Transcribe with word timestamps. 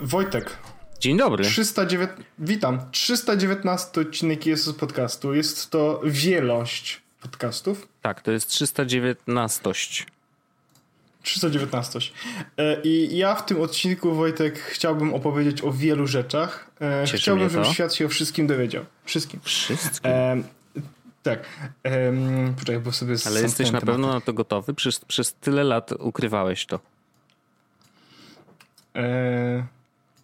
Wojtek. 0.00 0.58
Dzień 1.00 1.16
dobry. 1.16 1.44
309... 1.44 2.10
Witam. 2.38 2.90
319 2.90 4.00
odcinek 4.00 4.46
Jesus 4.46 4.74
Podcastu. 4.76 5.34
Jest 5.34 5.70
to 5.70 6.00
wielość 6.04 7.02
podcastów. 7.20 7.88
Tak, 8.02 8.22
to 8.22 8.30
jest 8.30 8.48
319. 8.48 9.70
319. 11.22 11.98
E, 12.56 12.82
I 12.82 13.16
ja 13.16 13.34
w 13.34 13.46
tym 13.46 13.60
odcinku, 13.60 14.14
Wojtek, 14.14 14.58
chciałbym 14.58 15.14
opowiedzieć 15.14 15.64
o 15.64 15.72
wielu 15.72 16.06
rzeczach. 16.06 16.70
E, 16.80 17.04
Cieszy 17.04 17.22
chciałbym, 17.22 17.50
żeby 17.50 17.64
świat 17.64 17.94
się 17.94 18.06
o 18.06 18.08
wszystkim 18.08 18.46
dowiedział. 18.46 18.84
Wszystkim. 19.04 19.40
Wszystko. 19.42 20.08
E, 20.08 20.42
tak. 21.22 21.44
E, 21.84 22.12
poczekaj, 22.58 22.82
bo 22.82 22.92
sobie 22.92 23.14
Ale 23.26 23.42
jesteś 23.42 23.70
na 23.70 23.80
pewno 23.80 24.12
na 24.12 24.20
to 24.20 24.32
gotowy? 24.32 24.74
Przez, 24.74 24.98
przez 24.98 25.34
tyle 25.34 25.64
lat 25.64 25.92
ukrywałeś 25.92 26.66
to. 26.66 26.80
E, 28.96 29.66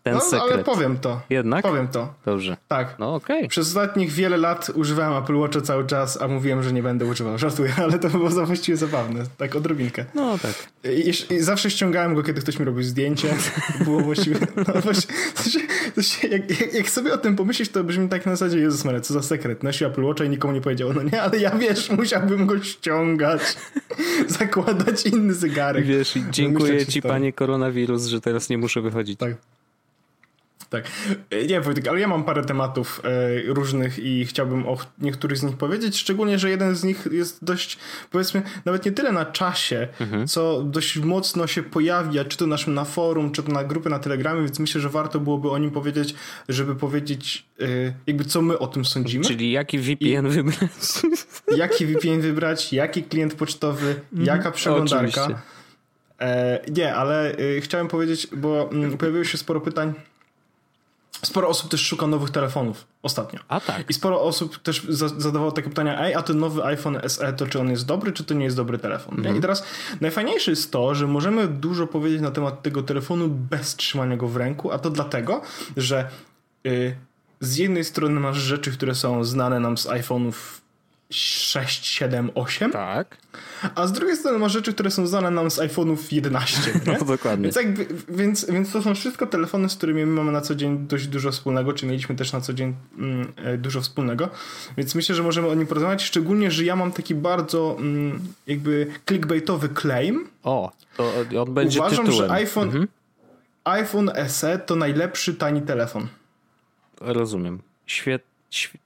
Ten 0.04 0.14
no, 0.14 0.20
sekret. 0.20 0.52
ale 0.52 0.64
powiem 0.64 0.98
to. 0.98 1.20
Jednak? 1.30 1.62
Powiem 1.62 1.88
to. 1.88 2.14
Dobrze. 2.26 2.56
Tak. 2.68 2.94
No 2.98 3.14
okej. 3.14 3.48
Przez 3.48 3.66
ostatnich 3.66 4.12
wiele 4.12 4.36
lat 4.36 4.70
używałem 4.74 5.22
Apple 5.22 5.36
Watcha 5.36 5.60
cały 5.60 5.86
czas, 5.86 6.22
a 6.22 6.28
mówiłem, 6.28 6.62
że 6.62 6.72
nie 6.72 6.82
będę 6.82 7.06
używał. 7.06 7.38
Żartuję, 7.38 7.72
ale 7.84 7.98
to 7.98 8.10
było 8.10 8.30
właściwie 8.30 8.76
zabawne. 8.76 9.24
Tak 9.36 9.56
odrobinkę. 9.56 10.04
No 10.14 10.38
tak. 10.38 10.52
I, 10.92 11.34
i 11.34 11.40
zawsze 11.40 11.70
ściągałem 11.70 12.14
go, 12.14 12.22
kiedy 12.22 12.40
ktoś 12.40 12.58
mi 12.58 12.64
robił 12.64 12.82
zdjęcie. 12.82 13.34
Było 13.84 14.00
właściwie... 14.00 14.36
No, 14.74 14.80
właściwie 14.80 15.14
to 15.36 15.50
się, 15.50 15.58
to 15.94 16.02
się, 16.02 16.28
jak, 16.28 16.74
jak, 16.74 16.90
sobie 16.90 17.14
o 17.14 17.18
tym 17.18 17.36
pomyślisz, 17.36 17.68
to 17.68 17.84
brzmi 17.84 18.08
tak 18.08 18.26
na 18.26 18.36
zasadzie, 18.36 18.58
Jezus 18.58 18.84
Maria, 18.84 19.00
co 19.00 19.14
za 19.14 19.22
sekret. 19.22 19.62
Nosił 19.62 19.86
Apple 19.86 20.04
Watcha 20.04 20.24
i 20.24 20.28
nikomu 20.28 20.54
nie 20.54 20.60
powiedział. 20.60 20.92
No 20.92 21.02
nie, 21.02 21.22
ale 21.22 21.38
ja 21.38 21.50
wiesz, 21.50 21.90
musiałbym 21.90 22.46
go 22.46 22.62
ściągać. 22.62 23.40
zakładać 24.38 25.06
inny 25.06 25.34
zegarek. 25.34 25.86
Wiesz, 25.86 26.14
dziękuję 26.30 26.86
ci 26.86 27.02
panie 27.02 27.32
koronawirus, 27.32 28.06
że 28.06 28.20
teraz 28.20 28.48
nie 28.48 28.58
muszę 28.58 28.80
wychodzić. 28.80 29.18
Tak. 29.18 29.34
Tak. 30.70 30.84
E, 31.30 31.46
Nie, 31.46 31.60
Wojtek, 31.60 31.88
ale 31.88 32.00
ja 32.00 32.08
mam 32.08 32.24
parę 32.24 32.44
tematów 32.44 33.00
e, 33.04 33.42
różnych 33.52 33.98
i 33.98 34.26
chciałbym 34.26 34.68
o 34.68 34.76
niektórych 34.98 35.38
z 35.38 35.42
nich 35.42 35.56
powiedzieć, 35.56 35.98
szczególnie, 35.98 36.38
że 36.38 36.50
jeden 36.50 36.76
z 36.76 36.84
nich 36.84 37.08
jest 37.10 37.44
dość, 37.44 37.78
powiedzmy, 38.10 38.42
nawet 38.64 38.84
nie 38.86 38.92
tyle 38.92 39.12
na 39.12 39.24
czasie, 39.24 39.88
co 40.26 40.62
dość 40.62 40.96
mocno 40.98 41.46
się 41.46 41.62
pojawia, 41.62 42.24
czy 42.24 42.36
to 42.36 42.46
naszym 42.46 42.74
na 42.74 42.84
forum, 42.84 43.32
czy 43.32 43.42
to 43.42 43.52
na 43.52 43.64
grupy 43.64 43.90
na 43.90 43.98
Telegramie, 43.98 44.42
więc 44.42 44.58
myślę, 44.58 44.80
że 44.80 44.88
warto 44.88 45.20
byłoby 45.20 45.50
o 45.50 45.58
nim 45.58 45.70
powiedzieć, 45.70 46.14
żeby 46.48 46.74
powiedzieć 46.74 47.46
e, 47.60 47.66
jakby 48.06 48.24
co 48.24 48.42
my 48.42 48.58
o 48.58 48.66
tym 48.66 48.84
sądzimy. 48.84 49.24
Czyli 49.24 49.52
jaki 49.52 49.78
VPN 49.78 50.28
wybrać? 50.28 50.58
Jaki 51.56 51.86
VPN 51.86 52.20
wybrać, 52.20 52.72
jaki 52.72 53.02
klient 53.02 53.34
pocztowy, 53.34 54.00
jaka 54.12 54.50
przeglądarka. 54.50 55.42
E, 56.20 56.60
nie, 56.70 56.94
ale 56.94 57.36
chciałem 57.60 57.88
powiedzieć, 57.88 58.26
bo 58.36 58.70
mm, 58.72 58.98
pojawiło 58.98 59.24
się 59.24 59.38
sporo 59.38 59.60
pytań. 59.60 59.92
Sporo 61.24 61.48
osób 61.48 61.70
też 61.70 61.80
szuka 61.80 62.06
nowych 62.06 62.30
telefonów 62.30 62.86
ostatnio. 63.02 63.40
A 63.48 63.60
tak. 63.60 63.90
I 63.90 63.94
sporo 63.94 64.22
osób 64.22 64.58
też 64.58 64.86
za, 64.88 65.08
zadawało 65.08 65.52
takie 65.52 65.68
pytania, 65.68 66.00
ej, 66.00 66.14
a 66.14 66.22
ten 66.22 66.38
nowy 66.38 66.64
iPhone 66.64 67.00
SE, 67.08 67.32
to 67.32 67.46
czy 67.46 67.60
on 67.60 67.70
jest 67.70 67.86
dobry, 67.86 68.12
czy 68.12 68.24
to 68.24 68.34
nie 68.34 68.44
jest 68.44 68.56
dobry 68.56 68.78
telefon? 68.78 69.14
Mhm. 69.14 69.34
Nie? 69.34 69.38
I 69.38 69.42
teraz 69.42 69.64
najfajniejsze 70.00 70.50
jest 70.50 70.72
to, 70.72 70.94
że 70.94 71.06
możemy 71.06 71.48
dużo 71.48 71.86
powiedzieć 71.86 72.20
na 72.20 72.30
temat 72.30 72.62
tego 72.62 72.82
telefonu 72.82 73.28
bez 73.28 73.76
trzymania 73.76 74.16
go 74.16 74.28
w 74.28 74.36
ręku, 74.36 74.72
a 74.72 74.78
to 74.78 74.90
dlatego, 74.90 75.42
że 75.76 76.08
y, 76.66 76.96
z 77.40 77.56
jednej 77.56 77.84
strony 77.84 78.20
masz 78.20 78.36
rzeczy, 78.36 78.72
które 78.72 78.94
są 78.94 79.24
znane 79.24 79.60
nam 79.60 79.78
z 79.78 79.86
iPhone'ów 79.86 80.32
6, 81.10 81.86
7, 81.86 82.30
8, 82.34 82.70
Tak. 82.70 83.16
a 83.74 83.86
z 83.86 83.92
drugiej 83.92 84.16
strony 84.16 84.38
masz 84.38 84.52
rzeczy, 84.52 84.72
które 84.74 84.90
są 84.90 85.06
znane 85.06 85.30
nam 85.30 85.50
z 85.50 85.58
iPhone'ów 85.58 85.96
11. 86.12 86.60
Nie? 86.86 86.98
No 86.98 87.04
dokładnie. 87.04 87.44
Więc, 87.50 87.58
więc, 88.08 88.50
więc 88.50 88.72
to 88.72 88.82
są 88.82 88.94
wszystko 88.94 89.26
telefony, 89.26 89.68
z 89.68 89.76
którymi 89.76 90.06
my 90.06 90.12
mamy 90.12 90.32
na 90.32 90.40
co 90.40 90.54
dzień 90.54 90.86
dość 90.86 91.06
dużo 91.06 91.32
wspólnego, 91.32 91.72
czy 91.72 91.86
mieliśmy 91.86 92.14
też 92.16 92.32
na 92.32 92.40
co 92.40 92.52
dzień 92.52 92.74
mm, 92.98 93.32
e, 93.36 93.58
dużo 93.58 93.80
wspólnego. 93.80 94.28
Więc 94.76 94.94
myślę, 94.94 95.14
że 95.14 95.22
możemy 95.22 95.48
o 95.48 95.54
nim 95.54 95.66
porozmawiać, 95.66 96.02
szczególnie, 96.04 96.50
że 96.50 96.64
ja 96.64 96.76
mam 96.76 96.92
taki 96.92 97.14
bardzo 97.14 97.76
mm, 97.78 98.20
jakby 98.46 98.86
clickbaitowy 99.08 99.68
claim. 99.68 100.28
O, 100.42 100.72
to 100.96 101.12
on 101.42 101.54
będzie 101.54 101.80
Uważam, 101.80 102.06
tytułem. 102.06 102.28
że 102.28 102.34
iPhone, 102.34 102.68
Mhm. 102.68 102.88
iPhone 103.64 104.10
SE 104.28 104.58
to 104.58 104.76
najlepszy 104.76 105.34
tani 105.34 105.62
telefon. 105.62 106.06
Rozumiem. 107.00 107.58
Świetnie. 107.86 108.33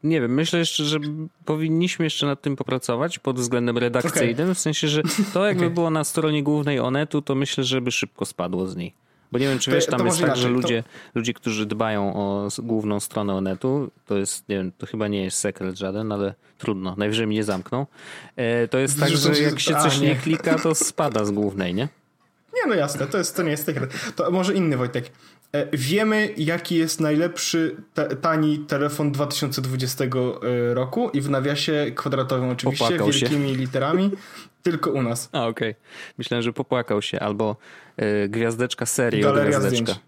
Nie 0.03 0.21
wiem, 0.21 0.35
myślę 0.35 0.59
jeszcze, 0.59 0.85
że 0.85 0.99
powinniśmy 1.45 2.07
jeszcze 2.07 2.27
nad 2.27 2.43
tym 2.43 2.57
popracować 2.57 3.19
pod 3.19 3.37
względem 3.37 3.79
redakcyjnym, 3.79 4.55
w 4.55 4.59
sensie, 4.59 4.89
że 4.89 5.03
to 5.33 5.47
jakby 5.47 5.65
Okej. 5.65 5.75
było 5.75 5.91
na 5.91 6.05
stronie 6.05 6.43
głównej 6.43 6.81
Onetu, 6.81 7.23
to 7.23 7.35
myślę, 7.35 7.65
że 7.65 7.81
by 7.81 7.91
szybko 7.91 8.25
spadło 8.25 8.67
z 8.67 8.77
niej. 8.77 8.95
Bo 9.33 9.39
nie 9.39 9.49
wiem, 9.49 9.59
czy 9.59 9.71
To- 9.71 9.77
wiesz, 9.77 9.87
tam 9.87 10.07
jest 10.07 10.21
tak, 10.21 10.37
że 10.37 10.49
inaczej, 10.49 10.63
to- 10.63 10.69
ludzie, 10.69 10.85
ludzie, 11.15 11.35
którzy 11.35 11.67
dbają 11.67 12.15
o 12.17 12.49
główną 12.59 13.01
stronę 13.01 13.35
Onetu, 13.35 13.91
to 14.07 14.17
jest, 14.19 14.49
nie 14.49 14.57
wiem, 14.57 14.73
to 14.79 14.87
chyba 14.87 15.09
nie 15.09 15.25
jest 15.25 15.39
sekret 15.39 15.79
żaden, 15.79 16.13
ale 16.13 16.35
trudno, 16.59 16.95
najwyżej 16.99 17.27
mnie 17.27 17.45
zamkną. 17.45 17.87
E, 18.37 18.69
to 18.69 18.79
jest 18.79 19.01
tak, 19.01 19.09
że 19.09 19.39
jak 19.41 19.61
się 19.61 19.75
coś 19.75 20.01
nie. 20.01 20.09
nie 20.09 20.17
klika, 20.17 20.59
to 20.59 20.75
spada 20.75 21.25
z 21.25 21.31
głównej, 21.31 21.75
nie? 21.75 21.89
Nie, 22.55 22.67
no 22.69 22.75
jasne, 22.75 23.07
to, 23.07 23.19
jest, 23.19 23.37
to 23.37 23.43
nie 23.43 23.51
jest 23.51 23.65
sekret. 23.65 24.13
To 24.17 24.31
może 24.31 24.55
inny 24.55 24.77
Wojtek. 24.77 25.11
E, 25.53 25.77
Wiemy, 25.77 26.35
jaki 26.37 26.77
jest 26.77 27.01
najlepszy 27.01 27.77
te, 27.95 28.17
tani 28.17 28.59
telefon 28.59 29.13
2020 29.13 30.05
e, 30.05 30.09
roku 30.75 31.11
i 31.11 31.21
w 31.21 31.31
nawiasie 31.31 31.87
kwadratowym 31.95 32.51
oczywiście, 32.51 32.85
Popłakał 32.85 33.13
się. 33.13 33.21
wielkimi 33.21 33.55
literami, 33.55 34.11
tylko 34.63 34.91
u 34.91 35.03
nas. 35.03 35.29
A, 35.33 35.47
okej. 35.47 35.75
Myślałem, 36.19 36.43
że 36.43 36.53
popłakał 36.53 37.03
się, 37.03 37.21
albo 37.21 37.57
e, 37.97 38.29
gwiazdeczka 38.29 38.87
serii 38.87 39.23
Galeria 39.23 39.49
gwiazdeczka. 39.59 39.93
zdjęć. 39.93 40.01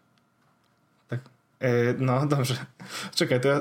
Tak. 1.08 1.20
No, 1.98 2.26
dobrze. 2.26 2.54
Czekaj, 3.14 3.40
to 3.40 3.48
ja 3.48 3.60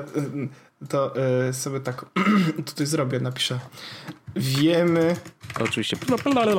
to 0.88 1.14
sobie 1.52 1.80
tak 1.80 2.04
tutaj 2.66 2.86
zrobię, 2.86 3.20
napiszę. 3.20 3.58
Wiemy, 4.36 5.16
Oczywiście. 5.60 5.96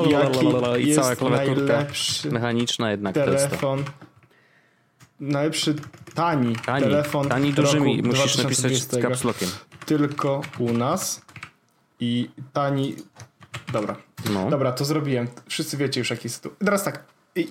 jaki 0.09 0.47
I 0.89 0.95
cała 0.95 1.15
klawiaturka 1.15 1.85
mechaniczna 2.31 2.91
jednak 2.91 3.15
to 3.15 3.31
jest 3.31 3.49
to. 3.59 3.75
Najlepszy 5.21 5.75
tani, 6.13 6.55
Tani, 6.65 6.83
telefon 6.83 7.29
tani 7.29 7.53
dużymi. 7.53 8.01
Musisz 8.03 8.37
napisać 8.37 8.73
z 8.73 8.87
2020. 8.87 9.01
kapslokiem. 9.01 9.49
tylko 9.85 10.41
u 10.59 10.73
nas 10.73 11.21
i 11.99 12.29
tani. 12.53 12.95
Dobra. 13.73 13.95
No. 14.33 14.49
Dobra, 14.49 14.71
to 14.71 14.85
zrobiłem. 14.85 15.27
Wszyscy 15.47 15.77
wiecie 15.77 15.99
już 16.01 16.09
jaki 16.09 16.25
jest 16.25 16.43
tu. 16.43 16.49
Teraz 16.65 16.83
tak. 16.83 17.03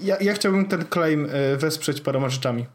Ja, 0.03 0.17
ja 0.21 0.35
chciałbym 0.35 0.67
ten 0.67 0.85
claim 0.93 1.29
e, 1.33 1.57
wesprzeć 1.57 2.01
paroma 2.01 2.29
rzeczami. 2.29 2.67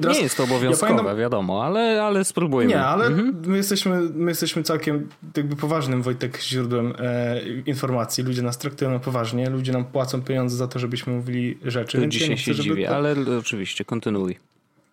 Teraz, 0.00 0.16
Nie 0.16 0.22
jest 0.22 0.36
to 0.36 0.44
obowiązkowe, 0.44 0.92
ja 0.92 0.98
pamiętam- 0.98 1.18
wiadomo, 1.18 1.64
ale, 1.64 2.02
ale 2.02 2.24
spróbujmy. 2.24 2.70
Nie, 2.70 2.80
ale 2.80 3.06
Mhm. 3.06 3.42
my, 3.46 3.56
jesteśmy, 3.56 4.00
my 4.00 4.30
jesteśmy 4.30 4.62
całkiem 4.62 5.08
jakby 5.36 5.56
poważnym, 5.56 6.02
Wojtek, 6.02 6.40
źródłem 6.42 6.92
e, 6.98 7.40
informacji. 7.66 8.24
Ludzie 8.24 8.42
nas 8.42 8.58
traktują 8.58 8.90
na 8.90 8.98
poważnie, 8.98 9.50
ludzie 9.50 9.72
nam 9.72 9.84
płacą 9.84 10.22
pieniądze 10.22 10.56
za 10.56 10.68
to, 10.68 10.78
żebyśmy 10.78 11.12
mówili 11.12 11.58
rzeczy. 11.64 12.00
Więc 12.00 12.14
ja 12.20 12.36
się 12.36 12.52
chcę, 12.52 12.62
dziwię, 12.62 12.86
to- 12.88 12.96
ale 12.96 13.14
oczywiście, 13.38 13.84
kontynuuj. 13.84 14.36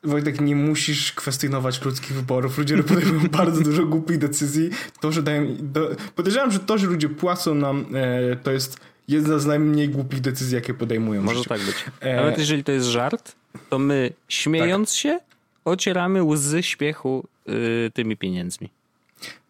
Wojtek, 0.03 0.41
nie 0.41 0.55
musisz 0.55 1.11
kwestionować 1.13 1.85
ludzkich 1.85 2.13
wyborów. 2.13 2.57
Ludzie 2.57 2.83
podejmują 2.83 3.21
bardzo 3.39 3.61
dużo 3.63 3.85
głupich 3.85 4.17
decyzji. 4.17 4.69
To, 5.01 5.11
że 5.11 5.23
dają. 5.23 5.47
Do... 5.59 5.89
Podejrzewam, 6.15 6.51
że 6.51 6.59
to, 6.59 6.77
że 6.77 6.87
ludzie 6.87 7.09
płacą 7.09 7.55
nam, 7.55 7.85
e, 7.93 8.35
to 8.35 8.51
jest 8.51 8.79
jedna 9.07 9.39
z 9.39 9.45
najmniej 9.45 9.89
głupich 9.89 10.21
decyzji, 10.21 10.55
jakie 10.55 10.73
podejmują. 10.73 11.21
Może 11.21 11.43
tak 11.43 11.59
być. 11.61 11.75
E, 11.99 12.15
Nawet 12.15 12.37
jeżeli 12.37 12.63
to 12.63 12.71
jest 12.71 12.87
żart, 12.87 13.35
to 13.69 13.79
my 13.79 14.13
śmiejąc 14.27 14.93
się 14.93 15.19
ocieramy 15.65 16.23
łzy 16.23 16.63
śpiechu 16.63 17.27
y, 17.49 17.91
tymi 17.93 18.17
pieniędzmi. 18.17 18.69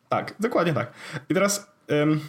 Tak, 0.09 0.36
dokładnie 0.39 0.74
tak. 0.74 0.92
I 1.30 1.33
teraz 1.33 1.68
em, 1.88 2.19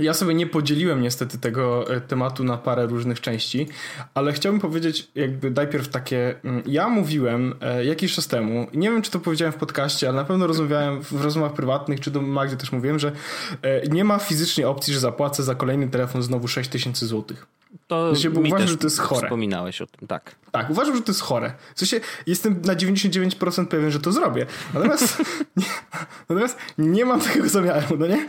ja 0.00 0.14
sobie 0.14 0.34
nie 0.34 0.46
podzieliłem 0.46 1.02
niestety 1.02 1.38
tego 1.38 1.94
e, 1.94 2.00
tematu 2.00 2.44
na 2.44 2.56
parę 2.56 2.86
różnych 2.86 3.20
części, 3.20 3.68
ale 4.14 4.32
chciałbym 4.32 4.60
powiedzieć 4.60 5.10
jakby 5.14 5.50
najpierw 5.50 5.88
takie, 5.88 6.34
mm, 6.44 6.62
ja 6.66 6.88
mówiłem 6.88 7.54
e, 7.60 7.84
jakiś 7.84 8.14
czas 8.14 8.28
temu, 8.28 8.66
nie 8.74 8.90
wiem 8.90 9.02
czy 9.02 9.10
to 9.10 9.20
powiedziałem 9.20 9.52
w 9.52 9.56
podcaście, 9.56 10.08
ale 10.08 10.16
na 10.16 10.24
pewno 10.24 10.46
rozmawiałem 10.46 11.02
w 11.02 11.24
rozmowach 11.24 11.52
prywatnych, 11.52 12.00
czy 12.00 12.10
do 12.10 12.22
Magdy 12.22 12.56
też 12.56 12.72
mówiłem, 12.72 12.98
że 12.98 13.12
e, 13.62 13.88
nie 13.88 14.04
ma 14.04 14.18
fizycznej 14.18 14.66
opcji, 14.66 14.94
że 14.94 15.00
zapłacę 15.00 15.42
za 15.42 15.54
kolejny 15.54 15.88
telefon 15.88 16.22
znowu 16.22 16.48
6000 16.48 17.06
złotych. 17.06 17.46
To 17.90 18.14
Znaczy, 18.14 18.30
bo 18.30 18.40
mi 18.40 18.48
uważam, 18.48 18.68
że 18.68 18.76
to 18.76 18.86
jest 18.86 18.98
chore. 18.98 19.26
Wspominałeś 19.26 19.82
o 19.82 19.86
tym, 19.86 20.08
tak. 20.08 20.34
Tak, 20.50 20.70
uważam, 20.70 20.96
że 20.96 21.02
to 21.02 21.10
jest 21.10 21.20
chore. 21.20 21.52
W 21.74 21.78
sensie 21.78 22.00
jestem 22.26 22.62
na 22.64 22.74
99% 22.74 23.66
pewien, 23.66 23.90
że 23.90 24.00
to 24.00 24.12
zrobię. 24.12 24.46
Natomiast, 24.74 25.18
nie, 25.56 25.66
natomiast 26.28 26.58
nie 26.78 27.04
mam 27.04 27.20
takiego 27.20 27.48
zamiaru, 27.48 27.96
no 27.98 28.06
nie? 28.06 28.26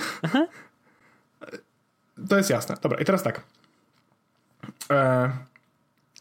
To 2.30 2.38
jest 2.38 2.50
jasne. 2.50 2.78
Dobra, 2.82 3.00
i 3.00 3.06
teraz 3.06 3.24
tak. 3.24 3.42
E, 4.92 5.32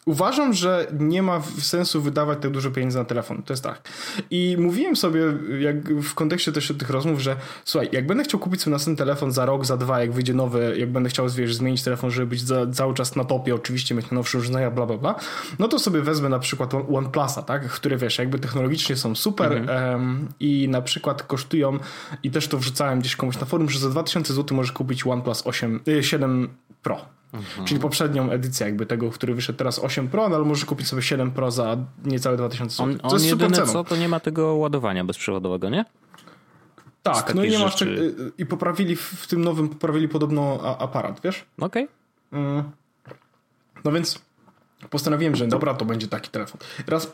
uważam, 0.07 0.55
że 0.55 0.87
nie 0.99 1.23
ma 1.23 1.43
sensu 1.59 2.03
wydawać 2.03 2.39
tak 2.43 2.51
dużo 2.51 2.71
pieniędzy 2.71 2.99
na 2.99 3.05
telefon. 3.05 3.43
To 3.43 3.53
jest 3.53 3.65
tak. 3.65 3.89
I 4.31 4.57
mówiłem 4.59 4.97
sobie, 4.97 5.21
jak 5.61 5.95
w 5.95 6.15
kontekście 6.15 6.53
też 6.53 6.73
tych 6.79 6.91
rozmów, 6.91 7.21
że 7.21 7.37
słuchaj, 7.65 7.89
jak 7.93 8.07
będę 8.07 8.25
chciał 8.25 8.41
kupić 8.41 8.63
sobie 8.63 8.73
następny 8.73 8.99
telefon 8.99 9.33
za 9.33 9.47
rok, 9.47 9.67
za 9.67 9.77
dwa, 9.77 10.01
jak 10.01 10.13
wyjdzie 10.13 10.35
nowy, 10.35 10.75
jak 10.79 10.93
będę 10.93 11.09
chciał 11.09 11.29
wiesz, 11.29 11.55
zmienić 11.55 11.83
telefon, 11.83 12.11
żeby 12.11 12.27
być 12.27 12.41
za, 12.41 12.67
cały 12.67 12.95
czas 12.95 13.17
na 13.17 13.25
topie, 13.25 13.55
oczywiście 13.55 13.95
mieć 13.95 14.11
nowsze 14.11 14.39
urządzenia, 14.39 14.71
bla, 14.71 14.87
bla, 14.87 14.97
bla, 14.97 15.15
no 15.59 15.69
to 15.69 15.79
sobie 15.79 16.01
wezmę 16.01 16.29
na 16.29 16.39
przykład 16.39 16.75
OnePlusa, 16.75 17.43
tak? 17.43 17.69
które 17.69 17.97
wiesz, 17.97 18.19
jakby 18.19 18.39
technologicznie 18.39 18.97
są 18.97 19.15
super 19.15 19.53
mhm. 19.53 19.93
um, 19.93 20.29
i 20.41 20.69
na 20.69 20.83
przykład 20.83 21.23
kosztują, 21.23 21.79
i 22.23 22.31
też 22.31 22.49
to 22.49 22.59
wrzucałem 22.59 23.01
gdzieś 23.01 23.17
komuś 23.17 23.39
na 23.41 23.47
forum, 23.47 23.71
że 23.71 23.79
za 23.79 23.91
2000 23.91 24.35
zł 24.35 24.57
możesz 24.57 24.73
kupić 24.73 25.07
OnePlus 25.07 25.47
8, 25.47 25.81
7 26.01 26.49
Pro. 26.83 27.20
Mhm. 27.33 27.67
Czyli 27.67 27.81
poprzednią 27.81 28.31
edycję 28.31 28.67
jakby 28.67 28.87
tego, 28.87 29.11
który 29.11 29.35
wyszedł 29.35 29.59
teraz 29.59 29.79
8 29.79 30.09
Pro, 30.09 30.29
no 30.29 30.37
ale 30.37 30.45
możesz 30.45 30.65
kupić 30.65 30.89
sobie 30.89 31.03
7 31.03 31.31
Pro 31.31 31.51
za 31.51 31.77
niecałe 32.05 32.37
2000 32.37 32.77
zł. 32.77 32.87
On, 32.87 32.99
to 33.11 33.17
on 33.17 33.25
jedyne 33.25 33.67
co, 33.67 33.85
to 33.85 33.97
nie 33.97 34.09
ma 34.09 34.21
tego 34.21 34.55
ładowania 34.55 35.05
bezprzewodowego, 35.05 35.69
nie? 35.69 35.85
Tak, 37.03 37.35
no 37.35 37.45
i 37.45 37.51
nie 37.51 37.59
masz 37.59 37.79
rzeczy... 37.79 38.15
i 38.39 38.47
poprawili 38.47 38.97
w 38.97 39.27
tym 39.27 39.45
nowym, 39.45 39.69
poprawili 39.69 40.09
podobno 40.09 40.61
aparat, 40.79 41.21
wiesz? 41.25 41.45
Okej. 41.59 41.85
Okay. 41.85 42.41
Mm. 42.41 42.63
No 43.85 43.93
więc 43.93 44.19
postanowiłem, 44.91 45.37
że 45.37 45.47
dobra, 45.47 45.75
to 45.75 45.85
będzie 45.85 46.09
taki 46.09 46.31
telefon. 46.31 46.61
Teraz 46.87 47.07
E, 47.07 47.13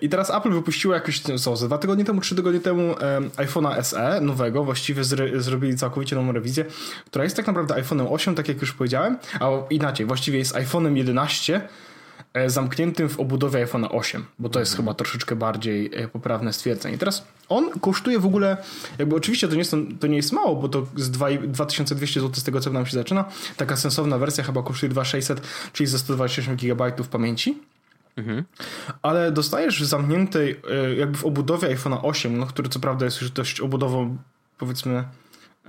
I 0.00 0.08
teraz 0.08 0.30
Apple 0.30 0.50
wypuściło 0.50 0.94
jakoś, 0.94 1.20
co, 1.20 1.56
ze 1.56 1.66
dwa 1.66 1.78
tygodnie 1.78 2.04
temu, 2.04 2.20
trzy 2.20 2.34
tygodnie 2.34 2.60
temu 2.60 2.94
iPhone'a 3.36 3.82
SE 3.82 4.20
nowego, 4.20 4.64
właściwie 4.64 5.04
zre, 5.04 5.40
zrobili 5.40 5.76
całkowicie 5.76 6.16
nową 6.16 6.32
rewizję, 6.32 6.64
która 7.06 7.24
jest 7.24 7.36
tak 7.36 7.46
naprawdę 7.46 7.74
iPhone'em 7.74 8.06
8, 8.10 8.34
tak 8.34 8.48
jak 8.48 8.60
już 8.60 8.72
powiedziałem, 8.72 9.18
a 9.40 9.50
inaczej, 9.70 10.06
właściwie 10.06 10.38
jest 10.38 10.54
iPhone'em 10.54 10.96
11 10.96 11.68
e, 12.34 12.50
zamkniętym 12.50 13.08
w 13.08 13.20
obudowie 13.20 13.66
iPhone'a 13.66 13.88
8, 13.90 14.24
bo 14.38 14.48
to 14.48 14.60
jest 14.60 14.72
mhm. 14.72 14.84
chyba 14.84 14.94
troszeczkę 14.94 15.36
bardziej 15.36 15.90
e, 15.94 16.08
poprawne 16.08 16.52
stwierdzenie. 16.52 16.98
Teraz 16.98 17.26
on 17.48 17.70
kosztuje 17.80 18.18
w 18.18 18.26
ogóle, 18.26 18.56
jakby 18.98 19.16
oczywiście 19.16 19.48
to 19.48 19.54
nie 19.54 19.58
jest, 19.58 19.76
to 20.00 20.06
nie 20.06 20.16
jest 20.16 20.32
mało, 20.32 20.56
bo 20.56 20.68
to 20.68 20.86
z 20.96 21.10
2200 21.10 22.20
zł 22.20 22.34
z 22.34 22.44
tego 22.44 22.60
co 22.60 22.70
nam 22.70 22.86
się 22.86 22.92
zaczyna, 22.92 23.24
taka 23.56 23.76
sensowna 23.76 24.18
wersja 24.18 24.44
chyba 24.44 24.62
kosztuje 24.62 24.90
2600, 24.90 25.40
czyli 25.72 25.86
ze 25.86 25.98
128 25.98 26.56
GB 26.56 26.92
pamięci. 27.10 27.58
Mhm. 28.18 28.44
Ale 29.02 29.32
dostajesz 29.32 29.82
w 29.82 29.86
zamkniętej, 29.86 30.60
e, 30.70 30.94
jakby 30.94 31.18
w 31.18 31.24
obudowie 31.24 31.76
iPhone'a 31.76 31.98
8, 32.02 32.38
no, 32.38 32.46
który 32.46 32.68
co 32.68 32.80
prawda 32.80 33.04
jest 33.04 33.20
już 33.20 33.30
dość 33.30 33.60
obudową, 33.60 34.18
powiedzmy, 34.58 35.04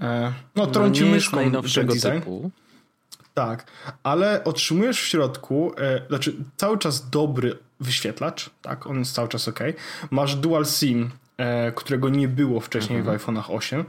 e, 0.01 0.34
no 0.56 0.68
trąci 0.68 1.06
no, 1.06 1.12
myszką 1.12 1.36
najnowszego 1.36 1.94
typu. 1.94 2.51
Tak, 3.34 3.72
ale 4.04 4.44
otrzymujesz 4.44 5.01
w 5.01 5.07
środku, 5.07 5.74
e, 5.78 6.07
znaczy 6.07 6.36
cały 6.57 6.78
czas 6.78 7.10
dobry 7.10 7.57
wyświetlacz, 7.80 8.50
tak, 8.62 8.88
on 8.88 9.00
jest 9.00 9.13
cały 9.13 9.28
czas 9.28 9.48
ok. 9.48 9.60
Masz 10.12 10.36
dual 10.36 10.66
SIM, 10.66 11.10
którego 11.75 12.10
nie 12.10 12.28
było 12.28 12.60
wcześniej 12.60 13.00
mhm. 13.00 13.19
w 13.19 13.22
iPhone'ach 13.22 13.44
8, 13.48 13.86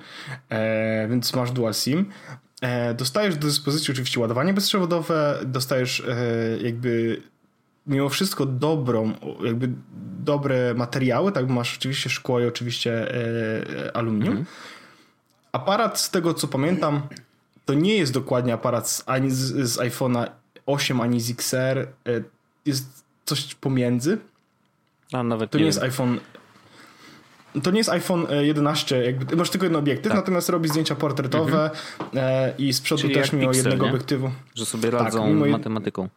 e, 0.48 1.08
więc 1.08 1.34
masz 1.34 1.50
dual 1.50 1.74
SIM. 1.74 2.06
Dostajesz 2.94 3.36
do 3.36 3.46
dyspozycji 3.46 3.92
oczywiście 3.92 4.20
ładowanie 4.20 4.54
bezprzewodowe, 4.54 5.38
dostajesz 5.44 6.02
jakby 6.62 7.22
mimo 7.90 8.08
wszystko 8.08 8.46
dobrą, 8.46 9.12
jakby 9.44 9.70
dobre 10.24 10.74
materiały, 10.74 11.32
tak, 11.32 11.48
masz 11.48 11.76
oczywiście 11.76 12.10
szkło 12.10 12.40
i 12.40 12.46
oczywiście 12.46 13.14
e, 13.14 13.96
aluminium. 13.96 14.28
Mhm. 14.28 14.46
Aparat, 15.52 16.00
z 16.00 16.10
tego 16.10 16.34
co 16.34 16.48
pamiętam, 16.48 17.02
to 17.64 17.74
nie 17.74 17.94
jest 17.94 18.12
dokładnie 18.12 18.54
aparat 18.54 18.88
z, 18.88 19.02
ani 19.06 19.30
z, 19.30 19.70
z 19.70 19.78
iPhone'a 19.78 20.30
8, 20.66 21.00
ani 21.00 21.20
z 21.20 21.30
XR. 21.30 21.78
E, 21.78 21.86
jest 22.66 23.04
coś 23.24 23.54
pomiędzy. 23.54 24.18
A 25.12 25.22
nawet 25.22 25.50
to 25.50 25.58
nie, 25.58 25.62
nie 25.62 25.66
jest 25.66 25.82
iPhone. 25.82 26.20
To 27.62 27.70
nie 27.70 27.78
jest 27.78 27.90
iPhone 27.90 28.26
11, 28.40 29.04
jakby, 29.04 29.36
masz 29.36 29.50
tylko 29.50 29.66
jeden 29.66 29.76
obiektyw, 29.76 30.12
tak. 30.12 30.20
natomiast 30.20 30.48
robi 30.48 30.68
zdjęcia 30.68 30.94
portretowe 30.94 31.70
mhm. 31.70 32.10
e, 32.14 32.54
i 32.58 32.72
z 32.72 32.80
przodu 32.80 33.02
Czyli 33.02 33.14
też 33.14 33.32
mimo 33.32 33.52
jednego 33.52 33.84
nie? 33.84 33.90
obiektywu. 33.90 34.30
Że 34.54 34.66
sobie 34.66 34.90
radzą 34.90 35.40
tak, 35.40 35.50
matematyką. 35.50 36.08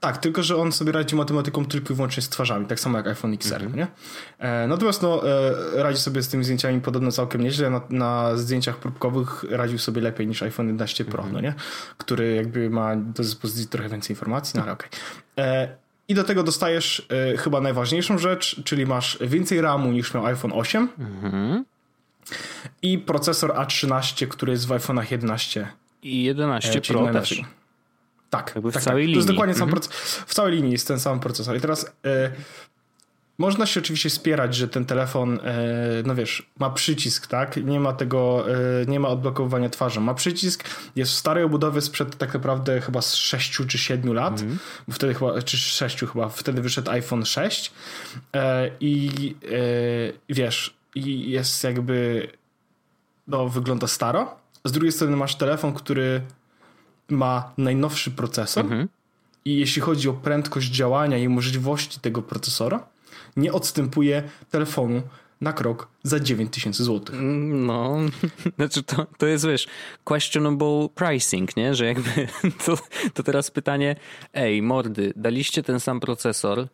Tak, 0.00 0.18
tylko 0.18 0.42
że 0.42 0.56
on 0.56 0.72
sobie 0.72 0.92
radzi 0.92 1.16
matematyką 1.16 1.64
tylko 1.64 1.92
i 1.92 1.96
wyłącznie 1.96 2.22
z 2.22 2.28
twarzami, 2.28 2.66
tak 2.66 2.80
samo 2.80 2.98
jak 2.98 3.06
iPhone 3.06 3.34
XR, 3.34 3.60
mm 3.60 3.72
-hmm. 3.72 3.76
nie? 3.76 3.86
E, 4.38 4.66
natomiast 4.66 5.02
no, 5.02 5.28
e, 5.28 5.82
radzi 5.82 5.98
sobie 6.00 6.22
z 6.22 6.28
tymi 6.28 6.44
zdjęciami 6.44 6.80
podobno 6.80 7.12
całkiem 7.12 7.40
nieźle. 7.40 7.70
Na, 7.70 7.80
na 7.90 8.36
zdjęciach 8.36 8.76
próbkowych 8.76 9.44
radził 9.50 9.78
sobie 9.78 10.02
lepiej 10.02 10.26
niż 10.26 10.42
iPhone 10.42 10.66
11 10.66 11.04
Pro, 11.04 11.22
mm 11.22 11.30
-hmm. 11.30 11.34
no 11.34 11.40
nie? 11.40 11.54
Który 11.98 12.34
jakby 12.34 12.70
ma 12.70 12.96
do 12.96 13.22
dyspozycji 13.22 13.68
trochę 13.68 13.88
więcej 13.88 14.16
informacji, 14.16 14.52
no 14.56 14.62
ale 14.62 14.72
okej. 14.72 14.88
Okay. 14.88 15.44
E, 15.44 15.76
I 16.08 16.14
do 16.14 16.24
tego 16.24 16.42
dostajesz 16.42 17.06
e, 17.32 17.36
chyba 17.36 17.60
najważniejszą 17.60 18.18
rzecz, 18.18 18.62
czyli 18.64 18.86
masz 18.86 19.18
więcej 19.20 19.60
RAMu 19.60 19.92
niż 19.92 20.14
miał 20.14 20.26
iPhone 20.26 20.52
8 20.54 20.88
mm 20.98 21.32
-hmm. 21.32 21.62
i 22.82 22.98
procesor 22.98 23.50
A13, 23.50 24.28
który 24.28 24.52
jest 24.52 24.66
w 24.66 24.70
iPhone'ach 24.70 25.12
11 25.12 25.68
i 26.02 26.24
11 26.24 26.78
e, 26.78 26.80
Pro 26.80 27.12
też. 27.12 27.42
Tak, 28.30 28.52
Jakby 28.54 28.70
w 28.70 28.74
tak, 28.74 28.82
całej 28.82 29.02
tak. 29.02 29.06
linii. 29.06 29.14
To 29.14 29.18
jest 29.18 29.28
dokładnie 29.28 29.54
sam 29.54 29.68
mhm. 29.68 29.80
proces. 29.80 30.14
W 30.26 30.34
całej 30.34 30.52
linii 30.52 30.72
jest 30.72 30.88
ten 30.88 31.00
sam 31.00 31.20
procesor. 31.20 31.56
I 31.56 31.60
teraz 31.60 31.86
e, 32.04 32.30
można 33.38 33.66
się 33.66 33.80
oczywiście 33.80 34.10
spierać, 34.10 34.54
że 34.54 34.68
ten 34.68 34.84
telefon, 34.84 35.40
e, 35.44 35.58
no 36.06 36.14
wiesz, 36.14 36.50
ma 36.58 36.70
przycisk, 36.70 37.26
tak? 37.26 37.56
Nie 37.56 37.80
ma 37.80 37.92
tego, 37.92 38.46
e, 38.50 38.86
nie 38.86 39.00
ma 39.00 39.08
odblokowywania 39.08 39.68
twarzy. 39.68 40.00
Ma 40.00 40.14
przycisk, 40.14 40.64
jest 40.96 41.12
w 41.12 41.14
starej 41.14 41.44
obudowie 41.44 41.80
sprzed 41.80 42.18
tak 42.18 42.34
naprawdę 42.34 42.80
chyba 42.80 43.02
z 43.02 43.14
6 43.14 43.66
czy 43.66 43.78
7 43.78 44.12
lat. 44.12 44.40
Mm. 44.40 44.58
Bo 44.88 44.94
wtedy 44.94 45.14
chyba, 45.14 45.42
czy 45.42 45.56
6 45.56 46.00
chyba, 46.00 46.28
wtedy 46.28 46.62
wyszedł 46.62 46.90
iPhone 46.90 47.24
6. 47.24 47.72
E, 48.34 48.70
I 48.80 49.10
wiesz, 50.28 50.74
i 50.94 51.30
jest 51.30 51.64
jakby, 51.64 52.28
no 53.26 53.48
wygląda 53.48 53.86
staro. 53.86 54.36
Z 54.64 54.72
drugiej 54.72 54.92
strony 54.92 55.16
masz 55.16 55.36
telefon, 55.36 55.72
który 55.72 56.22
ma 57.10 57.52
najnowszy 57.58 58.10
procesor 58.10 58.64
mhm. 58.64 58.88
i 59.44 59.56
jeśli 59.56 59.82
chodzi 59.82 60.08
o 60.08 60.12
prędkość 60.12 60.70
działania 60.70 61.18
i 61.18 61.28
możliwości 61.28 62.00
tego 62.00 62.22
procesora, 62.22 62.86
nie 63.36 63.52
odstępuje 63.52 64.22
telefonu 64.50 65.02
na 65.40 65.52
krok 65.52 65.88
za 66.02 66.20
9000 66.20 66.84
zł. 66.84 67.16
No, 67.20 67.96
znaczy 68.56 68.82
to, 68.82 69.06
to 69.18 69.26
jest, 69.26 69.46
wiesz, 69.46 69.66
questionable 70.04 70.88
pricing, 70.94 71.56
nie? 71.56 71.74
Że 71.74 71.86
jakby 71.86 72.28
to, 72.66 72.78
to 73.14 73.22
teraz 73.22 73.50
pytanie, 73.50 73.96
ej, 74.34 74.62
mordy, 74.62 75.12
daliście 75.16 75.62
ten 75.62 75.80
sam 75.80 76.00
procesor, 76.00 76.66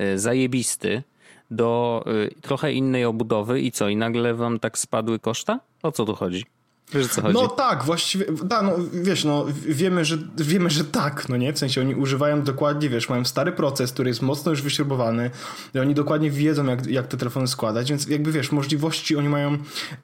y, 0.00 0.18
zajebisty, 0.18 1.02
do 1.50 2.04
y, 2.06 2.40
trochę 2.40 2.72
innej 2.72 3.04
obudowy 3.04 3.60
i 3.60 3.72
co, 3.72 3.88
i 3.88 3.96
nagle 3.96 4.34
wam 4.34 4.58
tak 4.58 4.78
spadły 4.78 5.18
koszta? 5.18 5.60
O 5.82 5.92
co 5.92 6.04
tu 6.04 6.14
chodzi? 6.14 6.44
Wiesz, 6.92 7.08
co 7.08 7.22
chodzi? 7.22 7.34
No 7.34 7.48
tak, 7.48 7.84
właściwie, 7.84 8.26
da, 8.44 8.62
no, 8.62 8.72
wiesz, 8.92 9.24
no, 9.24 9.46
wiemy 9.66 10.04
że, 10.04 10.18
wiemy, 10.36 10.70
że 10.70 10.84
tak, 10.84 11.28
no 11.28 11.36
nie? 11.36 11.52
W 11.52 11.58
sensie 11.58 11.80
oni 11.80 11.94
używają 11.94 12.42
dokładnie, 12.42 12.88
wiesz, 12.88 13.08
mają 13.08 13.24
stary 13.24 13.52
proces, 13.52 13.92
który 13.92 14.10
jest 14.10 14.22
mocno 14.22 14.50
już 14.50 14.62
wyśrubowany 14.62 15.30
i 15.74 15.78
oni 15.78 15.94
dokładnie 15.94 16.30
wiedzą, 16.30 16.66
jak, 16.66 16.86
jak 16.86 17.06
te 17.06 17.16
telefony 17.16 17.46
składać, 17.48 17.90
więc 17.90 18.06
jakby, 18.06 18.32
wiesz, 18.32 18.52
możliwości 18.52 19.16
oni 19.16 19.28
mają, 19.28 19.58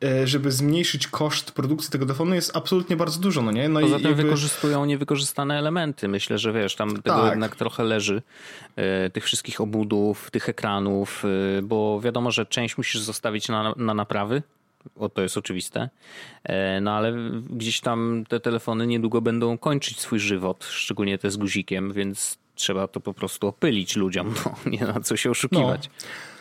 e, 0.05 0.27
żeby 0.27 0.53
zmniejszyć 0.53 1.07
koszt 1.07 1.53
produkcji 1.53 1.91
tego 1.91 2.07
telefonu 2.07 2.35
jest 2.35 2.57
absolutnie 2.57 2.97
bardzo 2.97 3.21
dużo, 3.21 3.43
no 3.43 3.53
nie? 3.53 3.69
No 3.69 3.81
Poza 3.81 3.97
i, 3.97 4.01
tym 4.01 4.11
jakby... 4.11 4.23
wykorzystują 4.23 4.85
niewykorzystane 4.85 5.59
elementy. 5.59 6.09
Myślę, 6.09 6.39
że 6.39 6.53
wiesz, 6.53 6.77
tam 6.77 7.03
tego 7.03 7.17
tak. 7.17 7.31
jednak 7.31 7.57
trochę 7.57 7.85
leży, 7.85 8.23
e, 8.77 9.11
tych 9.11 9.25
wszystkich 9.25 9.61
obudów, 9.61 10.31
tych 10.31 10.49
ekranów, 10.49 11.25
e, 11.59 11.63
bo 11.63 12.01
wiadomo, 12.01 12.31
że 12.31 12.47
część 12.47 12.77
musisz 12.77 13.01
zostawić 13.01 13.49
na, 13.49 13.75
na 13.77 13.95
naprawy, 13.95 14.43
o, 14.97 15.09
to 15.09 15.23
jest 15.23 15.37
oczywiste. 15.37 15.89
E, 16.45 16.81
no 16.81 16.91
ale 16.91 17.15
gdzieś 17.51 17.81
tam 17.81 18.25
te 18.29 18.41
telefony 18.41 18.87
niedługo 18.87 19.21
będą 19.21 19.59
kończyć 19.59 20.01
swój 20.01 20.19
żywot, 20.19 20.65
szczególnie 20.65 21.19
te 21.19 21.31
z 21.31 21.37
guzikiem, 21.37 21.93
więc 21.93 22.39
trzeba 22.55 22.89
to 22.89 23.01
po 23.01 23.15
prostu 23.15 23.47
opylić 23.47 23.97
ludziom, 23.97 24.35
no, 24.45 24.71
nie 24.71 24.87
ma 24.87 25.01
co 25.01 25.17
się 25.17 25.31
oszukiwać. 25.31 25.89
No. 25.89 26.32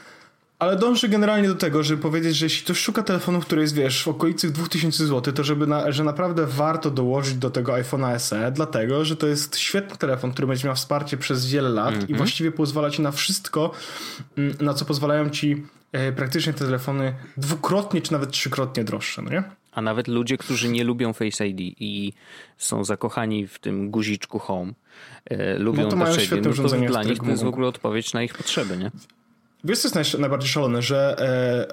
Ale 0.61 0.75
dążę 0.75 1.09
generalnie 1.09 1.47
do 1.47 1.55
tego, 1.55 1.83
żeby 1.83 2.01
powiedzieć, 2.01 2.35
że 2.35 2.45
jeśli 2.45 2.63
ktoś 2.63 2.77
szuka 2.77 3.03
telefonu, 3.03 3.39
który 3.39 3.61
jest, 3.61 3.75
wiesz, 3.75 4.03
w 4.03 4.07
okolicy 4.07 4.51
2000 4.51 5.07
zł, 5.07 5.33
to 5.33 5.43
żeby 5.43 5.67
na, 5.67 5.91
że 5.91 6.03
naprawdę 6.03 6.45
warto 6.45 6.91
dołożyć 6.91 7.35
do 7.35 7.49
tego 7.49 7.73
iPhone'a 7.73 8.19
SE, 8.19 8.51
dlatego, 8.51 9.05
że 9.05 9.15
to 9.15 9.27
jest 9.27 9.57
świetny 9.57 9.97
telefon, 9.97 10.31
który 10.31 10.47
będzie 10.47 10.67
miał 10.67 10.75
wsparcie 10.75 11.17
przez 11.17 11.51
wiele 11.51 11.69
lat 11.69 11.87
mm 11.87 11.99
-hmm. 11.99 12.03
i 12.03 12.11
mhm. 12.11 12.17
właściwie 12.17 12.51
pozwala 12.51 12.89
ci 12.89 13.01
na 13.01 13.11
wszystko, 13.11 13.71
mm, 14.37 14.55
na 14.59 14.73
co 14.73 14.85
pozwalają 14.85 15.29
ci 15.29 15.63
E, 15.91 16.11
praktycznie 16.11 16.53
te 16.53 16.65
telefony 16.65 17.13
dwukrotnie 17.37 18.01
czy 18.01 18.11
nawet 18.11 18.31
trzykrotnie 18.31 18.83
droższe, 18.83 19.21
no 19.21 19.31
nie? 19.31 19.43
A 19.71 19.81
nawet 19.81 20.07
ludzie, 20.07 20.37
którzy 20.37 20.69
nie 20.69 20.83
lubią 20.83 21.13
Face 21.13 21.47
ID 21.47 21.59
i 21.79 22.13
są 22.57 22.83
zakochani 22.83 23.47
w 23.47 23.59
tym 23.59 23.91
guziczku 23.91 24.39
Home, 24.39 24.73
e, 25.25 25.57
lubią 25.59 25.83
no 25.83 25.89
to 25.89 25.95
mają 25.95 26.19
świetne 26.19 26.51
no 26.57 26.69
to 26.69 26.77
dla 26.77 27.03
nich 27.03 27.19
to 27.19 27.29
jest 27.29 27.43
w 27.43 27.47
ogóle 27.47 27.67
odpowiedź 27.67 28.13
na 28.13 28.23
ich 28.23 28.33
potrzeby, 28.33 28.77
nie? 28.77 28.91
Wiesz, 29.63 29.79
co 29.79 29.99
jest 29.99 30.17
najbardziej 30.17 30.49
szalone, 30.49 30.81
że 30.81 31.15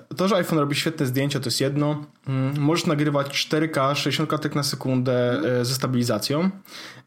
e, 0.09 0.15
to, 0.15 0.29
że 0.29 0.37
iPhone 0.37 0.59
robi 0.59 0.77
świetne 0.77 1.07
zdjęcia, 1.07 1.41
to 1.41 1.47
jest 1.47 1.61
jedno. 1.61 2.05
Mm, 2.29 2.59
możesz 2.59 2.87
nagrywać 2.87 3.49
4K, 3.51 3.95
60 3.95 4.29
klatek 4.29 4.55
na 4.55 4.63
sekundę 4.63 5.41
e, 5.61 5.65
ze 5.65 5.75
stabilizacją. 5.75 6.51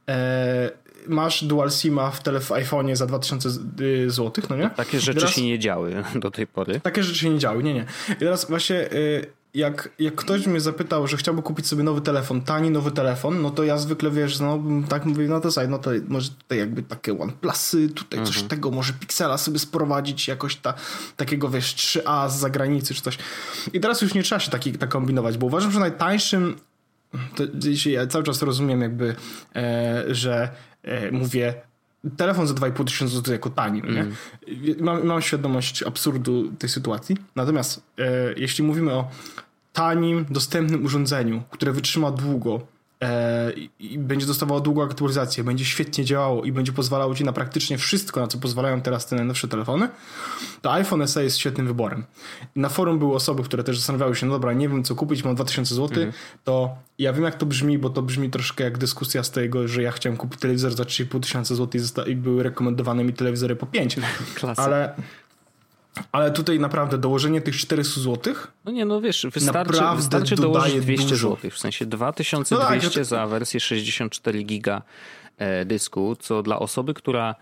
E, 0.09 0.71
masz 1.07 1.43
dual 1.43 1.71
SIMa 1.71 2.11
w, 2.11 2.19
w 2.23 2.49
iPhone'ie 2.49 2.95
za 2.95 3.05
2000 3.05 3.49
y, 3.81 4.09
zł, 4.09 4.43
no 4.49 4.55
nie? 4.55 4.69
Takie 4.69 4.99
rzeczy 4.99 5.19
teraz, 5.19 5.35
się 5.35 5.41
nie 5.41 5.59
działy 5.59 6.03
do 6.15 6.31
tej 6.31 6.47
pory. 6.47 6.79
Takie 6.79 7.03
rzeczy 7.03 7.19
się 7.19 7.29
nie 7.29 7.39
działy, 7.39 7.63
nie, 7.63 7.73
nie. 7.73 7.85
I 8.09 8.15
teraz 8.15 8.49
właśnie 8.49 8.91
y, 8.91 9.25
jak, 9.53 9.89
jak 9.99 10.15
ktoś 10.15 10.47
mnie 10.47 10.61
zapytał, 10.61 11.07
że 11.07 11.17
chciałby 11.17 11.41
kupić 11.41 11.67
sobie 11.67 11.83
nowy 11.83 12.01
telefon, 12.01 12.41
tani 12.41 12.69
nowy 12.69 12.91
telefon, 12.91 13.41
no 13.41 13.49
to 13.49 13.63
ja 13.63 13.77
zwykle 13.77 14.11
wiesz, 14.11 14.39
no 14.39 14.63
tak 14.89 15.05
mówię, 15.05 15.27
no 15.27 15.39
to 15.39 15.51
słuchaj, 15.51 15.69
no 15.69 15.79
to 15.79 15.91
może 16.07 16.29
tutaj 16.29 16.57
jakby 16.57 16.83
takie 16.83 17.19
OnePlusy, 17.19 17.89
tutaj 17.89 18.19
mhm. 18.19 18.33
coś 18.33 18.43
tego, 18.43 18.71
może 18.71 18.93
Pixela 18.93 19.37
sobie 19.37 19.59
sprowadzić, 19.59 20.27
jakoś 20.27 20.55
ta, 20.55 20.73
takiego 21.17 21.49
wiesz, 21.49 21.75
3A 21.75 22.29
z 22.29 22.33
zagranicy 22.33 22.93
czy 22.93 23.01
coś. 23.01 23.17
I 23.73 23.79
teraz 23.79 24.01
już 24.01 24.13
nie 24.13 24.23
trzeba 24.23 24.39
się 24.39 24.51
taki, 24.51 24.71
tak 24.71 24.89
kombinować, 24.89 25.37
bo 25.37 25.45
uważam, 25.45 25.71
że 25.71 25.79
najtańszym 25.79 26.55
to, 27.35 27.43
ja 27.89 28.07
cały 28.07 28.23
czas 28.23 28.41
rozumiem 28.41 28.81
jakby, 28.81 29.15
e, 29.55 30.03
że 30.07 30.49
e, 30.83 31.11
mówię 31.11 31.53
telefon 32.17 32.47
za 32.47 32.53
2,5 32.53 32.85
tysiąca 32.85 33.13
złotych 33.13 33.31
jako 33.31 33.49
tani, 33.49 33.81
mm. 33.81 33.95
nie? 33.95 34.05
Mam, 34.79 35.05
mam 35.05 35.21
świadomość 35.21 35.83
absurdu 35.83 36.51
tej 36.59 36.69
sytuacji. 36.69 37.17
Natomiast 37.35 37.83
e, 37.97 38.33
jeśli 38.37 38.63
mówimy 38.63 38.93
o 38.93 39.09
tanim, 39.73 40.25
dostępnym 40.29 40.85
urządzeniu, 40.85 41.43
które 41.49 41.71
wytrzyma 41.71 42.11
długo, 42.11 42.67
i 43.79 43.99
będzie 43.99 44.25
dostawało 44.25 44.59
długą 44.59 44.83
aktualizację, 44.83 45.43
będzie 45.43 45.65
świetnie 45.65 46.05
działało 46.05 46.43
i 46.43 46.51
będzie 46.51 46.71
pozwalało 46.71 47.15
ci 47.15 47.23
na 47.23 47.33
praktycznie 47.33 47.77
wszystko, 47.77 48.19
na 48.19 48.27
co 48.27 48.37
pozwalają 48.37 48.81
teraz 48.81 49.05
te 49.05 49.15
najnowsze 49.15 49.47
telefony, 49.47 49.89
to 50.61 50.73
iPhone 50.73 51.07
SE 51.07 51.23
jest 51.23 51.37
świetnym 51.37 51.67
wyborem. 51.67 52.03
Na 52.55 52.69
forum 52.69 52.99
były 52.99 53.15
osoby, 53.15 53.43
które 53.43 53.63
też 53.63 53.77
zastanawiały 53.77 54.15
się, 54.15 54.25
no 54.25 54.33
dobra, 54.33 54.53
nie 54.53 54.69
wiem 54.69 54.83
co 54.83 54.95
kupić, 54.95 55.23
mam 55.23 55.35
2000 55.35 55.75
zł, 55.75 55.87
mhm. 55.87 56.13
to 56.43 56.75
ja 56.99 57.13
wiem 57.13 57.23
jak 57.23 57.35
to 57.35 57.45
brzmi, 57.45 57.77
bo 57.77 57.89
to 57.89 58.01
brzmi 58.01 58.29
troszkę 58.29 58.63
jak 58.63 58.77
dyskusja 58.77 59.23
z 59.23 59.31
tego, 59.31 59.67
że 59.67 59.81
ja 59.81 59.91
chciałem 59.91 60.17
kupić 60.17 60.39
telewizor 60.39 60.75
za 60.75 60.83
3,5 60.83 61.19
tysiąca 61.19 61.55
zł 61.55 61.81
i 62.07 62.15
były 62.15 62.43
rekomendowane 62.43 63.03
mi 63.03 63.13
telewizory 63.13 63.55
po 63.55 63.65
5. 63.65 63.95
Klasa. 64.35 64.63
Ale 64.63 64.95
ale 66.11 66.31
tutaj 66.31 66.59
naprawdę 66.59 66.97
dołożenie 66.97 67.41
tych 67.41 67.55
400 67.55 68.01
zł. 68.01 68.33
No 68.65 68.71
nie, 68.71 68.85
no 68.85 69.01
wiesz, 69.01 69.27
wystarczy, 69.33 69.81
wystarczy 69.95 70.35
dołożyć 70.35 70.81
200 70.81 71.15
zł. 71.15 71.51
W 71.51 71.57
sensie 71.57 71.85
2200 71.85 72.55
no 72.55 72.95
tak, 72.95 73.05
za 73.05 73.27
wersję 73.27 73.59
64 73.59 74.43
giga 74.43 74.81
e, 75.37 75.65
dysku, 75.65 76.15
co 76.19 76.43
dla 76.43 76.59
osoby, 76.59 76.93
która 76.93 77.35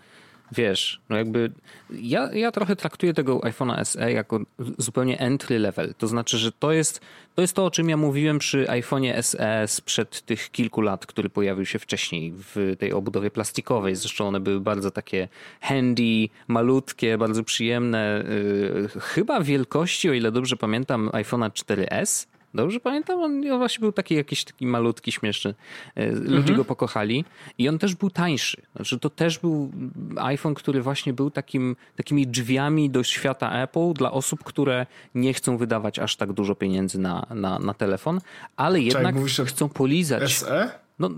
wiesz, 0.52 1.00
no 1.08 1.16
jakby 1.16 1.52
ja, 1.90 2.32
ja 2.32 2.52
trochę 2.52 2.76
traktuję 2.76 3.14
tego 3.14 3.38
iPhone'a 3.38 3.84
SE 3.84 4.12
jako 4.12 4.40
zupełnie 4.78 5.18
entry 5.18 5.58
level. 5.58 5.94
To 5.98 6.06
znaczy, 6.06 6.38
że 6.38 6.52
to 6.52 6.72
jest, 6.72 7.00
to 7.34 7.42
jest 7.42 7.54
to, 7.54 7.64
o 7.64 7.70
czym 7.70 7.88
ja 7.88 7.96
mówiłem 7.96 8.38
przy 8.38 8.66
iPhone'ie 8.66 9.22
SE 9.22 9.68
sprzed 9.68 10.22
tych 10.22 10.50
kilku 10.50 10.80
lat, 10.80 11.06
który 11.06 11.30
pojawił 11.30 11.66
się 11.66 11.78
wcześniej 11.78 12.32
w 12.36 12.76
tej 12.78 12.92
obudowie 12.92 13.30
plastikowej. 13.30 13.96
Zresztą 13.96 14.28
one 14.28 14.40
były 14.40 14.60
bardzo 14.60 14.90
takie 14.90 15.28
handy, 15.60 16.28
malutkie, 16.48 17.18
bardzo 17.18 17.44
przyjemne. 17.44 18.24
Yy, 18.94 19.00
chyba 19.00 19.40
wielkości, 19.40 20.10
o 20.10 20.12
ile 20.12 20.32
dobrze 20.32 20.56
pamiętam, 20.56 21.08
iPhone'a 21.08 21.50
4S 21.50 22.29
Dobrze 22.54 22.80
pamiętam? 22.80 23.20
On, 23.20 23.58
właśnie 23.58 23.80
był 23.80 23.92
taki 23.92 24.14
jakiś 24.14 24.44
taki 24.44 24.66
malutki, 24.66 25.12
śmieszny. 25.12 25.54
E, 25.94 26.10
ludzie 26.10 26.36
mhm. 26.36 26.56
go 26.56 26.64
pokochali. 26.64 27.24
I 27.58 27.68
on 27.68 27.78
też 27.78 27.94
był 27.94 28.10
tańszy. 28.10 28.62
Znaczy, 28.76 28.98
to 28.98 29.10
też 29.10 29.38
był 29.38 29.70
iPhone, 30.16 30.54
który 30.54 30.82
właśnie 30.82 31.12
był 31.12 31.30
takim, 31.30 31.76
takimi 31.96 32.26
drzwiami 32.26 32.90
do 32.90 33.02
świata 33.02 33.62
Apple 33.62 33.92
dla 33.92 34.12
osób, 34.12 34.44
które 34.44 34.86
nie 35.14 35.34
chcą 35.34 35.56
wydawać 35.56 35.98
aż 35.98 36.16
tak 36.16 36.32
dużo 36.32 36.54
pieniędzy 36.54 36.98
na, 36.98 37.26
na, 37.34 37.58
na 37.58 37.74
telefon, 37.74 38.20
ale 38.56 38.80
jednak 38.80 39.14
Czekaj, 39.14 39.46
chcą 39.46 39.68
polizać. 39.68 40.36
SE? 40.36 40.70
No, 41.00 41.10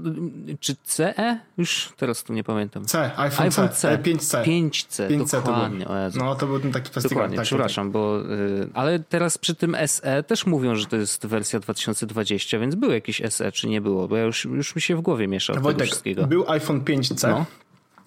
czy 0.60 0.76
CE? 0.84 1.38
Już 1.58 1.92
teraz 1.96 2.24
tu 2.24 2.32
nie 2.32 2.44
pamiętam. 2.44 2.84
C, 2.84 3.18
iPhone, 3.18 3.46
iPhone 3.46 3.68
C, 3.68 3.74
C. 3.74 3.98
5C. 3.98 4.44
5C, 4.44 5.08
5C 5.08 5.44
dokładnie. 5.44 5.84
To 5.84 5.94
no, 6.14 6.34
to 6.34 6.46
był 6.46 6.60
ten 6.60 6.72
taki 6.72 6.90
plastikowy. 6.90 7.14
Dokładnie, 7.14 7.36
tak, 7.36 7.46
przepraszam, 7.46 7.86
tak. 7.86 7.92
bo... 7.92 8.20
Y, 8.20 8.68
ale 8.74 8.98
teraz 8.98 9.38
przy 9.38 9.54
tym 9.54 9.76
SE 9.86 10.22
też 10.22 10.46
mówią, 10.46 10.74
że 10.74 10.86
to 10.86 10.96
jest 10.96 11.26
wersja 11.26 11.60
2020, 11.60 12.58
więc 12.58 12.74
był 12.74 12.90
jakiś 12.90 13.22
SE, 13.28 13.52
czy 13.52 13.68
nie 13.68 13.80
było? 13.80 14.08
Bo 14.08 14.16
ja 14.16 14.24
już, 14.24 14.44
już 14.44 14.74
mi 14.74 14.82
się 14.82 14.96
w 14.96 15.00
głowie 15.00 15.28
miesza 15.28 15.54
Wojtek, 15.54 15.86
wszystkiego. 15.86 16.26
był 16.26 16.50
iPhone 16.50 16.80
5C. 16.80 17.28
No 17.28 17.44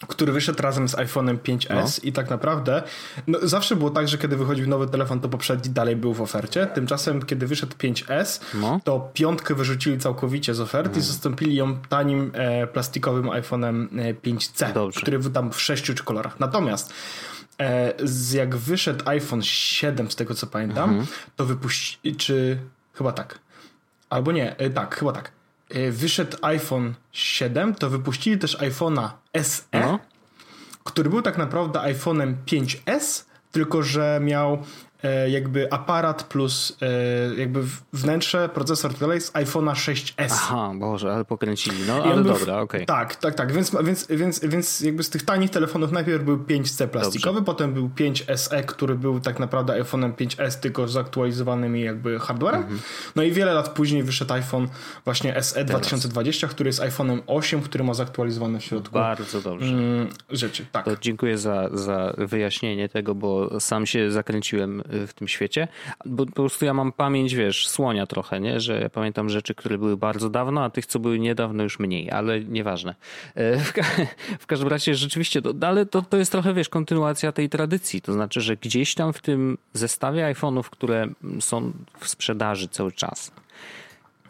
który 0.08 0.32
wyszedł 0.32 0.62
razem 0.62 0.90
z 0.90 0.96
iPhone'em 0.96 1.38
5S 1.38 1.70
no. 1.70 1.86
i 2.04 2.12
tak 2.12 2.30
naprawdę 2.30 2.84
no, 3.28 3.40
zawsze 3.44 3.76
było 3.76 3.90
tak, 3.90 4.08
że 4.08 4.18
kiedy 4.18 4.38
wychodził 4.38 4.68
nowy 4.68 4.88
telefon, 4.88 5.20
to 5.20 5.30
poprzedni 5.30 5.74
dalej 5.74 5.96
był 5.96 6.14
w 6.14 6.22
ofercie. 6.22 6.66
Tymczasem, 6.66 7.22
kiedy 7.22 7.48
wyszedł 7.48 7.76
5S, 7.76 8.42
no. 8.54 8.80
to 8.84 9.10
piątkę 9.14 9.56
wyrzucili 9.56 10.00
całkowicie 10.00 10.54
z 10.54 10.60
oferty 10.60 10.90
i 10.90 10.94
mm. 10.94 11.04
zastąpili 11.04 11.56
ją 11.56 11.78
tanim 11.90 12.32
e, 12.34 12.68
plastikowym 12.68 13.26
iPhone'em 13.26 13.88
5C, 14.24 14.70
e, 14.70 14.74
Dobrze. 14.74 15.02
który 15.02 15.20
był 15.20 15.32
tam 15.32 15.52
w 15.52 15.62
sześciu 15.62 15.94
kolorach. 16.04 16.40
Natomiast 16.40 16.94
e, 17.60 17.94
z 18.04 18.32
jak 18.32 18.56
wyszedł 18.56 19.10
iPhone 19.10 19.42
7, 19.44 20.12
z 20.12 20.16
tego 20.16 20.34
co 20.34 20.48
pamiętam, 20.48 20.90
mhm. 20.90 21.08
to 21.36 21.46
wypuścili, 21.46 22.16
czy 22.16 22.60
chyba 22.94 23.12
tak, 23.12 23.40
albo 24.10 24.32
nie, 24.32 24.58
e, 24.58 24.70
tak, 24.70 24.96
chyba 24.96 25.12
tak 25.12 25.35
wyszedł 25.92 26.38
iPhone 26.42 26.94
7, 27.12 27.76
to 27.76 27.90
wypuścili 27.90 28.38
też 28.38 28.58
iPhone'a 28.58 29.10
SE, 29.42 29.64
no. 29.74 30.00
który 30.84 31.10
był 31.10 31.22
tak 31.22 31.38
naprawdę 31.38 31.80
iPhone'em 31.80 32.34
5S, 32.46 33.24
tylko 33.52 33.84
że 33.84 34.20
miał 34.24 34.54
E, 34.54 34.58
jakby 35.30 35.74
aparat 35.74 36.24
plus 36.24 36.78
e, 36.82 37.36
jakby 37.36 37.60
wnętrze, 37.94 38.50
procesor 38.50 38.94
dalej 38.94 39.22
z 39.22 39.32
iPhone'a 39.34 39.72
6s. 39.72 40.14
Aha, 40.32 40.72
Boże, 40.76 41.14
ale 41.14 41.26
pokręcili. 41.26 41.78
No, 41.88 42.04
ale 42.04 42.24
dobra, 42.24 42.62
okej. 42.62 42.84
Okay. 42.84 42.86
Tak, 42.86 43.16
tak, 43.16 43.36
tak. 43.36 43.52
Więc, 43.52 43.72
więc, 43.84 44.08
więc, 44.10 44.40
więc 44.40 44.82
jakby 44.82 45.04
z 45.04 45.10
tych 45.10 45.24
tanich 45.24 45.50
telefonów 45.50 45.92
najpierw 45.92 46.24
był 46.24 46.38
5C 46.38 46.88
plastikowy, 46.88 47.40
Dobrze. 47.40 47.46
potem 47.46 47.74
był 47.74 47.90
5SE, 47.90 48.64
który 48.64 48.96
był 48.96 49.20
tak 49.20 49.40
naprawdę 49.40 49.84
iPhone'em 49.84 50.14
5S, 50.14 50.60
tylko 50.60 50.88
z 50.88 50.98
aktualizowanymi 50.98 51.82
jakby 51.82 52.20
hardwarem. 52.20 52.62
Mhm. 52.62 52.80
No 53.16 53.24
i 53.24 53.32
wiele 53.32 53.54
lat 53.54 53.70
później 53.70 54.04
wyszedł 54.04 54.34
iPhone 54.34 54.68
właśnie 55.06 55.44
SE 55.44 55.66
Teraz. 55.66 55.70
2020, 55.70 56.48
który 56.48 56.68
jest 56.68 56.82
iPhone'em 56.82 57.22
8, 57.28 57.62
który 57.62 57.84
ma 57.84 57.94
zaktualizowane 57.94 58.60
w 58.60 58.64
środku. 58.64 58.94
Bardzo 58.94 59.42
dobrze. 59.42 59.68
Mm, 59.68 60.08
rzeczy, 60.30 60.66
tak. 60.72 60.86
To 60.86 60.92
dziękuję 61.02 61.38
za, 61.38 61.70
za 61.74 62.14
wyjaśnienie 62.18 62.90
tego, 62.90 63.16
bo 63.16 63.60
sam 63.60 63.86
się 63.86 64.12
zakręciłem 64.12 64.84
w 65.08 65.14
tym 65.14 65.28
świecie, 65.28 65.68
bo 66.06 66.26
po 66.26 66.32
prostu 66.32 66.66
ja 66.66 66.74
mam 66.74 66.92
pamięć, 66.92 67.36
wiesz, 67.36 67.68
słonia 67.68 68.06
trochę, 68.06 68.40
nie? 68.40 68.60
że 68.60 68.82
ja 68.82 68.90
pamiętam 68.90 69.30
rzeczy, 69.30 69.56
które 69.56 69.78
były 69.78 69.98
bardzo 69.98 70.30
dawno, 70.30 70.64
a 70.64 70.70
tych, 70.70 70.86
co 70.86 71.00
były 71.00 71.20
niedawno 71.20 71.64
już 71.64 71.80
mniej, 71.80 72.12
ale 72.12 72.40
nieważne. 72.40 72.96
E, 73.36 73.60
w, 73.60 73.74
ka 73.74 73.84
w 74.40 74.46
każdym 74.46 74.68
razie 74.68 74.96
rzeczywiście, 74.96 75.42
to, 75.42 75.54
ale 75.62 75.86
to, 75.86 76.02
to 76.02 76.18
jest 76.18 76.32
trochę, 76.32 76.54
wiesz, 76.54 76.70
kontynuacja 76.70 77.32
tej 77.32 77.50
tradycji, 77.50 78.02
to 78.02 78.14
znaczy, 78.14 78.42
że 78.42 78.58
gdzieś 78.58 78.96
tam 78.96 79.14
w 79.14 79.22
tym 79.22 79.58
zestawie 79.74 80.34
iPhone'ów, 80.34 80.64
które 80.64 81.08
są 81.40 81.74
w 82.00 82.10
sprzedaży 82.10 82.68
cały 82.68 82.92
czas, 82.92 83.32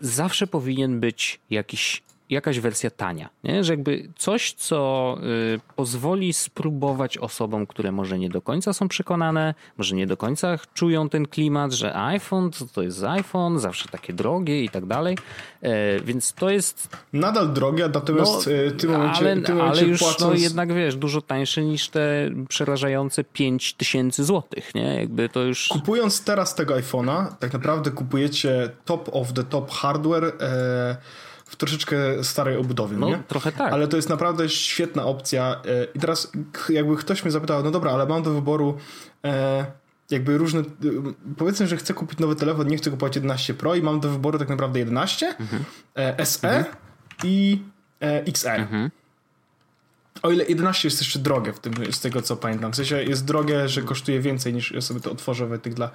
zawsze 0.02 0.48
powinien 0.48 1.00
być 1.00 1.40
jakiś 1.50 2.04
jakaś 2.30 2.60
wersja 2.60 2.90
tania, 2.90 3.30
nie? 3.44 3.64
że 3.64 3.74
jakby 3.74 4.10
coś, 4.18 4.54
co 4.54 5.18
y, 5.56 5.60
pozwoli 5.76 6.34
spróbować 6.34 7.18
osobom, 7.18 7.68
które 7.68 7.92
może 7.92 8.20
nie 8.20 8.30
do 8.30 8.42
końca 8.42 8.74
są 8.74 8.88
przekonane, 8.88 9.54
może 9.78 9.96
nie 9.96 10.08
do 10.08 10.18
końca 10.18 10.58
czują 10.74 11.10
ten 11.10 11.26
klimat, 11.26 11.72
że 11.72 11.96
iPhone 11.96 12.52
to, 12.52 12.66
to 12.66 12.82
jest 12.82 13.04
iPhone, 13.04 13.60
zawsze 13.60 13.90
takie 13.90 14.14
drogie 14.14 14.64
i 14.64 14.70
tak 14.70 14.86
dalej, 14.86 15.18
e, 15.62 16.00
więc 16.00 16.34
to 16.34 16.50
jest... 16.50 16.98
Nadal 17.14 17.54
drogie, 17.54 17.90
natomiast 17.94 18.48
no, 18.48 18.52
y, 18.52 18.70
w 18.70 18.82
tym 18.82 18.92
momencie, 18.92 19.20
ale, 19.20 19.42
tym 19.42 19.56
momencie 19.58 19.82
ale 19.82 19.90
już 19.90 20.02
no, 20.02 20.08
płacąc... 20.08 20.34
no, 20.34 20.40
jednak 20.44 20.74
wiesz, 20.74 20.96
dużo 20.96 21.22
tańsze 21.22 21.62
niż 21.62 21.90
te 21.90 22.30
przerażające 22.50 23.24
5000 23.24 24.24
złotych, 24.24 24.76
nie? 24.76 24.96
Jakby 24.96 25.30
to 25.30 25.44
już... 25.44 25.68
Kupując 25.68 26.24
teraz 26.24 26.56
tego 26.56 26.76
iPhone'a, 26.76 27.26
tak 27.40 27.54
naprawdę 27.54 27.92
kupujecie 27.92 28.70
top 28.86 29.10
of 29.14 29.34
the 29.34 29.44
top 29.44 29.72
hardware, 29.72 30.34
e, 30.42 30.98
w 31.46 31.56
troszeczkę 31.56 32.24
starej 32.24 32.58
obudowie, 32.58 32.98
no, 32.98 33.08
nie? 33.08 33.24
trochę 33.28 33.52
tak. 33.52 33.74
Ale 33.74 33.88
to 33.88 33.98
jest 33.98 34.10
naprawdę 34.10 34.50
świetna 34.50 35.06
opcja. 35.06 35.62
E, 35.66 35.86
I 35.96 36.00
teraz 36.00 36.32
jakby 36.70 36.96
ktoś 36.96 37.24
mnie 37.24 37.32
zapytał, 37.32 37.64
no 37.64 37.72
dobra, 37.72 37.92
ale 37.92 38.06
mam 38.06 38.24
do 38.24 38.34
wyboru 38.34 38.78
e, 39.26 39.66
jakby 40.10 40.38
różne, 40.38 40.64
powiedzmy, 41.38 41.68
że 41.68 41.78
chcę 41.78 41.94
kupić 41.94 42.20
nowy 42.20 42.36
telefon, 42.36 42.68
nie 42.68 42.78
chcę 42.78 42.92
kupować 42.92 43.16
11 43.16 43.54
Pro 43.54 43.76
i 43.76 43.82
mam 43.82 44.00
do 44.00 44.10
wyboru 44.10 44.40
tak 44.40 44.50
naprawdę 44.50 44.80
11, 44.80 45.36
mhm. 45.40 45.64
SE 46.26 46.50
mhm. 46.50 46.76
i 47.24 47.62
XR. 48.02 48.60
Mhm. 48.60 48.92
O 50.22 50.32
ile 50.32 50.46
11 50.46 50.88
jest 50.88 51.02
jeszcze 51.02 51.20
drogie 51.20 51.54
w 51.54 51.60
tym, 51.60 51.74
z 51.92 52.00
tego 52.00 52.22
co 52.22 52.36
pamiętam. 52.36 52.72
W 52.72 52.76
sensie 52.76 53.04
jest 53.04 53.26
drogie, 53.26 53.70
że 53.70 53.82
kosztuje 53.82 54.20
więcej 54.20 54.54
niż 54.54 54.72
ja 54.72 54.82
sobie 54.82 55.00
to 55.00 55.12
otworzę 55.12 55.60
tych 55.60 55.74
dla 55.74 55.92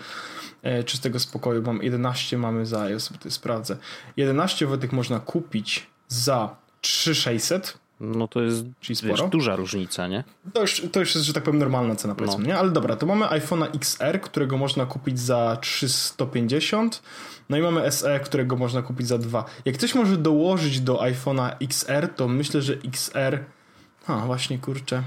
e, 0.63 0.85
czystego 0.85 1.21
spokoju. 1.21 1.63
Mam 1.63 1.83
11 1.83 2.39
mamy 2.39 2.67
za, 2.67 2.91
ja 2.91 2.99
sobie 2.99 3.21
to 3.21 3.31
sprawdzę. 3.31 3.77
11 4.17 4.79
tych 4.81 4.93
można 4.93 5.21
kupić 5.21 5.87
za 6.09 6.57
3600. 6.81 7.79
No 8.01 8.29
to 8.29 8.43
jest 8.43 8.65
Czyli 8.81 8.97
sporo. 8.97 9.15
Wiesz, 9.15 9.31
duża 9.31 9.57
różnica, 9.57 10.09
nie? 10.09 10.25
To 10.53 10.61
już, 10.61 10.83
to 10.93 11.01
już 11.01 11.15
jest, 11.15 11.27
że 11.27 11.33
tak 11.33 11.43
powiem, 11.43 11.59
normalna 11.59 11.97
cena, 11.97 12.15
powiedzmy, 12.15 12.43
no. 12.43 12.47
nie? 12.47 12.59
Ale 12.59 12.71
dobra, 12.71 12.97
to 12.97 13.07
mamy 13.07 13.27
iPhone'a 13.27 13.67
XR, 13.75 14.21
którego 14.21 14.57
można 14.57 14.87
kupić 14.87 15.21
za 15.21 15.59
350. 15.61 17.03
No 17.49 17.57
i 17.57 17.63
mamy 17.63 17.93
SE, 17.93 18.21
którego 18.21 18.57
można 18.57 18.83
kupić 18.83 19.09
za 19.09 19.19
2. 19.19 19.45
Jak 19.65 19.75
ktoś 19.75 19.95
może 19.95 20.17
dołożyć 20.17 20.81
do 20.81 20.97
iPhone'a 20.97 21.57
XR, 21.61 22.09
to 22.17 22.29
myślę, 22.29 22.63
że 22.63 22.75
XR 22.85 23.45
A, 24.11 24.27
właśnie, 24.27 24.59
kurczę. 24.59 25.03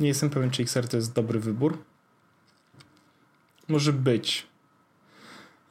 Nie 0.00 0.08
jestem 0.08 0.30
pewien, 0.30 0.50
czy 0.50 0.62
XR 0.62 0.88
to 0.88 0.96
jest 0.96 1.12
dobry 1.12 1.40
wybór. 1.40 1.78
Może 3.68 3.92
być. 3.92 4.46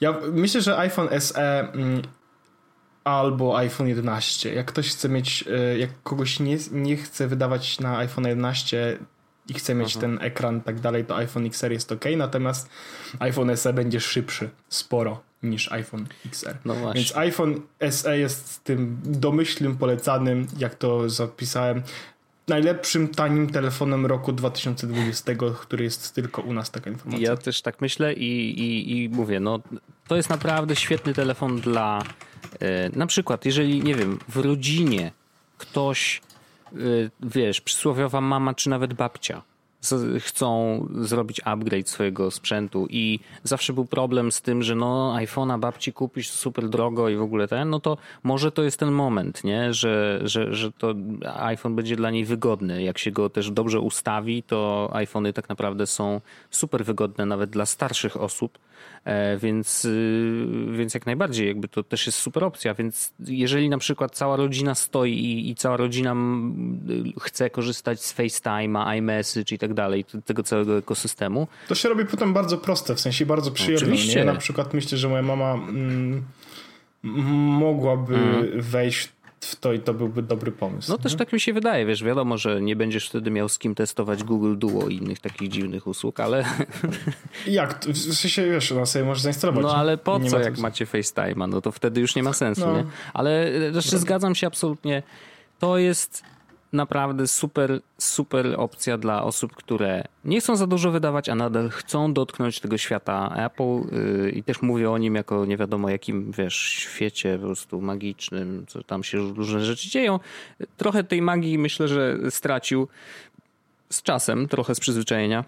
Ja 0.01 0.13
myślę, 0.31 0.61
że 0.61 0.77
iPhone 0.77 1.21
SE 1.21 1.71
mm, 1.73 2.01
albo 3.03 3.57
iPhone 3.57 3.87
11. 3.87 4.53
Jak 4.53 4.65
ktoś 4.65 4.89
chce 4.89 5.09
mieć, 5.09 5.45
e, 5.47 5.77
jak 5.77 5.89
kogoś 6.03 6.39
nie, 6.39 6.57
nie 6.71 6.97
chce 6.97 7.27
wydawać 7.27 7.79
na 7.79 7.97
iPhone 7.97 8.25
11 8.25 8.97
i 9.47 9.53
chce 9.53 9.75
mieć 9.75 9.91
Aha. 9.91 10.01
ten 10.01 10.17
ekran 10.21 10.57
i 10.57 10.61
tak 10.61 10.79
dalej, 10.79 11.05
to 11.05 11.15
iPhone 11.15 11.45
XR 11.45 11.71
jest 11.71 11.91
ok, 11.91 12.05
natomiast 12.17 12.69
iPhone 13.19 13.57
SE 13.57 13.73
będzie 13.73 13.99
szybszy 13.99 14.49
sporo 14.69 15.21
niż 15.43 15.71
iPhone 15.71 16.07
XR. 16.25 16.57
No 16.65 16.93
Więc 16.93 17.15
iPhone 17.15 17.61
SE 17.89 18.19
jest 18.19 18.63
tym 18.63 19.01
domyślnym, 19.03 19.77
polecanym, 19.77 20.47
jak 20.57 20.75
to 20.75 21.09
zapisałem, 21.09 21.83
najlepszym 22.49 23.07
tanim 23.07 23.49
telefonem 23.49 24.05
roku 24.05 24.33
2020, 24.33 25.31
który 25.61 25.83
jest 25.83 26.15
tylko 26.15 26.41
u 26.41 26.53
nas 26.53 26.71
taka 26.71 26.89
informacja. 26.89 27.29
Ja 27.29 27.37
też 27.37 27.61
tak 27.61 27.81
myślę 27.81 28.13
i, 28.13 28.59
i, 28.59 28.97
i 29.03 29.09
mówię, 29.09 29.39
no 29.39 29.59
to 30.07 30.15
jest 30.15 30.29
naprawdę 30.29 30.75
świetny 30.75 31.13
telefon 31.13 31.61
dla 31.61 32.03
e, 32.59 32.89
na 32.89 33.07
przykład, 33.07 33.45
jeżeli, 33.45 33.83
nie 33.83 33.95
wiem, 33.95 34.19
w 34.27 34.37
rodzinie 34.37 35.11
ktoś, 35.57 36.21
e, 36.73 36.77
wiesz, 37.19 37.61
przysłowiowa 37.61 38.21
mama 38.21 38.53
czy 38.53 38.69
nawet 38.69 38.93
babcia 38.93 39.41
chcą 40.19 40.87
zrobić 41.01 41.41
upgrade 41.45 41.89
swojego 41.89 42.31
sprzętu 42.31 42.87
i 42.89 43.19
zawsze 43.43 43.73
był 43.73 43.85
problem 43.85 44.31
z 44.31 44.41
tym, 44.41 44.63
że 44.63 44.75
no 44.75 45.15
iPhone'a 45.17 45.59
babci 45.59 45.93
kupisz 45.93 46.29
super 46.29 46.69
drogo 46.69 47.09
i 47.09 47.15
w 47.15 47.21
ogóle 47.21 47.47
ten, 47.47 47.69
no 47.69 47.79
to 47.79 47.97
może 48.23 48.51
to 48.51 48.63
jest 48.63 48.79
ten 48.79 48.91
moment, 48.91 49.43
nie? 49.43 49.73
Że, 49.73 50.19
że, 50.23 50.55
że 50.55 50.71
to 50.71 50.93
iPhone 51.35 51.75
będzie 51.75 51.95
dla 51.95 52.11
niej 52.11 52.25
wygodny. 52.25 52.83
Jak 52.83 52.97
się 52.97 53.11
go 53.11 53.29
też 53.29 53.51
dobrze 53.51 53.79
ustawi, 53.79 54.43
to 54.43 54.89
iPhony 54.93 55.33
tak 55.33 55.49
naprawdę 55.49 55.87
są 55.87 56.21
super 56.49 56.85
wygodne 56.85 57.25
nawet 57.25 57.49
dla 57.49 57.65
starszych 57.65 58.21
osób 58.21 58.59
E, 59.05 59.37
więc, 59.37 59.85
y, 59.85 60.47
więc 60.71 60.93
jak 60.93 61.05
najbardziej 61.05 61.47
jakby 61.47 61.67
to 61.67 61.83
też 61.83 62.05
jest 62.05 62.17
super 62.17 62.43
opcja, 62.43 62.73
więc 62.73 63.13
jeżeli 63.19 63.69
na 63.69 63.77
przykład 63.77 64.15
cała 64.15 64.35
rodzina 64.35 64.75
stoi 64.75 65.13
i, 65.13 65.49
i 65.49 65.55
cała 65.55 65.77
rodzina 65.77 66.15
chce 67.21 67.49
korzystać 67.49 68.03
z 68.03 68.15
FaceTime'a, 68.15 68.97
iMessage 68.97 69.55
i 69.55 69.57
tak 69.57 69.68
dalej, 69.73 70.05
tego 70.25 70.43
całego 70.43 70.77
ekosystemu. 70.77 71.47
To 71.67 71.75
się 71.75 71.89
robi 71.89 72.05
potem 72.05 72.33
bardzo 72.33 72.57
proste, 72.57 72.95
w 72.95 72.99
sensie 72.99 73.25
bardzo 73.25 73.51
przyjemne. 73.51 73.77
Oczywiście. 73.77 74.19
Nie? 74.19 74.25
Na 74.25 74.35
przykład 74.35 74.73
myślę, 74.73 74.97
że 74.97 75.09
moja 75.09 75.21
mama 75.21 75.53
mm, 75.53 76.23
mogłaby 77.59 78.15
mm. 78.15 78.61
wejść 78.61 79.09
w 79.41 79.55
to 79.55 79.73
i 79.73 79.79
to 79.79 79.93
byłby 79.93 80.21
dobry 80.21 80.51
pomysł. 80.51 80.91
No 80.91 80.97
nie? 80.97 81.03
też 81.03 81.15
tak 81.15 81.33
mi 81.33 81.39
się 81.39 81.53
wydaje, 81.53 81.85
wiesz, 81.85 82.03
wiadomo, 82.03 82.37
że 82.37 82.61
nie 82.61 82.75
będziesz 82.75 83.09
wtedy 83.09 83.31
miał 83.31 83.49
z 83.49 83.57
kim 83.57 83.75
testować 83.75 84.23
Google 84.23 84.57
Duo 84.57 84.87
i 84.87 84.95
innych 84.95 85.19
takich 85.19 85.49
dziwnych 85.49 85.87
usług, 85.87 86.19
ale... 86.19 86.45
Jak? 87.47 87.85
W 87.85 88.15
sensie, 88.15 88.45
wiesz, 88.45 88.71
no 88.71 88.85
sobie 88.85 89.05
możesz 89.05 89.23
zainstalować. 89.23 89.63
No 89.63 89.75
ale 89.75 89.97
po 89.97 90.19
co, 90.19 90.39
jak 90.39 90.57
macie 90.57 90.85
FaceTime'a? 90.85 91.49
No 91.49 91.61
to 91.61 91.71
wtedy 91.71 92.01
już 92.01 92.15
nie 92.15 92.23
ma 92.23 92.33
sensu, 92.33 92.67
no. 92.67 92.77
nie? 92.77 92.85
Ale 93.13 93.51
znaczy, 93.71 93.97
zgadzam 93.97 94.35
się 94.35 94.47
absolutnie. 94.47 95.03
To 95.59 95.77
jest 95.77 96.23
naprawdę 96.73 97.27
super, 97.27 97.79
super 97.97 98.55
opcja 98.57 98.97
dla 98.97 99.23
osób, 99.23 99.55
które 99.55 100.03
nie 100.25 100.39
chcą 100.39 100.55
za 100.55 100.67
dużo 100.67 100.91
wydawać, 100.91 101.29
a 101.29 101.35
nadal 101.35 101.69
chcą 101.69 102.13
dotknąć 102.13 102.59
tego 102.59 102.77
świata 102.77 103.33
Apple 103.45 103.95
yy, 104.23 104.31
i 104.31 104.43
też 104.43 104.61
mówię 104.61 104.91
o 104.91 104.97
nim 104.97 105.15
jako 105.15 105.45
nie 105.45 105.57
wiadomo 105.57 105.89
jakim, 105.89 106.31
wiesz, 106.31 106.55
świecie 106.55 107.37
po 107.37 107.45
prostu 107.45 107.81
magicznym, 107.81 108.65
co 108.67 108.83
tam 108.83 109.03
się 109.03 109.17
różne 109.17 109.65
rzeczy 109.65 109.89
dzieją. 109.89 110.19
Trochę 110.77 111.03
tej 111.03 111.21
magii 111.21 111.57
myślę, 111.57 111.87
że 111.87 112.17
stracił 112.29 112.87
z 113.89 114.01
czasem, 114.01 114.47
trochę 114.47 114.75
z 114.75 114.79
przyzwyczajenia. 114.79 115.45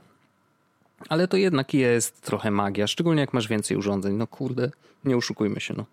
Ale 1.09 1.27
to 1.27 1.37
jednak 1.37 1.73
jest 1.73 2.21
trochę 2.21 2.51
magia, 2.51 2.87
szczególnie 2.87 3.21
jak 3.21 3.33
masz 3.33 3.47
więcej 3.47 3.77
urządzeń. 3.77 4.15
No 4.15 4.27
kurde, 4.27 4.71
nie 5.05 5.17
oszukujmy 5.17 5.59
się, 5.59 5.73
no. 5.77 5.85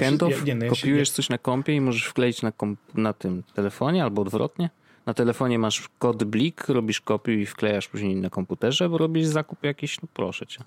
Handoff, 0.00 0.46
ja, 0.46 0.54
no, 0.54 0.66
kopiujesz 0.66 1.10
coś 1.10 1.28
na 1.28 1.38
kompie 1.38 1.74
i 1.74 1.80
możesz 1.80 2.04
wkleić 2.04 2.42
na, 2.42 2.52
komp, 2.52 2.80
na 2.94 3.12
tym 3.12 3.42
telefonie 3.54 4.02
albo 4.02 4.22
odwrotnie. 4.22 4.70
Na 5.06 5.14
telefonie 5.14 5.58
masz 5.58 5.88
kod 5.98 6.24
blik, 6.24 6.68
robisz 6.68 7.00
kopiuj 7.00 7.40
i 7.40 7.46
wklejasz 7.46 7.88
później 7.88 8.16
na 8.16 8.30
komputerze, 8.30 8.88
bo 8.88 8.98
robisz 8.98 9.26
zakup 9.26 9.64
jakiś, 9.64 10.02
no 10.02 10.08
proszę 10.14 10.46
cię. 10.46 10.60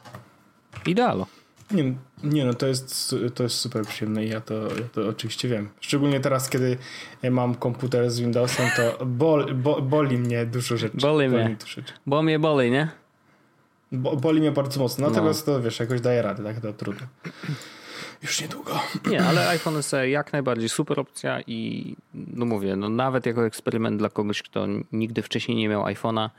Idealo. 0.86 1.28
Nie, 1.72 1.94
nie 2.24 2.46
no, 2.46 2.54
to 2.54 2.68
jest, 2.68 3.16
to 3.36 3.44
jest 3.44 3.56
super 3.56 3.86
przyjemne 3.86 4.26
i 4.26 4.30
ja 4.30 4.42
to, 4.42 4.54
ja 4.54 4.88
to 4.94 5.08
oczywiście 5.08 5.48
wiem. 5.48 5.70
Szczególnie 5.80 6.20
teraz, 6.20 6.50
kiedy 6.50 6.78
mam 7.32 7.56
komputer 7.56 8.12
z 8.12 8.20
Windowsem, 8.20 8.70
to 8.76 9.06
bol, 9.06 9.56
bo, 9.56 9.82
boli 9.82 10.18
mnie 10.18 10.46
dużo 10.46 10.78
rzeczy. 10.78 10.98
Boli, 10.98 11.30
boli 11.30 11.44
mnie. 11.44 11.58
Bo 12.06 12.22
mnie 12.22 12.40
boli, 12.40 12.72
nie? 12.72 12.88
Bo, 13.92 14.16
boli 14.16 14.40
mnie 14.40 14.52
bardzo 14.52 14.80
mocno, 14.80 15.10
natomiast 15.10 15.48
no. 15.48 15.54
to 15.54 15.62
wiesz, 15.62 15.80
jakoś 15.80 16.02
daje 16.02 16.22
radę, 16.22 16.44
tak 16.44 16.60
to 16.60 16.74
trudno. 16.74 17.08
Już 18.26 18.42
niedługo. 18.42 18.80
Nie, 19.12 19.24
ale 19.24 19.48
iPhone 19.48 19.84
SE 19.84 20.10
jak 20.10 20.34
najbardziej 20.34 20.70
super 20.70 21.00
opcja 21.00 21.42
i 21.48 21.96
no 22.14 22.46
mówię, 22.46 22.76
no 22.76 22.90
nawet 22.90 23.26
jako 23.26 23.46
eksperyment 23.46 23.98
dla 23.98 24.10
kogoś, 24.10 24.44
kto 24.44 24.68
nigdy 24.92 25.22
wcześniej 25.22 25.58
nie 25.58 25.70
miał 25.70 25.84
iPhone'a, 25.84 26.30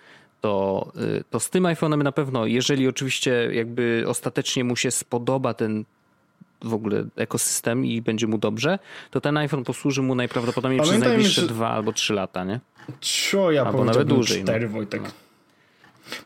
to, 0.41 0.87
y, 0.97 1.25
to 1.31 1.41
z 1.41 1.51
tym 1.51 1.65
iPhone'em 1.65 2.03
na 2.03 2.13
pewno, 2.13 2.47
jeżeli 2.47 2.89
oczywiście 2.89 3.51
jakby 3.53 4.05
ostatecznie 4.07 4.65
mu 4.65 4.77
się 4.77 4.91
spodoba 4.91 5.55
ten 5.55 5.85
w 6.63 6.75
ogóle 6.75 7.05
ekosystem 7.17 7.85
i 7.85 8.03
będzie 8.03 8.27
mu 8.27 8.39
dobrze, 8.39 8.79
to 9.11 9.21
ten 9.21 9.37
iPhone 9.37 9.65
posłuży 9.65 10.03
mu 10.03 10.15
najprawdopodobniej 10.15 10.81
Pamiętaj 10.81 11.01
przez 11.01 11.09
najbliższe 11.09 11.41
że... 11.41 11.47
dwa 11.47 11.71
albo 11.71 11.93
trzy 11.93 12.15
lata, 12.15 12.45
nie? 12.45 12.61
Cio, 13.01 13.51
ja 13.51 13.65
Albo 13.65 13.85
nawet 13.85 14.09
dłużej. 14.09 14.39
No. 14.39 14.45
Cztery, 14.45 14.67
no. 14.67 14.73
Wojtek. 14.73 15.03
No. 15.03 15.09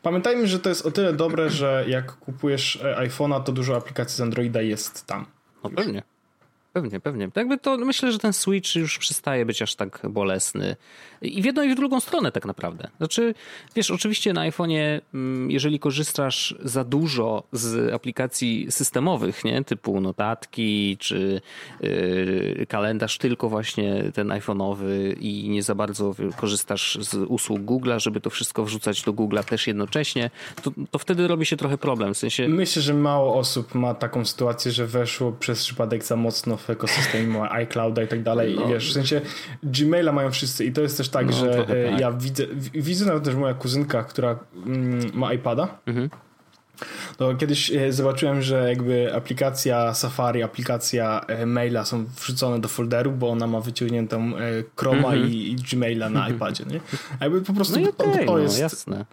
Pamiętajmy, 0.01 0.47
że 0.47 0.59
to 0.59 0.69
jest 0.69 0.85
o 0.85 0.91
tyle 0.91 1.13
dobre, 1.13 1.49
że 1.49 1.85
jak 1.87 2.11
kupujesz 2.11 2.79
e, 2.83 3.07
iPhone'a, 3.07 3.43
to 3.43 3.51
dużo 3.51 3.75
aplikacji 3.75 4.17
z 4.17 4.21
Androida 4.21 4.61
jest 4.61 5.05
tam. 5.05 5.25
No 5.63 5.69
pewnie. 5.69 6.03
Pewnie, 6.73 6.99
pewnie. 6.99 7.29
Jakby 7.35 7.57
to 7.57 7.77
myślę, 7.77 8.11
że 8.11 8.19
ten 8.19 8.33
Switch 8.33 8.75
już 8.75 8.97
przestaje 8.97 9.45
być 9.45 9.61
aż 9.61 9.75
tak 9.75 10.01
bolesny. 10.09 10.75
I 11.21 11.41
w 11.41 11.45
jedną 11.45 11.63
i 11.63 11.73
w 11.73 11.75
drugą 11.75 11.99
stronę 11.99 12.31
tak 12.31 12.45
naprawdę. 12.45 12.89
Znaczy, 12.97 13.33
wiesz, 13.75 13.91
oczywiście 13.91 14.33
na 14.33 14.49
iPhone'ie, 14.49 15.01
mm, 15.13 15.51
jeżeli 15.51 15.79
korzystasz 15.79 16.55
za 16.63 16.83
dużo 16.83 17.43
z 17.51 17.93
aplikacji 17.93 18.67
systemowych, 18.69 19.43
nie, 19.43 19.63
typu 19.63 20.01
notatki 20.01 20.97
czy 20.99 21.41
yy, 21.81 22.65
kalendarz 22.69 23.17
tylko 23.17 23.49
właśnie 23.49 24.03
ten 24.13 24.27
iPhone'owy 24.27 25.15
i 25.19 25.49
nie 25.49 25.63
za 25.63 25.75
bardzo 25.75 26.15
korzystasz 26.37 26.97
z 27.01 27.15
usług 27.15 27.61
Google'a, 27.61 27.99
żeby 27.99 28.21
to 28.21 28.29
wszystko 28.29 28.65
wrzucać 28.65 29.01
do 29.01 29.13
Google'a 29.13 29.43
też 29.43 29.67
jednocześnie, 29.67 30.29
to, 30.63 30.71
to 30.91 30.99
wtedy 30.99 31.27
robi 31.27 31.45
się 31.45 31.57
trochę 31.57 31.77
problem. 31.77 32.13
W 32.13 32.17
sensie... 32.17 32.47
Myślę, 32.47 32.81
że 32.81 32.93
mało 32.93 33.35
osób 33.35 33.75
ma 33.75 33.93
taką 33.93 34.25
sytuację, 34.25 34.71
że 34.71 34.87
weszło 34.87 35.31
przez 35.31 35.63
przypadek 35.63 36.03
za 36.03 36.15
mocno 36.15 36.57
w 36.61 36.69
ekosystemie 36.69 37.51
iClouda 37.51 38.03
i 38.03 38.07
tak 38.07 38.23
dalej. 38.23 38.55
No. 38.55 38.67
Wiesz, 38.67 38.89
w 38.89 38.93
sensie 38.93 39.21
Gmaila 39.63 40.11
mają 40.11 40.31
wszyscy 40.31 40.65
i 40.65 40.71
to 40.71 40.81
jest 40.81 40.97
też 40.97 41.09
tak, 41.09 41.25
no, 41.25 41.31
że 41.31 41.67
e, 41.67 41.89
tak. 41.91 41.99
ja 41.99 42.11
widzę, 42.11 42.43
widzę 42.73 43.05
nawet 43.05 43.23
też 43.23 43.35
moja 43.35 43.53
kuzynka, 43.53 44.03
która 44.03 44.39
mm, 44.65 45.11
ma 45.13 45.33
iPada. 45.33 45.77
Mhm. 45.85 46.09
Kiedyś 47.37 47.71
e, 47.71 47.93
zobaczyłem, 47.93 48.41
że 48.41 48.69
jakby 48.69 49.15
aplikacja 49.15 49.93
Safari, 49.93 50.43
aplikacja 50.43 51.21
e, 51.27 51.45
maila 51.45 51.85
są 51.85 52.05
wrzucone 52.05 52.61
do 52.61 52.67
folderu, 52.67 53.11
bo 53.11 53.29
ona 53.29 53.47
ma 53.47 53.59
wyciągniętą 53.59 54.31
Chroma 54.75 54.97
mhm. 54.97 55.27
i, 55.27 55.51
i, 55.51 55.55
Gmaila 55.55 56.09
na 56.09 56.19
mhm. 56.19 56.35
iPadzie, 56.35 56.63
nie? 56.65 56.79
Jakby 57.21 57.41
po 57.41 57.53
prostu 57.53 57.79
no 57.79 57.89
okay, 57.89 58.19
to, 58.19 58.25
to, 58.25 58.39
jest... 58.39 58.57
No, 58.57 58.63
jasne 58.63 59.05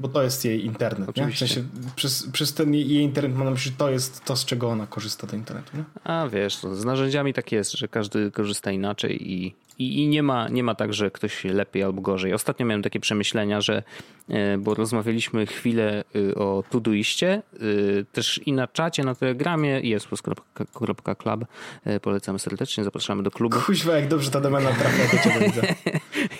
bo 0.00 0.08
to 0.08 0.22
jest 0.22 0.44
jej 0.44 0.64
internet. 0.64 1.08
Oczywiście. 1.08 1.44
Nie? 1.44 1.50
W 1.50 1.54
sensie 1.54 1.68
przez, 1.96 2.26
przez 2.32 2.54
ten 2.54 2.74
jej 2.74 2.92
internet 2.92 3.36
mam 3.36 3.44
na 3.44 3.50
myśli, 3.50 3.72
to 3.72 3.90
jest 3.90 4.24
to, 4.24 4.36
z 4.36 4.44
czego 4.44 4.68
ona 4.68 4.86
korzysta 4.86 5.26
do 5.26 5.36
internetu. 5.36 5.76
Nie? 5.76 5.84
A 6.04 6.28
wiesz, 6.28 6.62
no, 6.62 6.74
z 6.74 6.84
narzędziami 6.84 7.34
tak 7.34 7.52
jest, 7.52 7.72
że 7.72 7.88
każdy 7.88 8.30
korzysta 8.30 8.70
inaczej 8.70 9.32
i 9.32 9.54
i, 9.80 10.02
I, 10.02 10.08
nie, 10.08 10.22
ma, 10.22 10.48
nie 10.48 10.62
ma 10.62 10.74
tak, 10.74 10.94
że 10.94 11.10
ktoś 11.10 11.44
lepiej 11.44 11.82
albo 11.82 12.02
gorzej. 12.02 12.34
Ostatnio 12.34 12.66
miałem 12.66 12.82
takie 12.82 13.00
przemyślenia, 13.00 13.60
że 13.60 13.82
e, 14.28 14.58
bo 14.58 14.74
rozmawialiśmy 14.74 15.46
chwilę 15.46 16.04
y, 16.16 16.34
o 16.34 16.64
Todoistie, 16.70 17.42
y, 17.62 18.06
też 18.12 18.40
i 18.46 18.52
na 18.52 18.66
czacie, 18.66 19.04
na 19.04 19.14
Telegramie, 19.14 19.80
jesplus.club. 19.80 21.44
E, 21.84 22.00
polecamy 22.00 22.38
serdecznie, 22.38 22.84
zapraszamy 22.84 23.22
do 23.22 23.30
klubu. 23.30 23.56
Kuźwa, 23.66 23.96
jak 23.96 24.08
dobrze 24.08 24.30
ta 24.30 24.40
domena 24.40 24.72
trafia 24.72 25.16
do 25.16 25.22
ciebie 25.22 25.46
widzę. 25.46 25.62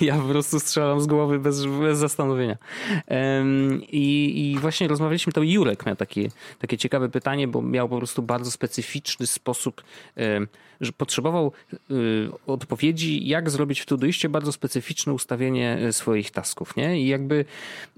ja 0.07 0.19
po 0.19 0.29
prostu 0.29 0.61
strzelam 0.61 1.01
z 1.01 1.07
głowy 1.07 1.39
bez, 1.39 1.67
bez 1.67 1.99
zastanowienia. 1.99 2.57
I, 3.89 4.51
I, 4.53 4.59
właśnie 4.59 4.89
rozmawialiśmy, 4.89 5.33
to 5.33 5.43
Jurek 5.43 5.87
miał 5.87 5.97
takie, 5.97 6.29
takie 6.59 6.79
ciekawe 6.79 7.09
pytanie, 7.09 7.49
bo 7.49 7.63
miał 7.63 7.89
po 7.89 7.97
prostu 7.97 8.23
bardzo 8.23 8.51
specyficzny 8.51 9.27
sposób, 9.27 9.83
że 10.81 10.93
potrzebował 10.93 11.53
y, 11.91 12.29
odpowiedzi, 12.47 13.29
jak 13.29 13.51
zrobić 13.51 13.81
w 13.81 13.87
Todoiście 13.87 14.29
bardzo 14.29 14.53
specyficzne 14.53 15.13
ustawienie 15.13 15.79
e, 15.79 15.93
swoich 15.93 16.31
tasków, 16.31 16.77
nie? 16.77 17.03
I 17.03 17.09
jakby 17.09 17.45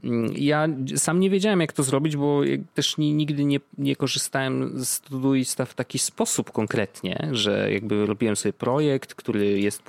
mm, 0.04 0.32
ja 0.36 0.68
sam 0.96 1.20
nie 1.20 1.30
wiedziałem, 1.30 1.60
jak 1.60 1.72
to 1.72 1.82
zrobić, 1.82 2.16
bo 2.16 2.40
też 2.74 2.98
nigdy 2.98 3.44
nie, 3.44 3.60
nie 3.78 3.96
korzystałem 3.96 4.84
z 4.84 5.00
Todoista 5.00 5.64
w 5.64 5.74
taki 5.74 5.98
sposób 5.98 6.50
konkretnie, 6.50 7.28
że 7.32 7.72
jakby 7.72 8.06
robiłem 8.06 8.36
sobie 8.36 8.52
projekt, 8.52 9.14
który 9.14 9.60
jest 9.60 9.82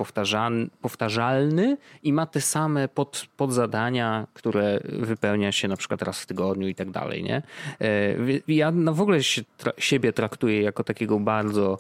powtarzalny 0.82 1.78
i 2.04 2.14
ma 2.14 2.26
te 2.26 2.42
same 2.42 2.88
pod, 2.88 3.28
podzadania, 3.38 4.28
które 4.34 4.80
wypełnia 4.84 5.52
się 5.52 5.68
na 5.68 5.78
przykład 5.78 6.02
raz 6.02 6.20
w 6.22 6.26
tygodniu 6.26 6.68
i 6.68 6.76
tak 6.76 6.92
dalej, 6.92 7.24
nie? 7.24 7.42
E, 7.82 8.16
ja 8.48 8.72
no 8.72 8.94
w 8.94 9.02
ogóle 9.02 9.24
się, 9.24 9.42
tra 9.58 9.72
siebie 9.78 10.14
traktuję 10.14 10.62
jako 10.62 10.84
takiego 10.84 11.20
bardzo 11.20 11.80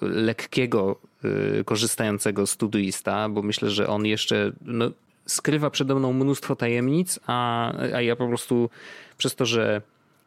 lekkiego, 0.00 0.96
e, 1.24 1.64
korzystającego 1.64 2.46
studyista, 2.46 3.28
bo 3.28 3.42
myślę, 3.42 3.70
że 3.70 3.86
on 3.88 4.06
jeszcze 4.06 4.52
no, 4.62 4.90
skrywa 5.26 5.70
przede 5.70 5.94
mną 5.94 6.12
mnóstwo 6.12 6.56
tajemnic, 6.56 7.20
a, 7.26 7.72
a 7.94 8.00
ja 8.00 8.16
po 8.16 8.28
prostu 8.28 8.70
przez 9.18 9.34
to, 9.34 9.46
że 9.46 9.82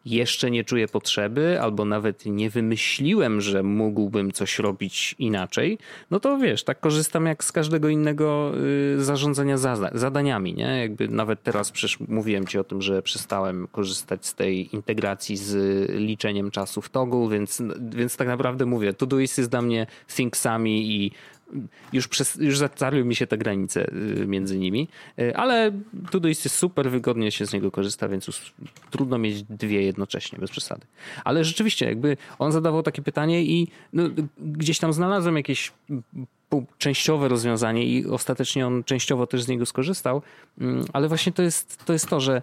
jeszcze 0.05 0.51
nie 0.51 0.63
czuję 0.63 0.87
potrzeby, 0.87 1.61
albo 1.61 1.85
nawet 1.85 2.25
nie 2.25 2.49
wymyśliłem, 2.49 3.41
że 3.41 3.63
mógłbym 3.63 4.31
coś 4.31 4.59
robić 4.59 5.15
inaczej, 5.19 5.77
no 6.11 6.19
to 6.19 6.37
wiesz, 6.37 6.63
tak 6.63 6.79
korzystam 6.79 7.25
jak 7.25 7.43
z 7.43 7.51
każdego 7.51 7.89
innego 7.89 8.51
y, 8.97 9.03
zarządzania 9.03 9.57
zadaniami, 9.93 10.53
nie? 10.53 10.79
Jakby 10.79 11.07
nawet 11.07 11.43
teraz 11.43 11.71
przecież 11.71 11.99
mówiłem 11.99 12.47
ci 12.47 12.59
o 12.59 12.63
tym, 12.63 12.81
że 12.81 13.01
przestałem 13.01 13.67
korzystać 13.71 14.25
z 14.25 14.35
tej 14.35 14.75
integracji 14.75 15.37
z 15.37 15.89
liczeniem 15.89 16.51
czasu 16.51 16.81
w 16.81 16.89
Toggle, 16.89 17.29
więc, 17.29 17.63
więc 17.79 18.17
tak 18.17 18.27
naprawdę 18.27 18.65
mówię, 18.65 18.93
Todoist 18.93 19.37
jest 19.37 19.49
dla 19.49 19.61
mnie 19.61 19.87
Thinksami 20.15 20.95
i 20.95 21.11
już, 21.93 22.07
przez, 22.07 22.35
już 22.35 22.57
zatarły 22.57 23.03
mi 23.03 23.15
się 23.15 23.27
te 23.27 23.37
granice 23.37 23.87
y, 23.87 24.25
między 24.27 24.59
nimi, 24.59 24.87
y, 25.19 25.35
ale 25.35 25.71
Todoist 26.11 26.45
jest 26.45 26.57
super, 26.57 26.91
wygodnie 26.91 27.31
się 27.31 27.45
z 27.45 27.53
niego 27.53 27.71
korzysta, 27.71 28.07
więc 28.07 28.27
już 28.27 28.53
trudno 28.91 29.17
mieć 29.17 29.43
dwie 29.43 29.81
jednocześnie, 29.81 30.39
bez 30.39 30.51
przesady. 30.51 30.85
Ale 31.23 31.43
rzeczywiście, 31.43 31.85
jakby 31.85 32.17
on 32.39 32.51
zadawał 32.51 32.83
takie 32.83 33.01
pytanie 33.01 33.43
i 33.43 33.67
no, 33.93 34.03
gdzieś 34.37 34.79
tam 34.79 34.93
znalazłem 34.93 35.37
jakieś 35.37 35.71
częściowe 36.77 37.27
rozwiązanie 37.27 37.85
i 37.85 38.05
ostatecznie 38.05 38.67
on 38.67 38.83
częściowo 38.83 39.27
też 39.27 39.43
z 39.43 39.47
niego 39.47 39.65
skorzystał, 39.65 40.21
mm, 40.61 40.85
ale 40.93 41.07
właśnie 41.07 41.31
to 41.31 41.41
jest 41.41 41.85
to, 41.85 41.93
jest 41.93 42.09
to 42.09 42.19
że 42.19 42.41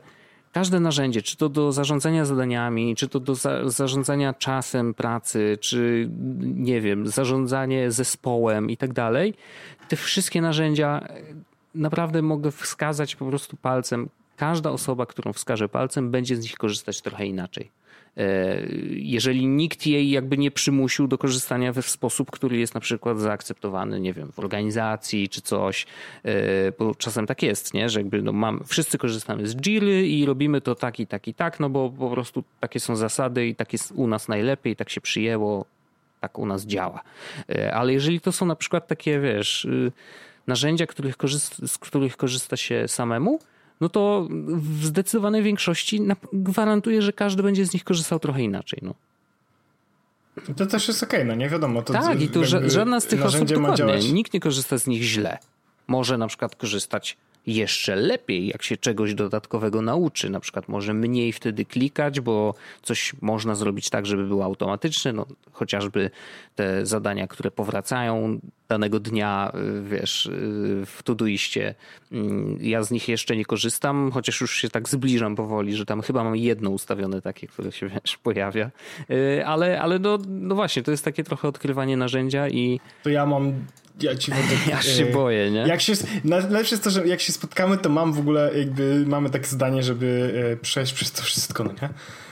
każde 0.52 0.80
narzędzie, 0.80 1.22
czy 1.22 1.36
to 1.36 1.48
do 1.48 1.72
zarządzania 1.72 2.24
zadaniami, 2.24 2.96
czy 2.96 3.08
to 3.08 3.20
do 3.20 3.34
za 3.34 3.70
zarządzania 3.70 4.34
czasem 4.34 4.94
pracy, 4.94 5.58
czy 5.60 6.08
nie 6.42 6.80
wiem, 6.80 7.06
zarządzanie 7.06 7.90
zespołem 7.90 8.70
i 8.70 8.76
tak 8.76 8.92
dalej, 8.92 9.34
te 9.88 9.96
wszystkie 9.96 10.42
narzędzia 10.42 11.00
e, 11.08 11.22
naprawdę 11.74 12.22
mogę 12.22 12.50
wskazać 12.50 13.16
po 13.16 13.26
prostu 13.26 13.56
palcem. 13.56 14.08
Każda 14.36 14.70
osoba, 14.70 15.06
którą 15.06 15.32
wskażę 15.32 15.68
palcem, 15.68 16.10
będzie 16.10 16.36
z 16.36 16.42
nich 16.42 16.54
korzystać 16.54 17.00
trochę 17.00 17.26
inaczej. 17.26 17.70
E, 18.16 18.58
jeżeli 18.90 19.46
nikt 19.46 19.86
jej 19.86 20.10
jakby 20.10 20.38
nie 20.38 20.50
przymusił 20.50 21.08
do 21.08 21.18
korzystania 21.18 21.72
w 21.72 21.82
sposób, 21.82 22.30
który 22.30 22.58
jest 22.58 22.74
na 22.74 22.80
przykład 22.80 23.18
zaakceptowany, 23.18 24.00
nie 24.00 24.12
wiem, 24.12 24.32
w 24.32 24.38
organizacji 24.38 25.28
czy 25.28 25.40
coś, 25.40 25.86
e, 26.24 26.32
bo 26.78 26.94
czasem 26.94 27.26
tak 27.26 27.42
jest, 27.42 27.74
nie? 27.74 27.88
że 27.88 28.00
jakby 28.00 28.22
no 28.22 28.32
mam, 28.32 28.64
wszyscy 28.66 28.98
korzystamy 28.98 29.46
z 29.46 29.56
Jiry 29.56 30.08
i 30.08 30.26
robimy 30.26 30.60
to 30.60 30.74
tak 30.74 31.00
i 31.00 31.06
tak 31.06 31.28
i 31.28 31.34
tak, 31.34 31.60
no 31.60 31.70
bo 31.70 31.90
po 31.90 32.10
prostu 32.10 32.44
takie 32.60 32.80
są 32.80 32.96
zasady 32.96 33.46
i 33.46 33.54
tak 33.54 33.72
jest 33.72 33.92
u 33.92 34.06
nas 34.06 34.28
najlepiej, 34.28 34.76
tak 34.76 34.90
się 34.90 35.00
przyjęło, 35.00 35.64
tak 36.20 36.38
u 36.38 36.46
nas 36.46 36.66
działa. 36.66 37.02
E, 37.48 37.74
ale 37.74 37.92
jeżeli 37.92 38.20
to 38.20 38.32
są 38.32 38.46
na 38.46 38.56
przykład 38.56 38.86
takie, 38.86 39.20
wiesz, 39.20 39.64
y, 39.64 39.92
narzędzia, 40.46 40.86
których 40.86 41.16
z 41.66 41.78
których 41.78 42.16
korzysta 42.16 42.56
się 42.56 42.88
samemu, 42.88 43.38
no 43.82 43.88
to 43.88 44.28
w 44.30 44.84
zdecydowanej 44.84 45.42
większości 45.42 46.00
gwarantuję, 46.32 47.02
że 47.02 47.12
każdy 47.12 47.42
będzie 47.42 47.66
z 47.66 47.74
nich 47.74 47.84
korzystał 47.84 48.18
trochę 48.18 48.42
inaczej. 48.42 48.78
No. 48.82 48.94
To 50.56 50.66
też 50.66 50.88
jest 50.88 51.02
okej, 51.02 51.20
okay, 51.20 51.28
no 51.28 51.34
nie 51.34 51.48
wiadomo. 51.48 51.82
To 51.82 51.92
tak, 51.92 52.20
i 52.20 52.28
tu 52.28 52.44
żadna 52.66 53.00
z 53.00 53.06
tych 53.06 53.24
osób 53.24 53.48
dokładnie, 53.48 54.12
nikt 54.12 54.34
nie 54.34 54.40
korzysta 54.40 54.78
z 54.78 54.86
nich 54.86 55.02
źle. 55.02 55.38
Może 55.86 56.18
na 56.18 56.26
przykład 56.26 56.56
korzystać 56.56 57.16
jeszcze 57.46 57.96
lepiej, 57.96 58.46
jak 58.46 58.62
się 58.62 58.76
czegoś 58.76 59.14
dodatkowego 59.14 59.82
nauczy. 59.82 60.30
Na 60.30 60.40
przykład 60.40 60.68
może 60.68 60.94
mniej 60.94 61.32
wtedy 61.32 61.64
klikać, 61.64 62.20
bo 62.20 62.54
coś 62.82 63.12
można 63.20 63.54
zrobić 63.54 63.90
tak, 63.90 64.06
żeby 64.06 64.24
było 64.24 64.44
automatyczne. 64.44 65.12
No, 65.12 65.26
chociażby 65.52 66.10
te 66.54 66.86
zadania, 66.86 67.26
które 67.26 67.50
powracają 67.50 68.40
danego 68.68 69.00
dnia, 69.00 69.52
y, 69.54 69.82
wiesz, 69.82 70.26
y, 70.26 70.82
w 70.86 71.02
Todoiście. 71.04 71.74
Mm, 72.12 72.58
ja 72.60 72.82
z 72.82 72.90
nich 72.90 73.08
jeszcze 73.08 73.36
nie 73.36 73.44
korzystam, 73.44 74.10
chociaż 74.12 74.40
już 74.40 74.56
się 74.56 74.68
tak 74.68 74.88
zbliżam 74.88 75.36
powoli, 75.36 75.76
że 75.76 75.86
tam 75.86 76.02
chyba 76.02 76.24
mam 76.24 76.36
jedno 76.36 76.70
ustawione 76.70 77.22
takie, 77.22 77.46
które 77.46 77.72
się, 77.72 77.88
wiesz, 77.88 78.16
pojawia. 78.22 78.70
Y, 79.10 79.46
ale, 79.46 79.80
ale 79.80 79.98
no, 79.98 80.18
no 80.28 80.54
właśnie, 80.54 80.82
to 80.82 80.90
jest 80.90 81.04
takie 81.04 81.24
trochę 81.24 81.48
odkrywanie 81.48 81.96
narzędzia 81.96 82.48
i... 82.48 82.80
To 83.02 83.10
ja 83.10 83.26
mam 83.26 83.54
ja 84.00 84.16
ci 84.16 84.30
będę, 84.36 84.54
Ja 84.68 84.82
się 84.82 85.04
e, 85.04 85.12
boję, 85.12 85.50
nie? 85.50 85.60
Jak 85.60 85.80
się, 85.80 85.92
najlepsze 86.24 86.74
jest 86.74 86.84
to, 86.84 86.90
że 86.90 87.06
jak 87.06 87.20
się 87.20 87.32
spotkamy, 87.32 87.78
to 87.78 87.88
mam 87.88 88.12
w 88.12 88.18
ogóle 88.18 88.50
jakby, 88.58 89.04
mamy 89.06 89.30
takie 89.30 89.46
zdanie, 89.46 89.82
żeby 89.82 90.34
e, 90.52 90.56
przejść 90.56 90.92
przez 90.92 91.12
to 91.12 91.22
wszystko, 91.22 91.64
no 91.64 91.72
nie? 91.82 91.88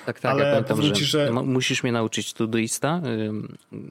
Tak, 0.07 0.21
tak, 0.21 0.33
Ale 0.33 0.45
ja 0.45 0.51
pamiętam, 0.51 0.83
że, 0.83 0.93
ci, 0.93 1.05
że, 1.05 1.33
musisz 1.33 1.83
mnie 1.83 1.93
nauczyć 1.93 2.33
Todoista 2.33 3.01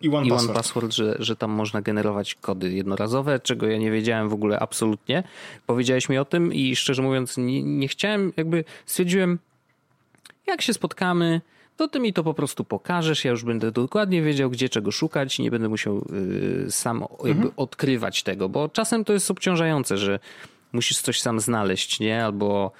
i 0.01 0.09
One, 0.09 0.27
i 0.27 0.31
one 0.31 0.53
password, 0.53 0.53
password 0.53 0.93
że, 0.93 1.15
że 1.19 1.35
tam 1.35 1.51
można 1.51 1.81
generować 1.81 2.35
kody 2.35 2.71
jednorazowe, 2.71 3.39
czego 3.39 3.67
ja 3.67 3.77
nie 3.77 3.91
wiedziałem 3.91 4.29
w 4.29 4.33
ogóle 4.33 4.59
absolutnie. 4.59 5.23
Powiedziałeś 5.67 6.09
mi 6.09 6.17
o 6.17 6.25
tym 6.25 6.53
i 6.53 6.75
szczerze 6.75 7.01
mówiąc 7.01 7.37
nie, 7.37 7.63
nie 7.63 7.87
chciałem, 7.87 8.33
jakby 8.37 8.63
stwierdziłem, 8.85 9.39
jak 10.47 10.61
się 10.61 10.73
spotkamy, 10.73 11.41
to 11.77 11.87
ty 11.87 11.99
mi 11.99 12.13
to 12.13 12.23
po 12.23 12.33
prostu 12.33 12.63
pokażesz, 12.63 13.25
ja 13.25 13.31
już 13.31 13.43
będę 13.43 13.71
dokładnie 13.71 14.21
wiedział, 14.21 14.49
gdzie 14.49 14.69
czego 14.69 14.91
szukać 14.91 15.39
i 15.39 15.43
nie 15.43 15.51
będę 15.51 15.69
musiał 15.69 16.05
y, 16.67 16.71
sam 16.71 17.05
jakby 17.23 17.29
mhm. 17.29 17.51
odkrywać 17.57 18.23
tego, 18.23 18.49
bo 18.49 18.69
czasem 18.69 19.05
to 19.05 19.13
jest 19.13 19.31
obciążające, 19.31 19.97
że 19.97 20.19
musisz 20.73 20.97
coś 20.97 21.21
sam 21.21 21.39
znaleźć, 21.39 21.99
nie? 21.99 22.25
Albo 22.25 22.71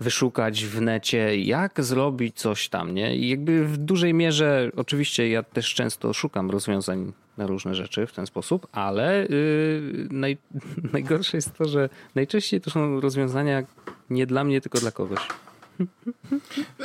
wyszukać 0.00 0.64
w 0.64 0.80
necie, 0.80 1.36
jak 1.36 1.84
zrobić 1.84 2.36
coś 2.36 2.68
tam, 2.68 2.94
nie? 2.94 3.16
I 3.16 3.28
jakby 3.28 3.64
w 3.64 3.76
dużej 3.76 4.14
mierze, 4.14 4.70
oczywiście 4.76 5.28
ja 5.28 5.42
też 5.42 5.74
często 5.74 6.12
szukam 6.12 6.50
rozwiązań 6.50 7.12
na 7.36 7.46
różne 7.46 7.74
rzeczy 7.74 8.06
w 8.06 8.12
ten 8.12 8.26
sposób, 8.26 8.66
ale 8.72 9.26
yy, 9.30 10.08
naj, 10.10 10.38
najgorsze 10.92 11.36
jest 11.36 11.54
to, 11.54 11.64
że 11.64 11.88
najczęściej 12.14 12.60
to 12.60 12.70
są 12.70 13.00
rozwiązania 13.00 13.62
nie 14.10 14.26
dla 14.26 14.44
mnie, 14.44 14.60
tylko 14.60 14.78
dla 14.78 14.90
kogoś. 14.90 15.20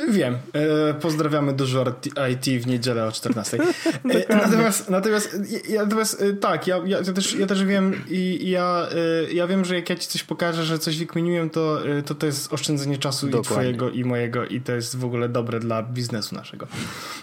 Wiem. 0.08 0.38
E, 0.52 0.94
pozdrawiamy 0.94 1.52
dużo 1.52 1.84
IT 2.32 2.62
w 2.62 2.66
niedzielę 2.66 3.06
o 3.06 3.12
14. 3.12 3.58
E, 3.58 4.36
natomiast, 4.36 4.90
natomiast, 4.90 5.38
natomiast 5.78 6.22
e, 6.22 6.32
tak, 6.32 6.66
ja, 6.66 6.80
ja, 6.86 7.02
też, 7.02 7.34
ja 7.34 7.46
też 7.46 7.64
wiem 7.64 7.94
i 8.10 8.50
ja, 8.50 8.88
ja 9.32 9.46
wiem, 9.46 9.64
że 9.64 9.74
jak 9.74 9.90
ja 9.90 9.96
ci 9.96 10.08
coś 10.08 10.22
pokażę, 10.22 10.64
że 10.64 10.78
coś 10.78 10.98
wykminiłem, 10.98 11.50
to 11.50 11.78
to, 12.06 12.14
to 12.14 12.26
jest 12.26 12.52
oszczędzenie 12.52 12.98
czasu 12.98 13.26
Dokładnie. 13.26 13.50
i 13.50 13.52
twojego 13.52 13.90
i 13.90 14.04
mojego 14.04 14.46
i 14.46 14.60
to 14.60 14.72
jest 14.72 14.96
w 14.96 15.04
ogóle 15.04 15.28
dobre 15.28 15.60
dla 15.60 15.82
biznesu 15.82 16.34
naszego. 16.34 16.66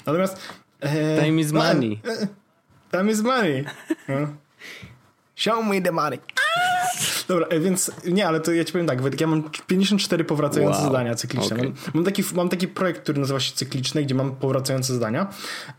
Natomiast 0.05 0.37
Time 1.23 1.41
is 1.41 1.51
money. 1.51 1.99
Time 2.91 3.11
is 3.11 3.21
money. 3.21 3.65
No. 4.07 4.27
Show 5.41 5.65
me 5.65 5.81
the 5.81 5.91
money. 5.91 6.19
Dobra, 7.27 7.47
e, 7.47 7.59
więc 7.59 7.91
nie, 8.05 8.27
ale 8.27 8.39
to 8.39 8.51
ja 8.51 8.63
ci 8.65 8.71
powiem 8.71 8.87
tak, 8.87 9.01
Wojtek, 9.01 9.21
ja 9.21 9.27
mam 9.27 9.49
54 9.67 10.23
powracające 10.23 10.79
wow. 10.79 10.87
zadania 10.87 11.15
cykliczne. 11.15 11.55
Okay. 11.55 11.65
Mam, 11.67 11.75
mam, 11.93 12.03
taki, 12.03 12.23
mam 12.33 12.49
taki 12.49 12.67
projekt, 12.67 13.01
który 13.03 13.19
nazywa 13.19 13.39
się 13.39 13.53
cykliczny, 13.53 14.03
gdzie 14.03 14.15
mam 14.15 14.35
powracające 14.35 14.93
zadania. 14.93 15.27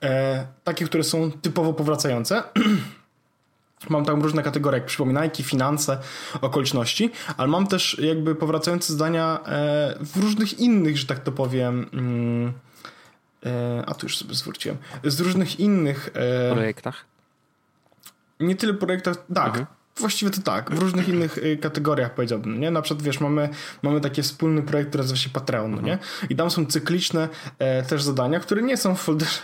E, 0.03 0.46
takie, 0.64 0.85
które 0.85 1.05
są 1.05 1.33
typowo 1.33 1.72
powracające. 1.72 2.42
Mam 3.90 4.05
tam 4.05 4.22
różne 4.22 4.42
kategorie, 4.42 4.79
jak 4.79 4.87
przypominajki, 4.87 5.42
finanse, 5.42 5.98
okoliczności, 6.40 7.11
ale 7.37 7.48
mam 7.48 7.66
też 7.66 7.98
jakby 8.03 8.35
powracające 8.35 8.92
zadania 8.92 9.40
e, 9.46 9.94
w 10.01 10.16
różnych 10.16 10.59
innych, 10.59 10.98
że 10.98 11.07
tak 11.07 11.18
to 11.18 11.33
powiem, 11.33 11.87
mm, 11.92 12.53
e, 13.46 13.83
a 13.87 13.94
tu 13.94 14.07
już 14.07 14.18
sobie 14.18 14.35
zwróciłem, 14.35 14.79
z 15.05 15.20
różnych 15.20 15.61
innych 15.61 16.11
e, 16.14 16.53
projektach. 16.53 17.12
Nie 18.43 18.57
tyle 18.57 18.75
projektach, 18.75 19.17
tak. 19.35 19.49
Mhm 19.49 19.67
Właściwie 19.97 20.31
to 20.31 20.43
tak, 20.43 20.71
w 20.71 20.79
różnych 20.79 21.09
innych 21.09 21.39
y, 21.39 21.57
kategoriach 21.57 22.15
powiedziałbym, 22.15 22.61
nie? 22.61 22.71
Na 22.71 22.83
przykład, 22.83 23.03
wiesz, 23.03 23.21
mamy, 23.21 23.49
mamy 23.83 24.01
taki 24.01 24.23
wspólny 24.23 24.63
projekt, 24.63 24.89
który 24.89 25.03
nazywa 25.03 25.19
się 25.21 25.31
Patreon, 25.31 25.73
mhm. 25.73 25.87
nie? 25.87 25.99
I 26.29 26.37
tam 26.37 26.51
są 26.51 26.67
cykliczne 26.67 27.29
e, 27.59 27.83
też 27.83 28.03
zadania, 28.03 28.41
które 28.41 28.63
nie 28.63 28.77
są 28.77 28.95
w 28.95 29.01
folderze, 29.01 29.39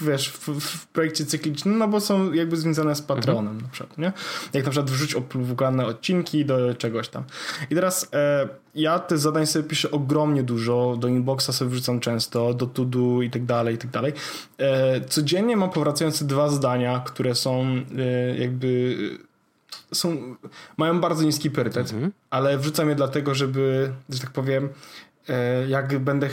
wiesz, 0.00 0.28
w, 0.28 0.48
w, 0.60 0.86
projekcie 0.86 1.26
cyklicznym, 1.26 1.78
no 1.78 1.88
bo 1.88 2.00
są 2.00 2.32
jakby 2.32 2.56
związane 2.56 2.94
z 2.94 3.02
patronem 3.02 3.52
mhm. 3.52 3.62
na 3.62 3.68
przykład, 3.68 3.98
nie? 3.98 4.12
Jak 4.52 4.64
na 4.64 4.70
przykład 4.70 4.90
wrzuć 4.90 5.14
opluwalne 5.14 5.86
odcinki 5.86 6.44
do 6.44 6.74
czegoś 6.74 7.08
tam. 7.08 7.24
I 7.70 7.74
teraz 7.74 8.08
e, 8.12 8.48
ja 8.74 8.98
te 8.98 9.18
zadań 9.18 9.46
sobie 9.46 9.68
piszę 9.68 9.90
ogromnie 9.90 10.42
dużo, 10.42 10.96
do 11.00 11.08
inboxa 11.08 11.52
sobie 11.52 11.70
wrzucam 11.70 12.00
często, 12.00 12.54
do 12.54 12.66
to-do 12.66 13.22
i 13.22 13.30
tak 13.30 13.44
dalej, 13.44 13.74
i 13.74 13.78
tak 13.78 13.90
dalej. 13.90 14.12
E, 14.58 15.00
codziennie 15.00 15.56
mam 15.56 15.70
powracające 15.70 16.24
dwa 16.24 16.48
zdania, 16.48 17.02
które 17.06 17.34
są 17.34 17.66
e, 17.98 18.38
jakby 18.38 18.96
są, 19.92 20.36
mają 20.76 21.00
bardzo 21.00 21.24
niski 21.24 21.50
priorytet, 21.50 21.92
mhm. 21.92 22.12
ale 22.30 22.58
wrzucam 22.58 22.88
je 22.88 22.94
dlatego, 22.94 23.34
żeby, 23.34 23.92
że 24.08 24.20
tak 24.20 24.30
powiem, 24.30 24.64
e, 24.64 24.70
jak 25.68 25.98
będę. 25.98 26.28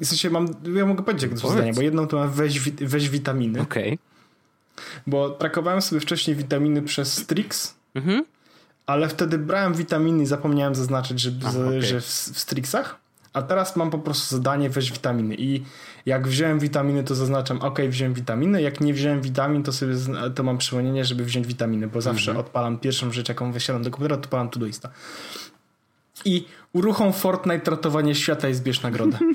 W 0.00 0.06
sensie 0.06 0.30
mam. 0.30 0.48
Ja 0.74 0.86
mogę 0.86 1.02
powiedzieć, 1.02 1.30
jak 1.30 1.40
to 1.40 1.50
zdanie, 1.50 1.72
bo 1.72 1.82
jedną 1.82 2.06
to 2.06 2.16
mam 2.16 2.30
weź, 2.30 2.70
weź 2.70 3.08
witaminy. 3.08 3.60
Okej. 3.60 3.92
Okay. 3.92 3.98
Bo 5.06 5.30
trakowałem 5.30 5.82
sobie 5.82 6.00
wcześniej 6.00 6.36
witaminy 6.36 6.82
przez 6.82 7.12
Strix, 7.12 7.74
mhm. 7.94 8.24
ale 8.86 9.08
wtedy 9.08 9.38
brałem 9.38 9.74
witaminy 9.74 10.22
i 10.22 10.26
zapomniałem 10.26 10.74
zaznaczyć, 10.74 11.20
że, 11.20 11.30
Ach, 11.46 11.56
okay. 11.56 11.82
że 11.82 12.00
w, 12.00 12.04
w 12.04 12.38
Strixach. 12.38 13.04
A 13.32 13.42
teraz 13.42 13.76
mam 13.76 13.90
po 13.90 13.98
prostu 13.98 14.36
zadanie 14.36 14.70
weź 14.70 14.92
witaminy 14.92 15.34
i 15.38 15.62
jak 16.06 16.28
wziąłem 16.28 16.58
witaminy, 16.58 17.04
to 17.04 17.14
zaznaczam 17.14 17.58
ok, 17.62 17.78
wziąłem 17.88 18.14
witaminy, 18.14 18.62
jak 18.62 18.80
nie 18.80 18.94
wziąłem 18.94 19.20
witamin, 19.20 19.62
to 19.62 19.72
sobie 19.72 19.94
to 20.34 20.42
mam 20.42 20.58
przypomnienie, 20.58 21.04
żeby 21.04 21.24
wziąć 21.24 21.46
witaminy, 21.46 21.88
bo 21.88 22.00
zawsze 22.00 22.30
mhm. 22.30 22.46
odpalam 22.46 22.78
pierwszą 22.78 23.12
rzecz, 23.12 23.28
jaką 23.28 23.52
wysiadam 23.52 23.82
do 23.82 23.90
komputera, 23.90 24.16
odpalam 24.16 24.48
Todoista. 24.48 24.90
I 26.24 26.44
uruchom 26.72 27.12
Fortnite 27.12 27.70
ratowanie 27.70 28.14
świata 28.14 28.48
i 28.48 28.54
zbierz 28.54 28.82
nagrodę. 28.82 29.18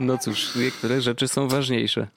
No 0.00 0.18
cóż, 0.18 0.56
niektóre 0.56 1.00
rzeczy 1.00 1.28
są 1.28 1.48
ważniejsze 1.48 2.08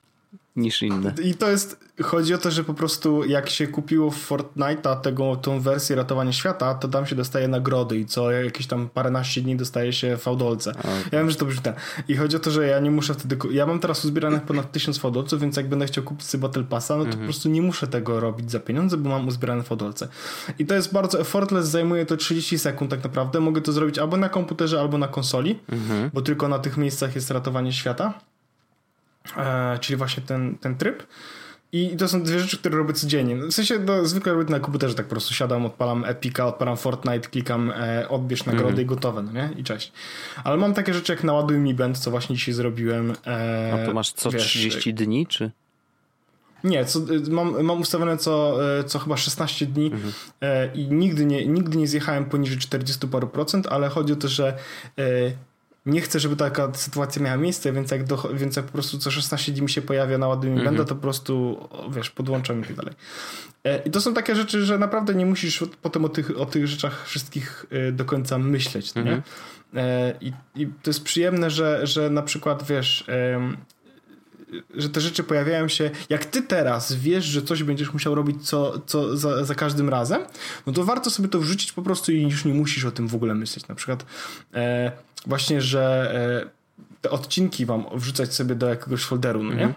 niż 0.56 0.84
inne. 0.84 1.14
I 1.24 1.34
to 1.34 1.50
jest, 1.50 1.80
chodzi 2.02 2.34
o 2.34 2.38
to, 2.38 2.52
że 2.52 2.64
po 2.64 2.74
prostu 2.74 3.26
jak 3.26 3.50
się 3.50 3.68
kupiło 3.68 4.12
w 4.12 4.30
Fortnite'a 4.30 5.02
tego, 5.02 5.36
tą 5.36 5.60
wersję 5.60 5.96
ratowania 5.96 6.34
świata, 6.34 6.74
to 6.74 6.88
tam 6.88 7.06
się 7.06 7.16
dostaje 7.16 7.48
nagrody 7.48 7.98
i 7.98 8.06
co 8.06 8.32
jakieś 8.32 8.68
tam 8.68 8.90
paręnaście 8.90 9.42
dni 9.42 9.56
dostaje 9.56 9.94
się 9.94 10.18
fałdolce. 10.18 10.72
Okay. 10.72 10.92
Ja 11.12 11.20
wiem, 11.20 11.30
że 11.30 11.36
to 11.36 11.46
brzmi 11.46 11.62
ten. 11.62 11.74
I 12.08 12.16
chodzi 12.16 12.36
o 12.36 12.40
to, 12.40 12.52
że 12.52 12.68
ja 12.68 12.80
nie 12.80 12.92
muszę 12.92 13.14
wtedy, 13.14 13.38
ja 13.52 13.66
mam 13.66 13.80
teraz 13.80 14.06
uzbieranych 14.06 14.42
ponad 14.42 14.72
tysiąc 14.72 14.98
fałdolców, 14.98 15.42
więc 15.42 15.58
jak 15.58 15.70
będę 15.70 15.86
chciał 15.86 16.04
kupić 16.04 16.28
sobie 16.28 16.42
Battle 16.42 16.64
Passa, 16.64 16.98
no 16.98 17.04
to 17.04 17.04
mm 17.04 17.10
-hmm. 17.10 17.12
po 17.12 17.22
mhm. 17.22 17.28
prostu 17.28 17.50
nie 17.50 17.62
muszę 17.62 17.88
tego 17.88 18.20
robić 18.20 18.52
za 18.52 18.60
pieniądze, 18.60 18.98
bo 18.98 19.10
mam 19.10 19.28
uzbierane 19.28 19.64
fałdolce. 19.64 20.08
I 20.60 20.66
to 20.66 20.76
jest 20.76 20.94
bardzo 20.94 21.20
effortless, 21.20 21.68
zajmuje 21.68 22.06
to 22.06 22.18
30 22.18 22.60
sekund 22.60 22.92
tak 22.92 23.04
naprawdę. 23.04 23.40
Mogę 23.40 23.62
to 23.62 23.72
zrobić 23.72 23.98
albo 24.00 24.18
na 24.18 24.30
komputerze, 24.30 24.80
albo 24.80 24.98
na 24.98 25.08
konsoli, 25.08 25.60
mm 25.70 25.84
-hmm. 25.84 26.10
bo 26.14 26.22
tylko 26.22 26.48
na 26.48 26.60
tych 26.60 26.78
miejscach 26.78 27.16
jest 27.16 27.32
ratowanie 27.32 27.74
świata. 27.74 28.14
E, 29.38 29.80
czyli 29.80 29.98
właśnie 29.98 30.24
ten, 30.24 30.58
ten 30.58 30.76
tryb. 30.76 31.04
I 31.72 31.98
to 31.98 32.08
są 32.08 32.24
dwie 32.24 32.40
rzeczy, 32.40 32.58
które 32.58 32.78
robię 32.78 32.94
codziennie. 32.94 33.36
W 33.36 33.52
sensie 33.52 33.80
no, 33.80 34.06
zwykle 34.06 34.34
robię 34.34 34.52
na 34.52 34.60
komputerze, 34.60 34.96
tak 34.96 35.06
po 35.06 35.10
prostu 35.10 35.34
siadam, 35.34 35.66
odpalam 35.66 36.06
Epica, 36.06 36.48
odpalam 36.48 36.78
Fortnite, 36.78 37.30
klikam 37.30 37.72
e, 37.72 38.10
odbierz 38.10 38.46
nagrody 38.46 38.74
mm. 38.74 38.82
i 38.82 38.86
gotowe, 38.86 39.24
no 39.24 39.32
nie? 39.32 39.50
I 39.58 39.64
cześć. 39.64 39.92
Ale 40.44 40.58
mam 40.58 40.74
takie 40.74 40.94
rzeczy 40.94 41.14
jak 41.14 41.24
naładuj 41.24 41.58
mi 41.58 41.74
band, 41.74 41.98
co 41.98 42.12
właśnie 42.12 42.36
dzisiaj 42.36 42.54
zrobiłem. 42.54 43.14
E, 43.28 43.72
A 43.74 43.86
to 43.86 43.94
masz 43.94 44.12
co 44.12 44.32
wiesz, 44.32 44.44
30 44.44 44.94
dni, 44.94 45.28
czy? 45.28 45.52
Nie, 46.64 46.86
co, 46.86 47.00
mam, 47.30 47.64
mam 47.64 47.82
ustawione 47.82 48.18
co, 48.18 48.60
e, 48.80 48.84
co 48.84 49.00
chyba 49.00 49.18
16 49.18 49.66
dni 49.66 49.86
mhm. 49.86 50.14
e, 50.42 50.74
i 50.74 50.88
nigdy 50.88 51.26
nie, 51.26 51.48
nigdy 51.48 51.78
nie 51.78 51.88
zjechałem 51.88 52.26
poniżej 52.26 52.58
40 52.58 53.08
paru 53.08 53.28
procent, 53.28 53.68
ale 53.68 53.90
chodzi 53.90 54.14
o 54.14 54.16
to, 54.16 54.28
że 54.28 54.58
e, 54.98 55.04
nie 55.86 56.02
chcę, 56.02 56.20
żeby 56.20 56.36
taka 56.36 56.74
sytuacja 56.74 57.22
miała 57.22 57.38
miejsce, 57.38 57.74
więc 57.74 57.92
jak, 57.92 58.04
do, 58.04 58.30
więc 58.34 58.56
jak 58.56 58.66
po 58.66 58.72
prostu 58.72 58.98
co 58.98 59.12
16 59.12 59.52
dni 59.52 59.62
mi 59.62 59.70
się 59.70 59.82
pojawia 59.82 60.18
na 60.18 60.28
ładuję 60.28 60.54
mm 60.54 60.64
-hmm. 60.64 60.70
będę, 60.70 60.86
to 60.86 60.96
po 60.96 61.02
prostu, 61.02 61.58
wiesz, 61.92 62.10
podłączam 62.10 62.62
i 62.62 62.64
tak 62.64 62.76
dalej. 62.76 62.94
E, 63.64 63.78
I 63.78 63.92
to 63.92 64.02
są 64.02 64.14
takie 64.14 64.36
rzeczy, 64.36 64.66
że 64.66 64.78
naprawdę 64.78 65.16
nie 65.16 65.26
musisz 65.26 65.64
potem 65.82 66.06
o 66.06 66.10
tych, 66.10 66.40
o 66.40 66.46
tych 66.46 66.68
rzeczach 66.68 67.06
wszystkich 67.08 67.66
e, 67.70 67.92
do 67.92 68.06
końca 68.06 68.38
myśleć, 68.38 68.92
mm 68.96 69.08
-hmm. 69.08 69.12
nie? 69.12 69.16
Mhm. 69.16 69.24
E, 69.76 70.14
I, 70.22 70.34
I 70.56 70.68
to 70.68 70.90
jest 70.90 71.04
przyjemne, 71.04 71.50
że, 71.50 71.88
że 71.88 72.10
na 72.10 72.22
przykład, 72.22 72.68
wiesz, 72.68 73.06
że 74.76 74.90
te 74.90 75.02
rzeczy 75.02 75.24
pojawiają 75.24 75.68
się, 75.68 75.92
jak 76.10 76.26
ty 76.26 76.42
teraz 76.42 76.94
wiesz, 76.94 77.26
że 77.26 77.42
coś 77.42 77.64
będziesz 77.64 77.94
musiał 77.94 78.16
robić 78.16 78.50
co, 78.50 78.80
co 78.86 79.18
za, 79.18 79.46
za 79.46 79.56
każdym 79.56 79.90
razem, 79.90 80.22
no 80.68 80.74
to 80.74 80.84
warto 80.84 81.10
sobie 81.10 81.30
to 81.30 81.40
wrzucić 81.40 81.72
po 81.72 81.82
prostu 81.82 82.12
i 82.12 82.22
już 82.22 82.46
nie 82.46 82.54
musisz 82.54 82.86
o 82.86 82.92
tym 82.92 83.08
w 83.08 83.16
ogóle 83.16 83.36
myśleć. 83.36 83.68
Na 83.68 83.76
przykład 83.76 84.06
e, 84.54 84.92
właśnie, 85.26 85.62
że 85.62 86.14
e, 86.50 86.64
te 87.02 87.10
odcinki 87.10 87.66
wam 87.66 87.86
wrzucać 87.94 88.34
sobie 88.34 88.56
do 88.56 88.70
jakiegoś 88.70 89.04
folderu, 89.04 89.44
no 89.44 89.54
nie? 89.54 89.64
Mm. 89.64 89.74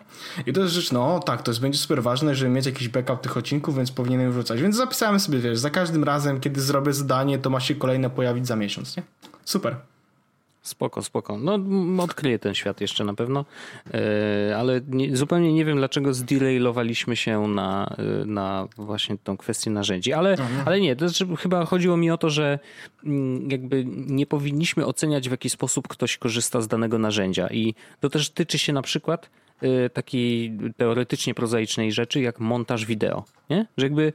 I 0.47 0.53
to 0.53 0.61
jest 0.61 0.75
rzecz, 0.75 0.93
no 0.93 1.21
tak, 1.21 1.43
to 1.43 1.51
jest, 1.51 1.61
będzie 1.61 1.79
super 1.79 2.03
ważne, 2.03 2.35
żeby 2.35 2.51
mieć 2.51 2.67
jakiś 2.67 2.89
backup 2.89 3.21
tych 3.21 3.37
odcinków, 3.37 3.77
więc 3.77 3.93
powinienem 3.93 4.33
wrzucać. 4.33 4.63
Więc 4.63 4.77
zapisałem 4.77 5.21
sobie, 5.21 5.39
wiesz, 5.39 5.59
za 5.59 5.71
każdym 5.71 6.05
razem, 6.05 6.41
kiedy 6.41 6.61
zrobię 6.61 6.93
zadanie, 6.93 7.39
to 7.39 7.51
ma 7.51 7.61
się 7.61 7.75
kolejne 7.75 8.11
pojawić 8.11 8.47
za 8.47 8.57
miesiąc, 8.57 8.97
nie? 8.97 9.03
Super. 9.45 9.77
Spoko, 10.67 11.03
spoko. 11.03 11.39
No, 11.39 11.59
odkryję 12.03 12.39
ten 12.39 12.55
świat 12.55 12.81
jeszcze 12.81 13.05
na 13.05 13.15
pewno, 13.15 13.45
e, 13.95 14.57
ale 14.59 14.81
nie, 14.89 15.17
zupełnie 15.17 15.53
nie 15.53 15.65
wiem, 15.65 15.77
dlaczego 15.77 16.15
zdelaylowaliśmy 16.15 17.17
się 17.17 17.49
na, 17.49 17.97
e, 17.99 18.25
na 18.25 18.69
właśnie 18.77 19.19
tą 19.25 19.37
kwestię 19.37 19.71
narzędzi, 19.71 20.13
ale, 20.13 20.31
mhm. 20.31 20.63
ale 20.67 20.81
nie, 20.81 20.97
to 20.97 21.09
znaczy, 21.09 21.37
chyba 21.37 21.65
chodziło 21.65 21.97
mi 21.97 22.11
o 22.11 22.19
to, 22.19 22.31
że 22.31 22.59
mm, 23.05 23.51
jakby 23.51 23.85
nie 23.89 24.27
powinniśmy 24.27 24.87
oceniać 24.87 25.29
w 25.29 25.31
jaki 25.31 25.51
sposób 25.51 25.89
ktoś 25.89 26.19
korzysta 26.19 26.61
z 26.61 26.69
danego 26.69 26.99
narzędzia 26.99 27.49
i 27.49 27.75
to 28.01 28.11
też 28.11 28.31
tyczy 28.31 28.59
się 28.59 28.73
na 28.73 28.83
przykład 28.83 29.31
e, 29.63 29.91
takiej 29.91 30.59
teoretycznie 30.77 31.35
prozaicznej 31.35 31.93
rzeczy 31.93 32.21
jak 32.21 32.41
montaż 32.41 32.87
wideo, 32.87 33.25
nie? 33.51 33.67
Że 33.77 33.87
jakby 33.87 34.13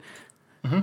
mhm 0.64 0.82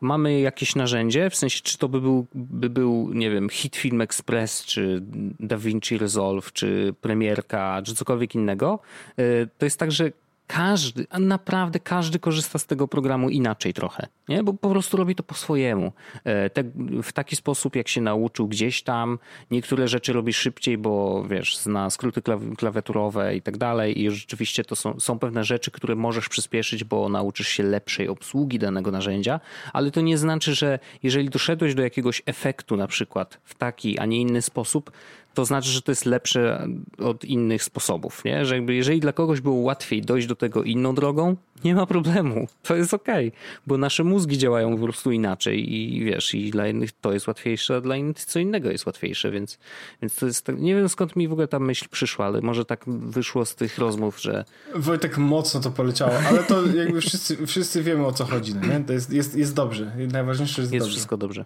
mamy 0.00 0.40
jakieś 0.40 0.74
narzędzie, 0.74 1.30
w 1.30 1.36
sensie 1.36 1.60
czy 1.62 1.78
to 1.78 1.88
by 1.88 2.00
był, 2.00 2.26
by 2.34 2.70
był 2.70 3.10
nie 3.12 3.30
wiem, 3.30 3.48
Hit 3.48 3.76
Film 3.76 4.00
Express, 4.00 4.64
czy 4.64 5.02
DaVinci 5.40 5.98
Resolve, 5.98 6.52
czy 6.52 6.94
Premierka, 7.00 7.82
czy 7.84 7.94
cokolwiek 7.94 8.34
innego, 8.34 8.78
y, 9.18 9.48
to 9.58 9.66
jest 9.66 9.78
tak, 9.78 9.92
że 9.92 10.12
każdy, 10.46 11.06
a 11.10 11.18
naprawdę 11.18 11.80
każdy 11.80 12.18
korzysta 12.18 12.58
z 12.58 12.66
tego 12.66 12.88
programu 12.88 13.30
inaczej 13.30 13.74
trochę, 13.74 14.06
nie? 14.28 14.42
bo 14.42 14.54
po 14.54 14.70
prostu 14.70 14.96
robi 14.96 15.14
to 15.14 15.22
po 15.22 15.34
swojemu. 15.34 15.92
E, 16.24 16.50
te, 16.50 16.64
w 17.02 17.12
taki 17.12 17.36
sposób, 17.36 17.76
jak 17.76 17.88
się 17.88 18.00
nauczył 18.00 18.48
gdzieś 18.48 18.82
tam, 18.82 19.18
niektóre 19.50 19.88
rzeczy 19.88 20.12
robi 20.12 20.32
szybciej, 20.32 20.78
bo 20.78 21.24
wiesz, 21.24 21.58
zna 21.58 21.90
skróty 21.90 22.22
klawiaturowe 22.56 23.36
i 23.36 23.42
tak 23.42 23.56
dalej 23.56 24.02
i 24.02 24.10
rzeczywiście 24.10 24.64
to 24.64 24.76
są, 24.76 25.00
są 25.00 25.18
pewne 25.18 25.44
rzeczy, 25.44 25.70
które 25.70 25.94
możesz 25.94 26.28
przyspieszyć, 26.28 26.84
bo 26.84 27.08
nauczysz 27.08 27.48
się 27.48 27.62
lepszej 27.62 28.08
obsługi 28.08 28.58
danego 28.58 28.90
narzędzia, 28.90 29.40
ale 29.72 29.90
to 29.90 30.00
nie 30.00 30.18
znaczy, 30.18 30.54
że 30.54 30.78
jeżeli 31.02 31.30
doszedłeś 31.30 31.74
do 31.74 31.82
jakiegoś 31.82 32.22
efektu 32.26 32.76
na 32.76 32.86
przykład 32.86 33.40
w 33.44 33.54
taki, 33.54 33.98
a 33.98 34.06
nie 34.06 34.20
inny 34.20 34.42
sposób, 34.42 34.90
to 35.36 35.44
znaczy, 35.44 35.68
że 35.70 35.82
to 35.82 35.92
jest 35.92 36.06
lepsze 36.06 36.68
od 36.98 37.24
innych 37.24 37.62
sposobów, 37.62 38.24
nie? 38.24 38.44
Że 38.44 38.54
jakby 38.54 38.74
jeżeli 38.74 39.00
dla 39.00 39.12
kogoś 39.12 39.40
było 39.40 39.56
łatwiej 39.56 40.02
dojść 40.02 40.26
do 40.26 40.36
tego 40.36 40.62
inną 40.62 40.94
drogą, 40.94 41.36
nie 41.64 41.74
ma 41.74 41.86
problemu. 41.86 42.48
To 42.62 42.76
jest 42.76 42.94
okej, 42.94 43.28
okay, 43.28 43.40
bo 43.66 43.78
nasze 43.78 44.04
mózgi 44.04 44.38
działają 44.38 44.76
po 44.76 44.82
prostu 44.82 45.10
inaczej 45.10 45.74
i 45.74 46.04
wiesz, 46.04 46.34
i 46.34 46.50
dla 46.50 46.68
innych 46.68 46.92
to 46.92 47.12
jest 47.12 47.26
łatwiejsze, 47.26 47.76
a 47.76 47.80
dla 47.80 47.96
innych 47.96 48.24
co 48.24 48.38
innego 48.38 48.70
jest 48.70 48.86
łatwiejsze, 48.86 49.30
więc, 49.30 49.58
więc 50.02 50.14
to 50.14 50.26
jest 50.26 50.44
tak, 50.44 50.58
nie 50.58 50.74
wiem 50.74 50.88
skąd 50.88 51.16
mi 51.16 51.28
w 51.28 51.32
ogóle 51.32 51.48
ta 51.48 51.58
myśl 51.58 51.86
przyszła, 51.90 52.26
ale 52.26 52.40
może 52.40 52.64
tak 52.64 52.84
wyszło 52.86 53.44
z 53.44 53.54
tych 53.54 53.78
rozmów, 53.78 54.20
że... 54.20 54.44
Wojtek 54.74 55.18
mocno 55.18 55.60
to 55.60 55.70
poleciało, 55.70 56.12
ale 56.28 56.42
to 56.42 56.66
jakby 56.66 57.00
wszyscy, 57.00 57.46
wszyscy 57.46 57.82
wiemy 57.82 58.06
o 58.06 58.12
co 58.12 58.24
chodzi, 58.24 58.54
no 58.54 58.66
nie? 58.66 58.84
To 58.84 58.92
jest, 58.92 59.12
jest, 59.12 59.36
jest 59.36 59.54
dobrze. 59.54 59.92
Najważniejsze 60.12 60.62
jest, 60.62 60.72
jest 60.72 60.84
dobrze. 60.84 60.94
wszystko 60.94 61.16
dobrze. 61.16 61.44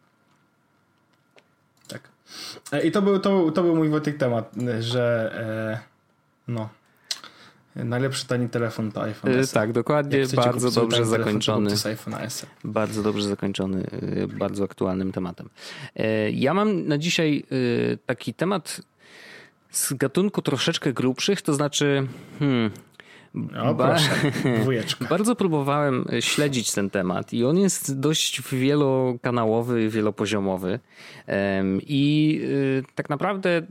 E, 2.72 2.87
I 2.87 2.90
to 2.90 3.02
był, 3.02 3.18
to, 3.18 3.30
był, 3.30 3.52
to 3.52 3.62
był 3.62 3.76
mój 3.76 3.88
Wojtek 3.88 4.16
temat, 4.16 4.54
że 4.80 5.33
e, 6.48 6.52
no 6.52 6.68
najlepszy 7.76 8.26
tani 8.26 8.48
telefon 8.48 8.92
to 8.92 9.02
iPhone 9.02 9.33
S. 9.33 9.52
Tak, 9.52 9.72
dokładnie, 9.72 10.26
bardzo 10.37 10.70
dobrze 10.70 11.06
zakończony. 11.06 11.70
Bardzo 12.64 13.02
dobrze 13.02 13.28
zakończony, 13.28 13.85
bardzo 14.38 14.64
aktualnym 14.64 15.12
tematem. 15.12 15.48
E, 15.96 16.30
ja 16.30 16.54
mam 16.54 16.87
na 16.87 16.98
dzisiaj 16.98 17.44
taki 18.06 18.35
temat 18.35 18.80
z 19.70 19.92
gatunku 19.92 20.42
troszeczkę 20.42 20.92
grubszych, 20.92 21.42
to 21.42 21.54
znaczy 21.54 22.06
hmm, 22.38 22.70
o, 23.62 23.74
proszę, 23.74 24.10
Bardzo 25.10 25.36
próbowałem 25.36 26.04
śledzić 26.20 26.72
ten 26.72 26.90
temat 26.90 27.32
i 27.32 27.44
on 27.44 27.58
jest 27.58 28.00
dość 28.00 28.42
wielokanałowy, 28.42 29.88
wielopoziomowy 29.88 30.78
i 31.86 32.40
y, 32.44 32.84
tak 32.94 33.10
naprawdę 33.10 33.62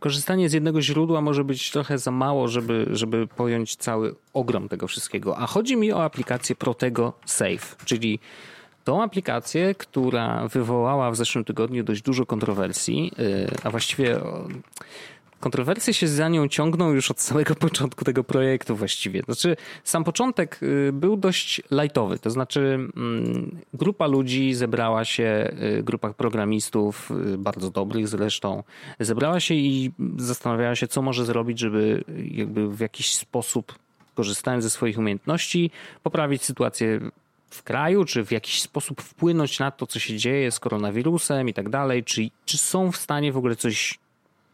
korzystanie 0.00 0.48
z 0.48 0.52
jednego 0.52 0.82
źródła 0.82 1.20
może 1.20 1.44
być 1.44 1.70
trochę 1.70 1.98
za 1.98 2.10
mało, 2.10 2.48
żeby, 2.48 2.86
żeby 2.90 3.26
pojąć 3.26 3.76
cały 3.76 4.14
ogrom 4.32 4.68
tego 4.68 4.86
wszystkiego. 4.86 5.38
A 5.38 5.46
chodzi 5.46 5.76
mi 5.76 5.92
o 5.92 6.04
aplikację 6.04 6.56
Protego 6.56 7.12
Safe, 7.24 7.76
czyli 7.84 8.18
tą 8.84 9.02
aplikację, 9.02 9.74
która 9.74 10.48
wywołała 10.48 11.10
w 11.10 11.16
zeszłym 11.16 11.44
tygodniu 11.44 11.84
dość 11.84 12.02
dużo 12.02 12.26
kontrowersji, 12.26 13.12
a 13.64 13.70
właściwie 13.70 14.20
kontrowersje 15.40 15.94
się 15.94 16.08
za 16.08 16.28
nią 16.28 16.48
ciągną 16.48 16.92
już 16.92 17.10
od 17.10 17.20
samego 17.20 17.54
początku 17.66 18.04
tego 18.04 18.24
projektu 18.24 18.76
właściwie. 18.76 19.22
Znaczy, 19.22 19.56
sam 19.84 20.04
początek 20.04 20.60
y, 20.62 20.90
był 20.92 21.16
dość 21.16 21.62
lightowy, 21.70 22.18
to 22.18 22.30
znaczy 22.30 22.60
mm, 22.96 23.60
grupa 23.74 24.06
ludzi 24.06 24.54
zebrała 24.54 25.04
się, 25.04 25.52
y, 25.78 25.82
grupa 25.82 26.12
programistów, 26.12 27.10
y, 27.34 27.38
bardzo 27.38 27.70
dobrych 27.70 28.08
zresztą, 28.08 28.62
zebrała 29.00 29.40
się 29.40 29.54
i 29.54 29.92
zastanawiała 30.16 30.74
się, 30.74 30.88
co 30.88 31.02
może 31.02 31.24
zrobić, 31.24 31.58
żeby 31.58 32.04
jakby 32.30 32.68
w 32.68 32.80
jakiś 32.80 33.14
sposób 33.14 33.74
korzystając 34.14 34.64
ze 34.64 34.70
swoich 34.70 34.98
umiejętności, 34.98 35.70
poprawić 36.02 36.44
sytuację 36.44 37.00
w 37.50 37.62
kraju, 37.62 38.04
czy 38.04 38.24
w 38.24 38.32
jakiś 38.32 38.62
sposób 38.62 39.02
wpłynąć 39.02 39.58
na 39.58 39.70
to, 39.70 39.86
co 39.86 39.98
się 39.98 40.16
dzieje 40.16 40.50
z 40.50 40.60
koronawirusem 40.60 41.48
i 41.48 41.54
tak 41.54 41.68
dalej, 41.68 42.04
czy, 42.04 42.30
czy 42.44 42.58
są 42.58 42.92
w 42.92 42.96
stanie 42.96 43.32
w 43.32 43.36
ogóle 43.36 43.56
coś, 43.56 43.98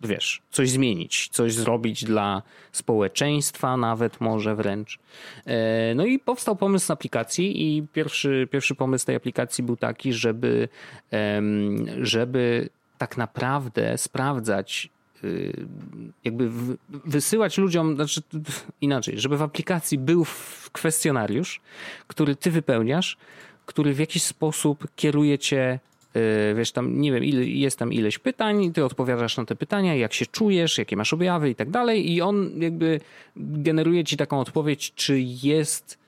wiesz, 0.01 0.43
coś 0.51 0.71
zmienić, 0.71 1.29
coś 1.29 1.55
zrobić 1.55 2.05
dla 2.05 2.43
społeczeństwa, 2.73 3.77
nawet 3.77 4.21
może 4.21 4.55
wręcz. 4.57 4.99
E, 5.47 5.95
no 5.95 6.07
i 6.07 6.19
powstał 6.19 6.57
pomysł 6.57 6.93
aplikacji 6.93 7.77
i 7.77 7.83
pierwszy, 7.93 8.49
pierwszy 8.51 8.75
pomysł 8.75 9.07
tej 9.07 9.17
aplikacji 9.17 9.65
był 9.65 9.77
taki, 9.77 10.13
żeby, 10.13 10.69
żeby 12.03 12.69
tak 12.99 13.17
naprawdę 13.17 13.99
sprawdzać 13.99 14.91
Y, 15.25 15.67
jakby 16.25 16.51
wysyłać 16.89 17.59
ludziom, 17.59 17.95
znaczy 17.95 18.21
inaczej, 18.81 19.21
żeby 19.21 19.37
w 19.37 19.43
aplikacji 19.43 19.99
był 19.99 20.27
kwestionariusz, 20.73 21.61
który 22.07 22.37
ty 22.37 22.51
wypełniasz, 22.51 23.17
który 23.67 23.95
w 23.95 23.99
jakiś 23.99 24.23
sposób 24.23 24.89
kieruje 24.97 25.39
cię 25.39 25.79
wiesz, 26.57 26.73
tam, 26.73 27.01
nie 27.01 27.13
wiem, 27.13 27.25
jest 27.45 27.79
tam 27.79 27.93
ileś 27.93 28.19
pytań, 28.19 28.73
ty 28.73 28.85
odpowiadasz 28.85 29.37
na 29.37 29.45
te 29.45 29.57
pytania, 29.57 29.95
jak 29.95 30.13
się 30.13 30.27
czujesz, 30.27 30.79
jakie 30.79 30.97
masz 30.97 31.13
objawy 31.13 31.51
i 31.51 31.55
tak 31.55 31.71
dalej 31.71 32.13
i 32.13 32.23
on 32.23 32.51
jakby 32.59 33.01
generuje 33.37 34.05
ci 34.05 34.17
taką 34.17 34.41
odpowiedź, 34.41 34.93
czy 34.95 35.21
jest 35.43 35.99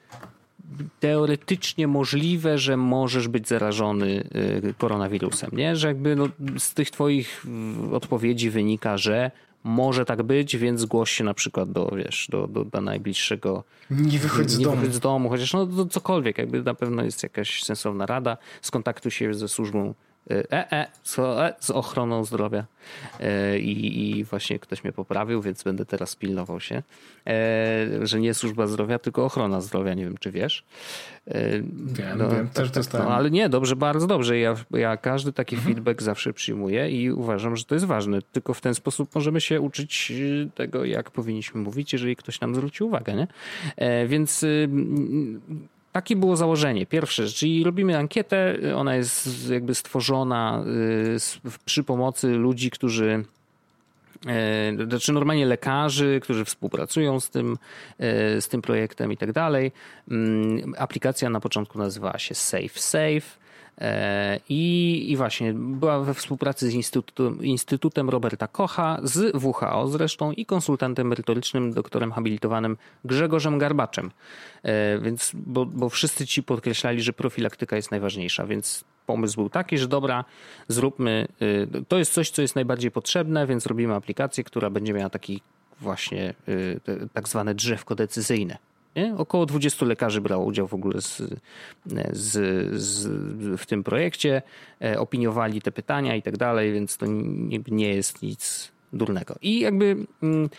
teoretycznie 1.00 1.86
możliwe, 1.86 2.58
że 2.58 2.76
możesz 2.76 3.28
być 3.28 3.48
zarażony 3.48 4.24
y, 4.64 4.74
koronawirusem, 4.78 5.50
nie? 5.52 5.76
Że 5.76 5.88
jakby 5.88 6.16
no, 6.16 6.28
z 6.58 6.74
tych 6.74 6.90
twoich 6.90 7.46
odpowiedzi 7.92 8.50
wynika, 8.50 8.96
że 8.98 9.30
może 9.64 10.04
tak 10.04 10.22
być, 10.22 10.56
więc 10.56 10.80
zgłoś 10.80 11.10
się 11.10 11.24
na 11.24 11.34
przykład 11.34 11.72
do, 11.72 11.92
wiesz, 11.96 12.28
do, 12.30 12.46
do, 12.46 12.64
do 12.64 12.80
najbliższego... 12.80 13.64
Nie 13.90 14.18
wychodź 14.18 14.50
z 14.50 14.58
nie 14.58 14.64
domu. 14.64 14.76
Wychodź 14.76 14.94
z 14.94 15.00
domu, 15.00 15.28
chociaż 15.28 15.52
no 15.52 15.86
cokolwiek, 15.86 16.38
jakby 16.38 16.62
na 16.62 16.74
pewno 16.74 17.04
jest 17.04 17.22
jakaś 17.22 17.62
sensowna 17.62 18.06
rada. 18.06 18.36
Skontaktuj 18.62 19.10
się 19.10 19.34
ze 19.34 19.48
służbą 19.48 19.94
e, 20.30 20.72
e, 20.72 20.86
z, 21.02 21.18
e, 21.18 21.54
z 21.60 21.70
ochroną 21.70 22.24
zdrowia 22.24 22.64
e, 23.20 23.58
I, 23.58 24.18
i 24.18 24.24
właśnie 24.24 24.58
ktoś 24.58 24.84
mnie 24.84 24.92
poprawił, 24.92 25.42
więc 25.42 25.62
będę 25.62 25.86
teraz 25.86 26.16
pilnował 26.16 26.60
się, 26.60 26.82
e, 27.26 28.06
że 28.06 28.20
nie 28.20 28.34
służba 28.34 28.66
zdrowia, 28.66 28.98
tylko 28.98 29.24
ochrona 29.24 29.60
zdrowia, 29.60 29.94
nie 29.94 30.04
wiem 30.04 30.18
czy 30.18 30.30
wiesz. 30.30 30.64
E, 31.28 31.50
wiem, 31.86 32.18
no, 32.18 32.28
wiem, 32.28 32.48
też 32.48 32.68
tak, 32.68 32.74
dostałem. 32.74 33.08
No, 33.08 33.14
ale 33.14 33.30
nie, 33.30 33.48
dobrze, 33.48 33.76
bardzo 33.76 34.06
dobrze. 34.06 34.38
Ja, 34.38 34.54
ja 34.70 34.96
każdy 34.96 35.32
taki 35.32 35.56
mhm. 35.56 35.74
feedback 35.74 36.02
zawsze 36.02 36.32
przyjmuję 36.32 36.90
i 36.90 37.10
uważam, 37.10 37.56
że 37.56 37.64
to 37.64 37.74
jest 37.74 37.86
ważne. 37.86 38.22
Tylko 38.32 38.54
w 38.54 38.60
ten 38.60 38.74
sposób 38.74 39.14
możemy 39.14 39.40
się 39.40 39.60
uczyć 39.60 40.12
tego, 40.54 40.84
jak 40.84 41.10
powinniśmy 41.10 41.60
mówić, 41.60 41.92
jeżeli 41.92 42.16
ktoś 42.16 42.40
nam 42.40 42.54
zwróci 42.54 42.84
uwagę, 42.84 43.14
nie? 43.14 43.26
Więc 44.06 44.42
y, 44.42 44.68
takie 45.98 46.16
było 46.16 46.36
założenie. 46.36 46.86
Pierwsze, 46.86 47.26
czyli 47.26 47.64
robimy 47.64 47.98
ankietę, 47.98 48.56
ona 48.76 48.96
jest 48.96 49.50
jakby 49.50 49.74
stworzona 49.74 50.64
y, 51.46 51.50
przy 51.64 51.84
pomocy 51.84 52.28
ludzi, 52.28 52.70
którzy 52.70 53.24
y, 54.80 54.84
znaczy 54.88 55.12
normalnie 55.12 55.46
lekarzy, 55.46 56.20
którzy 56.22 56.44
współpracują 56.44 57.20
z 57.20 57.30
tym, 57.30 57.52
y, 58.32 58.40
z 58.40 58.48
tym 58.48 58.62
projektem 58.62 59.12
i 59.12 59.16
tak 59.16 59.32
dalej. 59.32 59.72
Mm, 60.10 60.74
aplikacja 60.78 61.30
na 61.30 61.40
początku 61.40 61.78
nazywała 61.78 62.18
się 62.18 62.34
Safe 62.34 62.68
Safe. 62.80 63.47
E, 63.80 64.40
I, 64.48 65.04
I 65.12 65.16
właśnie 65.16 65.54
była 65.54 66.00
we 66.00 66.14
współpracy 66.14 66.70
z 66.70 66.74
Instytutem, 66.74 67.44
Instytutem 67.44 68.10
Roberta 68.10 68.48
Kocha, 68.48 69.00
z 69.02 69.44
WHO 69.44 69.88
zresztą 69.88 70.32
i 70.32 70.46
konsultantem 70.46 71.08
merytorycznym, 71.08 71.72
doktorem 71.72 72.12
habilitowanym 72.12 72.76
Grzegorzem 73.04 73.58
Garbaczem. 73.58 74.10
E, 74.62 74.98
więc, 74.98 75.32
bo, 75.34 75.66
bo 75.66 75.88
wszyscy 75.88 76.26
ci 76.26 76.42
podkreślali, 76.42 77.02
że 77.02 77.12
profilaktyka 77.12 77.76
jest 77.76 77.90
najważniejsza, 77.90 78.46
więc 78.46 78.84
pomysł 79.06 79.36
był 79.36 79.50
taki, 79.50 79.78
że 79.78 79.88
dobra, 79.88 80.24
zróbmy, 80.68 81.28
e, 81.74 81.84
to 81.88 81.98
jest 81.98 82.12
coś, 82.12 82.30
co 82.30 82.42
jest 82.42 82.54
najbardziej 82.54 82.90
potrzebne, 82.90 83.46
więc 83.46 83.66
robimy 83.66 83.94
aplikację, 83.94 84.44
która 84.44 84.70
będzie 84.70 84.92
miała 84.92 85.10
taki 85.10 85.40
właśnie 85.80 86.34
tak 87.12 87.28
zwane 87.28 87.54
drzewko 87.54 87.94
decyzyjne. 87.94 88.58
Nie? 88.96 89.14
Około 89.16 89.46
20 89.46 89.86
lekarzy 89.86 90.20
brało 90.20 90.44
udział 90.44 90.66
w 90.66 90.74
ogóle 90.74 91.00
z, 91.00 91.22
z, 92.12 92.32
z, 92.80 93.08
w 93.60 93.66
tym 93.66 93.84
projekcie, 93.84 94.42
e, 94.82 95.00
opiniowali 95.00 95.62
te 95.62 95.72
pytania 95.72 96.16
i 96.16 96.22
tak 96.22 96.36
dalej, 96.36 96.72
więc 96.72 96.96
to 96.96 97.06
nie, 97.06 97.58
nie 97.68 97.94
jest 97.94 98.22
nic 98.22 98.72
durnego. 98.92 99.34
I 99.42 99.60
jakby 99.60 99.96
mm, 100.22 100.50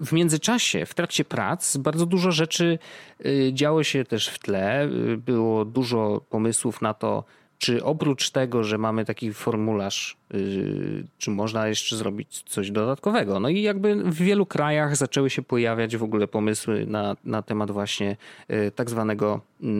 w 0.00 0.12
międzyczasie, 0.12 0.86
w 0.86 0.94
trakcie 0.94 1.24
prac, 1.24 1.76
bardzo 1.76 2.06
dużo 2.06 2.32
rzeczy 2.32 2.78
y, 3.26 3.50
działo 3.54 3.84
się 3.84 4.04
też 4.04 4.28
w 4.28 4.38
tle. 4.38 4.86
Y, 4.86 5.16
było 5.16 5.64
dużo 5.64 6.20
pomysłów 6.30 6.82
na 6.82 6.94
to, 6.94 7.24
czy 7.60 7.84
oprócz 7.84 8.30
tego, 8.30 8.64
że 8.64 8.78
mamy 8.78 9.04
taki 9.04 9.32
formularz, 9.32 10.16
yy, 10.30 11.04
czy 11.18 11.30
można 11.30 11.68
jeszcze 11.68 11.96
zrobić 11.96 12.42
coś 12.46 12.70
dodatkowego? 12.70 13.40
No 13.40 13.48
i 13.48 13.62
jakby 13.62 13.94
w 14.04 14.14
wielu 14.14 14.46
krajach 14.46 14.96
zaczęły 14.96 15.30
się 15.30 15.42
pojawiać 15.42 15.96
w 15.96 16.02
ogóle 16.02 16.28
pomysły 16.28 16.86
na, 16.86 17.16
na 17.24 17.42
temat 17.42 17.70
właśnie 17.70 18.16
yy, 18.48 18.70
tak 18.70 18.90
zwanego 18.90 19.40
yy, 19.60 19.70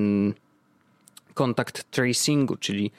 contact 1.35 1.91
tracingu, 1.91 2.57
czyli 2.57 2.91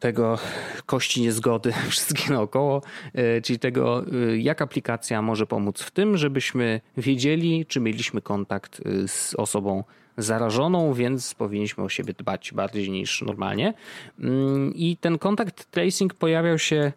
tego 0.00 0.38
kości 0.86 1.22
niezgody 1.22 1.72
wszystkie 1.90 2.32
naokoło, 2.32 2.82
yy, 3.14 3.42
czyli 3.42 3.58
tego, 3.58 4.04
yy, 4.12 4.38
jak 4.38 4.62
aplikacja 4.62 5.22
może 5.22 5.46
pomóc 5.46 5.82
w 5.82 5.90
tym, 5.90 6.16
żebyśmy 6.16 6.80
wiedzieli, 6.96 7.66
czy 7.66 7.80
mieliśmy 7.80 8.20
kontakt 8.20 8.86
yy, 8.86 9.08
z 9.08 9.34
osobą 9.34 9.84
zarażoną, 10.22 10.94
więc 10.94 11.34
powinniśmy 11.34 11.84
o 11.84 11.88
siebie 11.88 12.14
dbać 12.18 12.52
bardziej 12.52 12.90
niż 12.90 13.22
normalnie. 13.22 13.74
Mm, 14.20 14.74
I 14.74 14.96
ten 14.96 15.18
kontakt 15.18 15.70
tracing 15.70 16.14
pojawiał 16.14 16.58
się 16.58 16.92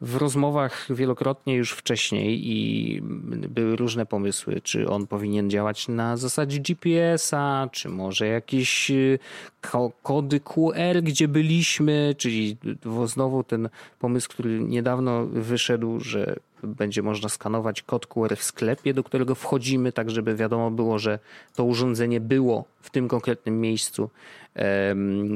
w 0.00 0.16
rozmowach 0.16 0.86
wielokrotnie 0.90 1.54
już 1.54 1.72
wcześniej 1.72 2.50
i 2.50 3.00
były 3.48 3.76
różne 3.76 4.06
pomysły, 4.06 4.60
czy 4.60 4.88
on 4.88 5.06
powinien 5.06 5.50
działać 5.50 5.88
na 5.88 6.16
zasadzie 6.16 6.60
GPS-a, 6.60 7.68
czy 7.72 7.88
może 7.88 8.26
jakieś 8.26 8.90
y, 8.90 9.18
kody 10.02 10.40
QR, 10.40 11.02
gdzie 11.02 11.28
byliśmy, 11.28 12.14
czyli 12.18 12.56
znowu 13.04 13.44
ten 13.44 13.68
pomysł, 13.98 14.28
który 14.28 14.60
niedawno 14.60 15.26
wyszedł, 15.26 16.00
że 16.00 16.36
będzie 16.66 17.02
można 17.02 17.28
skanować 17.28 17.82
kod 17.82 18.06
QR 18.06 18.36
w 18.36 18.42
sklepie, 18.42 18.94
do 18.94 19.04
którego 19.04 19.34
wchodzimy, 19.34 19.92
tak 19.92 20.10
żeby 20.10 20.36
wiadomo 20.36 20.70
było, 20.70 20.98
że 20.98 21.18
to 21.54 21.64
urządzenie 21.64 22.20
było 22.20 22.64
w 22.80 22.90
tym 22.90 23.08
konkretnym 23.08 23.60
miejscu. 23.60 24.10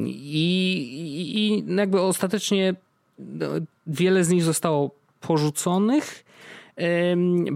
I, 0.05 1.63
i, 1.67 1.75
jakby 1.75 2.01
ostatecznie 2.01 2.75
no, 3.19 3.47
wiele 3.87 4.23
z 4.23 4.29
nich 4.29 4.43
zostało 4.43 4.91
porzuconych. 5.21 6.25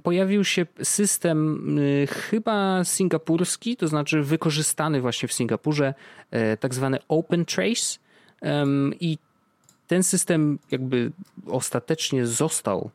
Pojawił 0.04 0.44
się 0.44 0.66
system 0.84 1.80
y, 1.80 2.08
chyba 2.08 2.84
singapurski, 2.84 3.78
to 3.78 3.88
znaczy 3.88 4.24
wykorzystany 4.24 5.02
właśnie 5.02 5.28
w 5.28 5.34
Singapurze, 5.34 5.94
e, 6.32 6.58
tak 6.58 6.74
zwany 6.74 6.98
Open 7.08 7.46
Trace. 7.46 8.00
I 9.00 9.18
ten 9.88 10.04
system 10.04 10.60
jakby 10.72 11.12
ostatecznie 11.48 12.28
został 12.28 12.90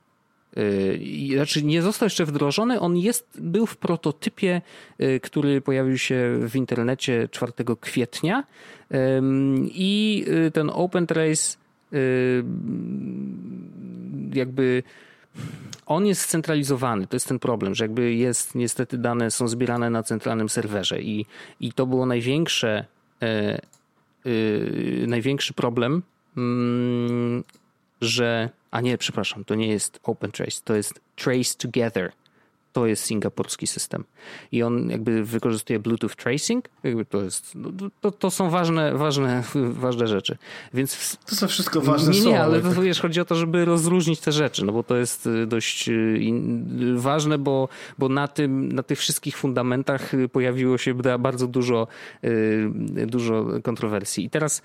znaczy 1.34 1.62
nie 1.62 1.82
został 1.82 2.06
jeszcze 2.06 2.24
wdrożony, 2.24 2.80
on 2.80 2.96
jest, 2.96 3.28
był 3.40 3.66
w 3.66 3.76
prototypie, 3.76 4.62
y, 5.00 5.20
który 5.20 5.60
pojawił 5.60 5.98
się 5.98 6.38
w 6.42 6.56
internecie 6.56 7.28
4 7.30 7.52
kwietnia. 7.80 8.44
I 9.64 10.24
ten 10.52 10.70
Open 10.74 11.06
Trace 11.06 11.60
Y, 11.92 12.44
jakby 14.32 14.82
on 15.86 16.06
jest 16.06 16.20
scentralizowany, 16.20 17.06
to 17.06 17.16
jest 17.16 17.28
ten 17.28 17.38
problem, 17.38 17.74
że 17.74 17.84
jakby 17.84 18.14
jest, 18.14 18.54
niestety 18.54 18.98
dane 18.98 19.30
są 19.30 19.48
zbierane 19.48 19.90
na 19.90 20.02
centralnym 20.02 20.48
serwerze 20.48 21.02
i, 21.02 21.26
i 21.60 21.72
to 21.72 21.86
było 21.86 22.06
największe, 22.06 22.84
największy 25.06 25.54
problem, 25.54 26.02
że, 28.00 28.50
a 28.70 28.80
nie, 28.80 28.98
przepraszam, 28.98 29.44
to 29.44 29.54
nie 29.54 29.68
jest 29.68 30.00
Open 30.02 30.32
Trace, 30.32 30.60
to 30.64 30.74
jest 30.74 31.00
Trace 31.16 31.54
Together. 31.58 32.12
to 32.72 32.86
jest 32.86 33.04
singapurski 33.04 33.66
system. 33.66 34.04
I 34.52 34.62
on 34.62 34.90
jakby 34.90 35.24
wykorzystuje 35.24 35.78
Bluetooth 35.78 36.10
tracing. 36.16 36.68
Jakby 36.82 37.04
to, 37.04 37.22
jest, 37.22 37.52
no, 37.54 37.70
to, 38.00 38.10
to 38.10 38.30
są 38.30 38.50
ważne, 38.50 38.94
ważne, 38.94 39.42
ważne 39.86 40.06
rzeczy. 40.06 40.36
Więc 40.74 41.16
to 41.26 41.36
są 41.36 41.48
wszystko 41.48 41.80
ważne 41.80 42.12
Nie, 42.12 42.20
nie, 42.20 42.42
ale 42.42 42.60
to, 42.60 42.82
wiesz, 42.82 43.00
chodzi 43.00 43.20
o 43.20 43.24
to, 43.24 43.34
żeby 43.34 43.64
rozróżnić 43.64 44.20
te 44.20 44.32
rzeczy, 44.32 44.64
no 44.64 44.72
bo 44.72 44.82
to 44.82 44.96
jest 44.96 45.26
y, 45.26 45.46
dość 45.46 45.88
y, 45.88 46.20
ważne, 46.94 47.38
bo, 47.38 47.68
bo 47.98 48.08
na, 48.08 48.28
tym, 48.28 48.72
na 48.72 48.82
tych 48.82 48.98
wszystkich 48.98 49.36
fundamentach 49.36 50.14
y, 50.14 50.28
pojawiło 50.28 50.78
się 50.78 50.94
bardzo 51.18 51.46
dużo, 51.46 51.86
dużo 53.06 53.46
kontrowersji. 53.62 54.24
I 54.24 54.30
teraz 54.30 54.62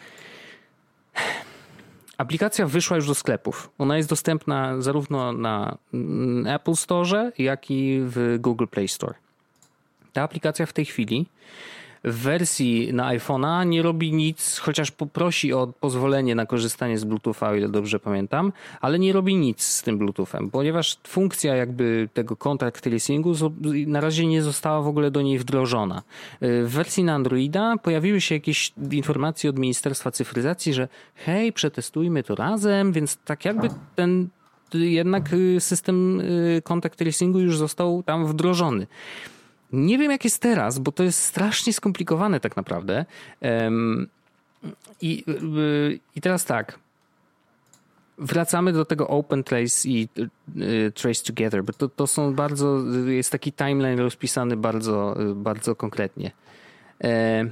Aplikacja 2.17 2.65
wyszła 2.65 2.95
już 2.95 3.07
do 3.07 3.15
sklepów. 3.15 3.69
Ona 3.77 3.97
jest 3.97 4.09
dostępna 4.09 4.81
zarówno 4.81 5.33
na 5.33 5.77
mm, 5.93 6.47
Apple 6.47 6.75
Store, 6.75 7.31
jak 7.37 7.71
i 7.71 7.99
w 8.01 8.37
Google 8.39 8.65
Play 8.65 8.87
Store. 8.87 9.13
Ta 10.13 10.21
aplikacja 10.21 10.65
w 10.65 10.73
tej 10.73 10.85
chwili 10.85 11.25
w 12.05 12.15
wersji 12.15 12.93
na 12.93 13.17
iPhone'a 13.17 13.65
nie 13.65 13.81
robi 13.81 14.13
nic, 14.13 14.57
chociaż 14.57 14.91
poprosi 14.91 15.53
o 15.53 15.67
pozwolenie 15.79 16.35
na 16.35 16.45
korzystanie 16.45 16.97
z 16.97 17.03
Bluetootha, 17.03 17.49
o 17.49 17.55
ile 17.55 17.69
dobrze 17.69 17.99
pamiętam, 17.99 18.51
ale 18.81 18.99
nie 18.99 19.13
robi 19.13 19.35
nic 19.35 19.63
z 19.63 19.83
tym 19.83 19.97
Bluetoothem, 19.97 20.49
ponieważ 20.49 20.97
funkcja 21.07 21.55
jakby 21.55 22.09
tego 22.13 22.35
contact 22.35 22.83
tracingu 22.83 23.33
na 23.87 24.01
razie 24.01 24.27
nie 24.27 24.41
została 24.41 24.81
w 24.81 24.87
ogóle 24.87 25.11
do 25.11 25.21
niej 25.21 25.39
wdrożona. 25.39 26.01
W 26.41 26.69
wersji 26.69 27.03
na 27.03 27.13
Androida 27.13 27.75
pojawiły 27.83 28.21
się 28.21 28.35
jakieś 28.35 28.73
informacje 28.91 29.49
od 29.49 29.59
Ministerstwa 29.59 30.11
Cyfryzacji, 30.11 30.73
że 30.73 30.87
hej, 31.15 31.53
przetestujmy 31.53 32.23
to 32.23 32.35
razem, 32.35 32.91
więc 32.91 33.17
tak 33.17 33.45
jakby 33.45 33.69
ten 33.95 34.27
jednak 34.73 35.29
system 35.59 36.21
contact 36.63 36.99
tracingu 36.99 37.39
już 37.39 37.57
został 37.57 38.03
tam 38.03 38.27
wdrożony. 38.27 38.87
Nie 39.73 39.97
wiem, 39.97 40.11
jak 40.11 40.23
jest 40.23 40.41
teraz, 40.41 40.79
bo 40.79 40.91
to 40.91 41.03
jest 41.03 41.19
strasznie 41.19 41.73
skomplikowane 41.73 42.39
tak 42.39 42.55
naprawdę. 42.55 43.05
I, 45.01 45.23
y, 45.27 45.99
i 46.15 46.21
teraz 46.21 46.45
tak. 46.45 46.79
Wracamy 48.17 48.73
do 48.73 48.85
tego 48.85 49.07
Open 49.07 49.43
Trace 49.43 49.89
i 49.89 50.07
y, 50.57 50.91
Trace 50.95 51.23
Together, 51.23 51.63
bo 51.63 51.73
to, 51.73 51.89
to 51.89 52.07
są 52.07 52.33
bardzo, 52.33 52.83
jest 53.07 53.31
taki 53.31 53.53
timeline 53.53 53.99
rozpisany 53.99 54.57
bardzo, 54.57 55.17
bardzo 55.35 55.75
konkretnie. 55.75 56.31
E, 57.03 57.45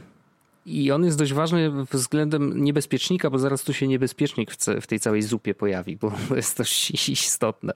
I 0.66 0.92
on 0.92 1.06
jest 1.06 1.18
dość 1.18 1.34
ważny 1.34 1.72
względem 1.92 2.64
niebezpiecznika, 2.64 3.30
bo 3.30 3.40
zaraz 3.40 3.64
tu 3.64 3.74
się 3.74 3.88
niebezpiecznik 3.88 4.52
w, 4.82 4.88
tej 4.88 5.00
całej 5.00 5.22
zupie 5.22 5.56
pojawi, 5.56 5.98
bo 5.98 6.12
to 6.30 6.36
jest 6.36 6.58
dość 6.64 7.10
istotne. 7.10 7.74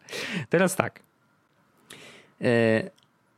Teraz 0.50 0.76
tak. 0.76 1.00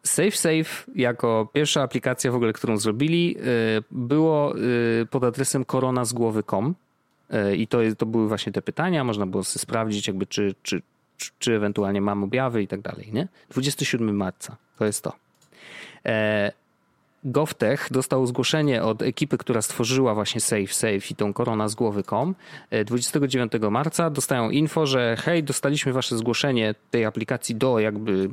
E, 0.03 0.07
SafeSafe 0.07 0.91
jako 0.95 1.49
pierwsza 1.53 1.81
aplikacja 1.81 2.31
w 2.31 2.35
ogóle, 2.35 2.53
którą 2.53 2.77
zrobili, 2.77 3.37
y, 3.37 3.83
było 3.91 4.57
y, 4.57 5.07
pod 5.09 5.23
adresem 5.23 5.65
koronazgłowy.com 5.65 6.75
y, 7.33 7.55
i 7.55 7.67
to, 7.67 7.77
to 7.97 8.05
były 8.05 8.27
właśnie 8.27 8.51
te 8.51 8.61
pytania, 8.61 9.03
można 9.03 9.25
było 9.25 9.43
sprawdzić 9.43 10.07
jakby 10.07 10.25
czy, 10.25 10.55
czy, 10.63 10.81
czy, 11.17 11.29
czy 11.39 11.55
ewentualnie 11.55 12.01
mam 12.01 12.23
objawy 12.23 12.63
i 12.63 12.67
tak 12.67 12.81
dalej, 12.81 13.09
nie? 13.13 13.27
27 13.49 14.15
marca, 14.15 14.55
to 14.77 14.85
jest 14.85 15.03
to. 15.03 15.13
GovTech 17.23 17.87
dostał 17.91 18.25
zgłoszenie 18.25 18.83
od 18.83 19.01
ekipy, 19.01 19.37
która 19.37 19.61
stworzyła 19.61 20.15
właśnie 20.15 20.41
SafeSafe 20.41 21.11
i 21.11 21.15
tą 21.15 21.33
korona 21.33 21.67
z 21.67 21.75
głowy.com 21.75 22.35
29 22.85 23.51
e, 23.55 23.69
marca 23.69 24.09
dostają 24.09 24.49
info, 24.49 24.85
że 24.85 25.15
hej, 25.19 25.43
dostaliśmy 25.43 25.93
wasze 25.93 26.17
zgłoszenie 26.17 26.75
tej 26.91 27.05
aplikacji 27.05 27.55
do 27.55 27.79
jakby 27.79 28.29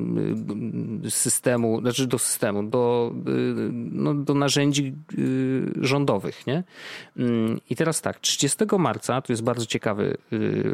systemu, 1.08 1.80
znaczy 1.80 2.06
do 2.06 2.18
systemu, 2.18 2.62
do, 2.62 3.12
e, 3.14 3.30
no, 3.72 4.14
do 4.14 4.34
narzędzi 4.34 4.94
rządowych, 5.80 6.46
nie? 6.46 6.62
Mm, 7.16 7.60
I 7.70 7.76
teraz 7.76 8.00
tak, 8.00 8.20
30 8.20 8.58
marca, 8.78 9.22
to 9.22 9.32
jest 9.32 9.42
bardzo 9.42 9.66
ciekawy 9.66 10.16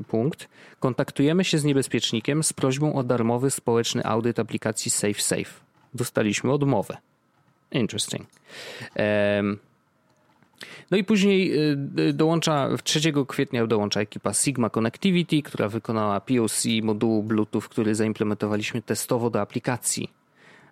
punkt, 0.08 0.48
kontaktujemy 0.80 1.44
się 1.44 1.58
z 1.58 1.64
niebezpiecznikiem 1.64 2.42
z 2.42 2.52
prośbą 2.52 2.94
o 2.94 3.02
darmowy 3.02 3.50
społeczny 3.50 4.04
audyt 4.04 4.38
aplikacji 4.38 4.90
SafeSafe. 4.90 5.60
Dostaliśmy 5.94 6.52
odmowę. 6.52 7.11
Interesting. 7.72 8.26
No 10.92 10.98
i 10.98 11.04
później 11.04 11.52
y, 11.70 11.78
y, 11.98 12.12
dołącza, 12.12 12.68
3 12.84 13.12
kwietnia 13.28 13.66
dołącza 13.66 14.00
ekipa 14.00 14.34
Sigma 14.34 14.70
Connectivity, 14.70 15.42
która 15.42 15.68
wykonała 15.68 16.20
POC 16.20 16.64
modułu 16.82 17.22
Bluetooth, 17.22 17.62
który 17.62 17.94
zaimplementowaliśmy 17.94 18.82
testowo 18.82 19.30
do 19.30 19.40
aplikacji. 19.40 20.10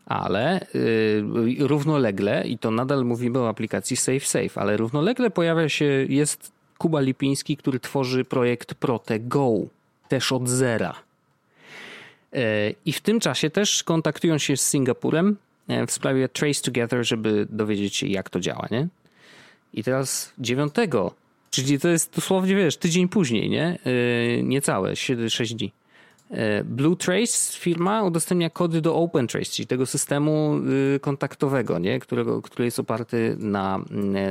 Ale 0.06 0.66
y, 0.74 1.22
równolegle, 1.58 2.48
i 2.48 2.58
to 2.58 2.70
nadal 2.70 3.04
mówimy 3.04 3.38
o 3.38 3.48
aplikacji 3.48 3.96
SafeSafe, 3.96 4.60
ale 4.60 4.76
równolegle 4.76 5.30
pojawia 5.30 5.68
się, 5.68 5.84
jest 6.08 6.52
Kuba 6.78 7.00
Lipiński, 7.00 7.56
który 7.56 7.80
tworzy 7.80 8.24
projekt 8.24 8.74
ProteGo, 8.74 9.52
też 10.08 10.32
od 10.32 10.48
zera. 10.48 10.94
E, 12.32 12.70
I 12.84 12.92
w 12.92 13.00
tym 13.00 13.20
czasie 13.20 13.50
też 13.50 13.82
kontaktują 13.82 14.38
się 14.38 14.56
z 14.56 14.68
Singapurem, 14.68 15.36
w 15.86 15.92
sprawie 15.92 16.28
Trace 16.28 16.62
Together, 16.62 17.04
żeby 17.06 17.46
dowiedzieć 17.50 17.96
się, 17.96 18.06
jak 18.06 18.30
to 18.30 18.40
działa, 18.40 18.68
nie? 18.70 18.88
I 19.74 19.84
teraz 19.84 20.32
9, 20.38 20.74
czyli 21.50 21.80
to 21.80 21.88
jest 21.88 22.14
dosłownie, 22.14 22.56
wiesz, 22.56 22.76
tydzień 22.76 23.08
później, 23.08 23.50
nie? 23.50 23.78
Yy, 24.36 24.42
niecałe, 24.42 24.96
6 24.96 25.54
dni. 25.54 25.72
E, 26.30 26.64
Blue 26.64 26.96
Trace 26.96 27.58
firma 27.58 28.02
udostępnia 28.02 28.50
kody 28.50 28.80
do 28.80 28.96
Open 28.96 29.26
Trace, 29.26 29.50
czyli 29.50 29.66
tego 29.66 29.86
systemu 29.86 30.60
y, 30.96 31.00
kontaktowego, 31.00 31.78
nie? 31.78 32.00
Którego, 32.00 32.42
który 32.42 32.64
jest 32.64 32.78
oparty 32.78 33.36
na, 33.38 33.80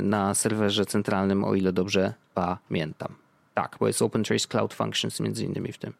na 0.01 0.35
serwerze 0.35 0.85
centralnym, 0.85 1.43
o 1.43 1.55
ile 1.55 1.73
dobrze 1.73 2.13
pamiętam. 2.33 3.15
Tak, 3.53 3.77
bo 3.79 3.87
jest 3.87 4.01
Open 4.01 4.23
Trace 4.23 4.47
Cloud 4.47 4.73
Functions 4.73 5.19
między 5.19 5.45
innymi 5.45 5.71
w 5.71 5.77
tym. 5.77 5.93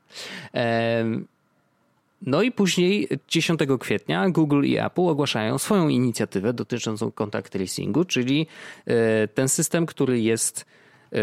No 2.22 2.42
i 2.42 2.52
później 2.52 3.08
10 3.28 3.60
kwietnia 3.80 4.30
Google 4.30 4.64
i 4.64 4.78
Apple 4.78 5.02
ogłaszają 5.02 5.58
swoją 5.58 5.88
inicjatywę 5.88 6.54
dotyczącą 6.54 7.12
contact 7.12 7.50
tracingu, 7.52 8.06
czyli 8.06 8.48
e, 8.86 9.28
ten 9.28 9.50
system, 9.50 9.86
który 9.86 10.22
jest 10.22 10.66
e, 11.14 11.18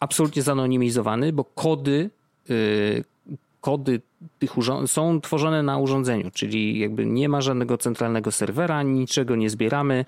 absolutnie 0.00 0.42
zanonimizowany, 0.42 1.32
bo 1.32 1.44
kody, 1.44 2.10
e, 2.50 2.54
kody 3.60 4.00
tych 4.38 4.50
są 4.86 5.20
tworzone 5.20 5.62
na 5.62 5.78
urządzeniu, 5.78 6.30
czyli 6.30 6.78
jakby 6.78 7.06
nie 7.06 7.28
ma 7.28 7.40
żadnego 7.40 7.78
centralnego 7.78 8.32
serwera, 8.32 8.82
niczego 8.82 9.36
nie 9.36 9.50
zbieramy, 9.50 10.04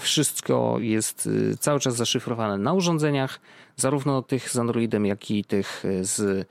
wszystko 0.00 0.76
jest 0.80 1.28
cały 1.60 1.80
czas 1.80 1.96
zaszyfrowane 1.96 2.58
na 2.58 2.72
urządzeniach, 2.72 3.40
zarówno 3.76 4.22
tych 4.22 4.50
z 4.50 4.58
Androidem, 4.58 5.06
jak 5.06 5.30
i 5.30 5.44
tych 5.44 5.84
z 6.00 6.48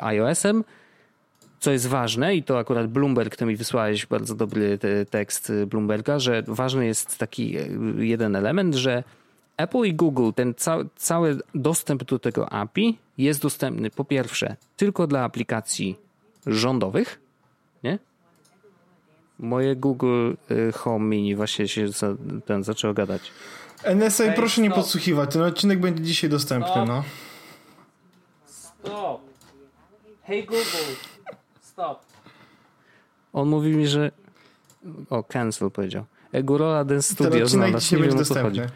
iOS-em 0.00 0.64
co 1.60 1.72
jest 1.72 1.86
ważne, 1.86 2.36
i 2.36 2.42
to 2.42 2.58
akurat 2.58 2.86
Bloomberg, 2.86 3.36
to 3.36 3.46
mi 3.46 3.56
wysłałeś 3.56 4.06
bardzo 4.06 4.34
dobry 4.34 4.78
tekst 5.10 5.52
Bloomberga, 5.66 6.18
że 6.18 6.42
ważny 6.46 6.86
jest 6.86 7.18
taki 7.18 7.56
e, 7.56 7.68
jeden 7.98 8.36
element, 8.36 8.74
że 8.74 9.04
Apple 9.56 9.84
i 9.84 9.94
Google, 9.94 10.30
ten 10.34 10.54
ca 10.54 10.78
cały 10.96 11.38
dostęp 11.54 12.04
do 12.04 12.18
tego 12.18 12.52
API 12.52 12.98
jest 13.18 13.42
dostępny 13.42 13.90
po 13.90 14.04
pierwsze 14.04 14.56
tylko 14.76 15.06
dla 15.06 15.24
aplikacji 15.24 15.96
rządowych, 16.46 17.20
nie? 17.82 17.98
Moje 19.38 19.76
Google 19.76 20.32
e, 20.68 20.72
Home 20.72 21.04
Mini 21.04 21.34
właśnie 21.34 21.68
się 21.68 21.88
za, 21.88 22.14
ten 22.46 22.64
zaczęło 22.64 22.94
gadać. 22.94 23.32
NSA, 23.94 24.24
hey, 24.24 24.32
proszę 24.36 24.52
stop. 24.52 24.64
nie 24.64 24.70
podsłuchiwać, 24.70 25.32
ten 25.32 25.42
odcinek 25.42 25.80
będzie 25.80 26.02
dzisiaj 26.02 26.30
dostępny, 26.30 26.70
stop. 26.70 26.88
no. 26.88 27.04
Stop. 28.46 29.20
Hey 30.22 30.42
Google. 30.42 31.15
Stop. 31.76 32.00
On 33.32 33.48
mówi 33.48 33.76
mi, 33.76 33.86
że... 33.86 34.10
O, 35.10 35.22
cancel 35.22 35.70
powiedział. 35.70 36.04
Egorola 36.32 36.84
Dance 36.84 37.14
Studio 37.14 37.30
Ten 37.32 37.42
odcinek 37.42 37.66
znalazł. 37.66 37.84
dzisiaj 37.84 38.00
będzie 38.00 38.16
dostępny. 38.16 38.66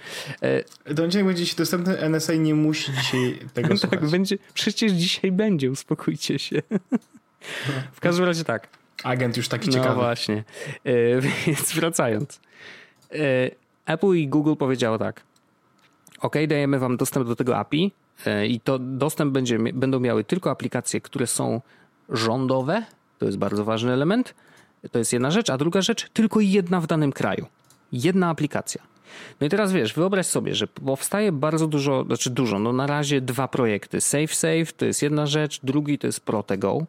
E... 0.43 0.95
Ten 0.95 1.05
odcinek 1.05 1.27
będzie 1.27 1.45
dzisiaj 1.45 1.57
dostępny, 1.57 2.09
NSA 2.09 2.35
nie 2.35 2.55
musi 2.55 2.93
dzisiaj 2.93 3.39
tego 3.55 3.69
tak, 3.69 3.79
słuchać. 3.79 4.11
będzie, 4.11 4.39
przecież 4.55 4.93
dzisiaj 4.93 5.33
będzie, 5.33 5.71
uspokójcie 5.71 6.39
się. 6.39 6.63
w 7.93 8.01
każdym 8.01 8.25
razie 8.25 8.45
tak. 8.45 8.69
Agent 9.05 9.37
już 9.37 9.49
taki 9.49 9.71
ciekawy. 9.71 9.89
No 9.89 9.95
właśnie. 9.95 10.45
E, 10.85 11.21
więc 11.47 11.73
wracając. 11.73 12.41
E, 13.13 13.51
Apple 13.87 14.15
i 14.15 14.29
Google 14.29 14.55
powiedziało 14.55 14.99
tak. 14.99 15.23
OK, 16.21 16.35
dajemy 16.49 16.79
wam 16.79 16.97
dostęp 16.97 17.27
do 17.27 17.37
tego 17.37 17.57
API 17.57 17.93
e, 18.27 18.47
i 18.47 18.61
to 18.61 18.79
dostęp 18.79 19.33
będzie, 19.33 19.59
będą 19.59 20.01
miały 20.01 20.25
tylko 20.25 20.51
aplikacje, 20.51 21.01
które 21.01 21.27
są 21.27 21.61
rządowe, 22.11 22.83
to 23.19 23.27
jest 23.27 23.39
bardzo 23.39 23.65
ważny 23.65 23.93
element. 23.93 24.35
To 24.93 24.99
jest 24.99 25.13
jedna 25.13 25.31
rzecz, 25.31 25.51
a 25.51 25.59
druga 25.59 25.83
rzecz, 25.83 26.09
tylko 26.09 26.41
jedna 26.41 26.81
w 26.81 26.87
danym 26.87 27.13
kraju. 27.13 27.47
Jedna 27.93 28.29
aplikacja. 28.29 28.83
No 29.41 29.47
i 29.47 29.51
teraz 29.51 29.73
wiesz, 29.73 29.95
wyobraź 29.95 30.27
sobie, 30.27 30.55
że 30.55 30.67
powstaje 30.67 31.33
bardzo 31.33 31.67
dużo, 31.67 32.05
znaczy 32.05 32.31
dużo, 32.31 32.59
no 32.59 32.73
na 32.73 32.87
razie 32.87 33.21
dwa 33.21 33.49
projekty. 33.49 34.01
SafeSafe 34.01 34.73
to 34.77 34.85
jest 34.85 35.03
jedna 35.03 35.27
rzecz, 35.27 35.61
drugi 35.63 35.99
to 35.99 36.07
jest 36.07 36.21
Protego. 36.21 36.87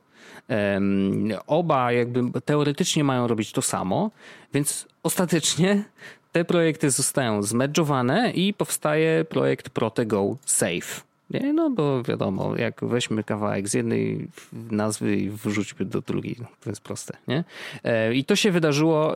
Um, 0.50 1.30
oba 1.48 1.92
jakby 1.92 2.42
teoretycznie 2.42 3.04
mają 3.04 3.28
robić 3.28 3.52
to 3.52 3.62
samo, 3.62 4.12
więc 4.54 4.88
ostatecznie 5.04 5.84
te 6.32 6.46
projekty 6.46 6.92
zostają 6.92 7.44
zmedżowane 7.44 8.32
i 8.32 8.54
powstaje 8.54 9.26
projekt 9.26 9.70
Protego 9.70 10.38
Safe. 10.46 11.11
Nie, 11.34 11.54
no 11.54 11.70
bo 11.70 12.04
wiadomo, 12.04 12.56
jak 12.56 12.86
weźmy 12.86 13.24
kawałek 13.24 13.70
z 13.70 13.74
jednej 13.74 14.28
nazwy 14.72 15.16
i 15.16 15.30
wrzućmy 15.30 15.86
do 15.86 16.02
drugiej, 16.02 16.36
no, 16.40 16.48
to 16.64 16.70
jest 16.70 16.82
proste, 16.82 17.18
nie? 17.28 17.44
E, 17.84 18.14
I 18.14 18.26
to 18.26 18.36
się 18.36 18.52
wydarzyło 18.52 19.16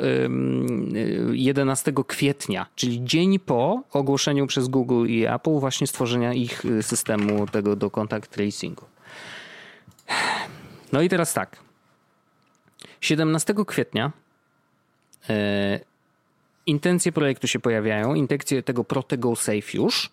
11 1.31 1.93
kwietnia, 2.07 2.65
czyli 2.75 3.03
dzień 3.03 3.39
po 3.39 3.83
ogłoszeniu 3.91 4.47
przez 4.47 4.67
Google 4.67 5.05
i 5.07 5.25
Apple 5.25 5.59
właśnie 5.59 5.87
stworzenia 5.87 6.33
ich 6.33 6.65
y, 6.65 6.83
systemu 6.83 7.47
tego 7.47 7.75
do 7.75 7.91
contact 7.91 8.31
tracingu. 8.31 8.85
No 10.91 11.01
i 11.01 11.09
teraz 11.09 11.33
tak. 11.33 11.57
17 13.01 13.53
kwietnia 13.67 14.11
e, 15.29 15.79
intencje 16.65 17.11
projektu 17.11 17.47
się 17.47 17.59
pojawiają, 17.59 18.13
intencje 18.13 18.63
tego 18.63 18.83
Protego 18.83 19.35
Safe 19.35 19.77
już. 19.77 20.09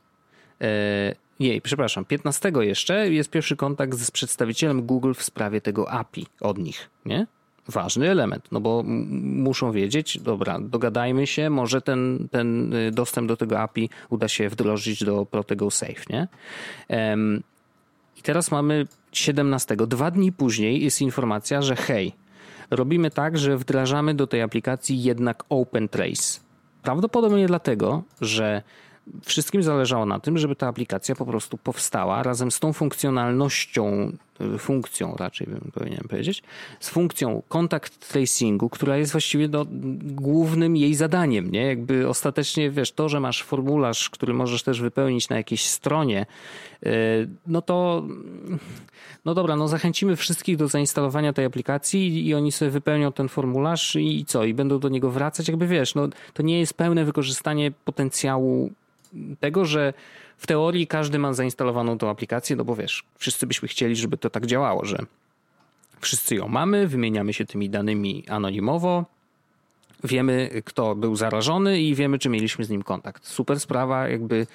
Jej, 1.43 1.61
przepraszam, 1.61 2.05
15 2.05 2.53
jeszcze 2.61 3.11
jest 3.11 3.30
pierwszy 3.30 3.57
kontakt 3.57 3.99
z 3.99 4.11
przedstawicielem 4.11 4.82
Google 4.82 5.12
w 5.14 5.22
sprawie 5.22 5.61
tego 5.61 5.90
API 5.90 6.26
od 6.40 6.59
nich, 6.59 6.90
nie? 7.07 7.26
Ważny 7.68 8.11
element, 8.11 8.45
no 8.53 8.61
bo 8.61 8.82
muszą 8.86 9.72
wiedzieć, 9.72 10.18
dobra, 10.18 10.59
dogadajmy 10.61 11.26
się, 11.26 11.51
może 11.51 11.80
ten, 11.80 12.28
ten 12.30 12.74
y, 12.74 12.90
dostęp 12.90 13.28
do 13.28 13.36
tego 13.36 13.61
API 13.61 13.90
uda 14.11 14.28
się 14.28 14.49
wdrożyć 14.49 15.05
do 15.05 15.26
Protego 15.26 15.70
Safe, 15.70 16.03
nie? 16.11 16.28
Um, 16.88 17.43
I 18.16 18.22
teraz 18.22 18.51
mamy 18.51 18.86
17. 19.12 19.76
Dwa 19.76 20.11
dni 20.11 20.32
później 20.32 20.84
jest 20.84 21.01
informacja, 21.01 21.62
że 21.62 21.76
hej, 21.76 22.12
robimy 22.70 23.11
tak, 23.11 23.38
że 23.38 23.57
wdrażamy 23.57 24.14
do 24.14 24.26
tej 24.26 24.43
aplikacji 24.43 25.03
jednak 25.03 25.45
Open 25.49 25.88
Trace. 25.88 26.40
Prawdopodobnie 26.82 27.47
dlatego, 27.47 28.03
że 28.20 28.62
wszystkim 29.24 29.62
zależało 29.62 30.07
na 30.07 30.20
tym, 30.20 30.38
żeby 30.38 30.57
ta 30.57 30.66
aplikacja 30.68 31.14
po 31.14 31.26
prostu 31.26 31.59
powstała 31.59 32.22
razem 32.22 32.50
z 32.50 32.61
tą 32.61 32.72
funkcjonalnością, 32.72 34.12
funkcją 34.59 35.16
raczej 35.18 35.47
bym 35.47 35.70
powinienem 35.74 36.09
powiedzieć, 36.09 36.43
z 36.80 36.89
funkcją 36.89 37.43
contact 37.49 38.09
tracingu, 38.12 38.68
która 38.68 38.97
jest 38.97 39.12
właściwie 39.12 39.49
do, 39.49 39.66
głównym 40.03 40.76
jej 40.76 40.95
zadaniem, 40.95 41.51
nie? 41.51 41.66
Jakby 41.66 42.09
ostatecznie, 42.09 42.70
wiesz, 42.70 42.93
to, 42.93 43.09
że 43.09 43.20
masz 43.20 43.43
formularz, 43.43 44.11
który 44.11 44.35
możesz 44.35 44.62
też 44.62 44.80
wypełnić 44.80 45.28
na 45.28 45.37
jakiejś 45.37 45.64
stronie, 45.64 46.26
y, 46.87 46.89
no 47.47 47.62
to 47.62 48.03
no 49.24 49.35
dobra, 49.35 49.57
no 49.57 49.68
zachęcimy 49.68 50.16
wszystkich 50.16 50.57
do 50.57 50.68
zainstalowania 50.68 51.33
tej 51.33 51.45
aplikacji 51.45 52.26
i 52.26 52.35
oni 52.35 52.53
sobie 52.53 52.70
wypełnią 52.70 53.12
ten 53.12 53.28
formularz 53.28 53.97
i 53.97 54.24
co? 54.24 54.45
I 54.45 54.55
będą 54.55 54.78
do 54.78 54.89
niego 54.89 55.11
wracać, 55.11 55.49
jakby 55.49 55.66
wiesz, 55.66 55.95
no 55.95 56.09
to 56.35 56.43
nie 56.43 56.61
jest 56.61 56.74
pełne 56.74 57.05
wykorzystanie 57.05 57.72
potencjału 57.85 58.70
tego, 59.41 59.64
że 59.64 59.93
w 60.43 60.47
teorii 60.47 60.86
każdy 60.86 61.18
ma 61.18 61.32
zainstalowaną 61.32 61.99
tą 61.99 62.11
aplikację, 62.11 62.57
no 62.57 62.64
bo 62.64 62.76
wiesz, 62.76 63.05
wszyscy 63.18 63.47
byśmy 63.47 63.68
chcieli, 63.68 63.97
żeby 63.97 64.16
to 64.16 64.30
tak 64.30 64.47
działało, 64.47 64.84
że 64.84 64.99
wszyscy 66.01 66.34
ją 66.34 66.49
mamy, 66.49 66.88
wymieniamy 66.88 67.32
się 67.32 67.45
tymi 67.45 67.70
danymi 67.70 68.24
anonimowo, 68.28 69.05
wiemy, 70.05 70.62
kto 70.64 70.95
był 70.95 71.16
zarażony 71.16 71.80
i 71.80 71.95
wiemy, 71.95 72.18
czy 72.18 72.28
mieliśmy 72.28 72.64
z 72.64 72.70
nim 72.70 72.82
kontakt. 72.82 73.26
Super 73.26 73.61
sprawa, 73.61 74.09
jakby 74.09 74.47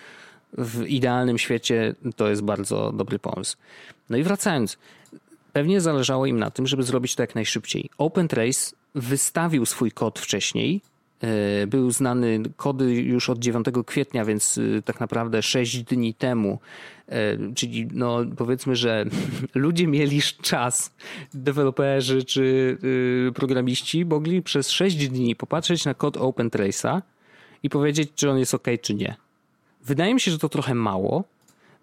w 0.57 0.85
idealnym 0.85 1.37
świecie 1.37 1.95
to 2.15 2.29
jest 2.29 2.41
bardzo 2.41 2.91
dobry 2.91 3.19
pomysł. 3.19 3.57
No 4.09 4.17
i 4.17 4.23
wracając, 4.23 4.77
pewnie 5.53 5.81
zależało 5.81 6.25
im 6.25 6.39
na 6.39 6.51
tym, 6.51 6.67
żeby 6.67 6.83
zrobić 6.83 7.15
to 7.15 7.23
jak 7.23 7.35
najszybciej. 7.35 7.89
OpenTrace 7.97 8.75
wystawił 8.95 9.65
swój 9.65 9.91
kod 9.91 10.19
wcześniej, 10.19 10.81
był 11.67 11.91
znany 11.91 12.43
kody 12.55 12.93
już 12.93 13.29
od 13.29 13.39
9 13.39 13.65
kwietnia, 13.85 14.25
więc 14.25 14.59
e, 14.77 14.81
tak 14.81 14.99
naprawdę 14.99 15.41
6 15.41 15.83
dni 15.83 16.13
temu. 16.13 16.59
E, 17.09 17.53
czyli 17.55 17.87
no 17.93 18.19
powiedzmy, 18.37 18.75
że 18.75 19.05
ludzie 19.55 19.87
mieli 19.87 20.21
czas, 20.41 20.95
deweloperzy 21.33 22.23
czy 22.23 22.77
programiści 23.35 24.05
mogli 24.05 24.41
przez 24.41 24.69
6 24.69 25.07
dni 25.09 25.35
popatrzeć 25.35 25.85
na 25.85 25.93
kod 25.93 26.17
OpenTrace'a 26.17 27.01
i 27.63 27.69
powiedzieć, 27.69 28.09
czy 28.15 28.31
on 28.31 28.37
jest 28.37 28.53
ok, 28.53 28.67
czy 28.81 28.93
nie. 28.93 29.15
Wydaje 29.85 30.13
mi 30.13 30.19
się, 30.19 30.31
że 30.31 30.39
to 30.39 30.49
trochę 30.49 30.75
mało, 30.75 31.23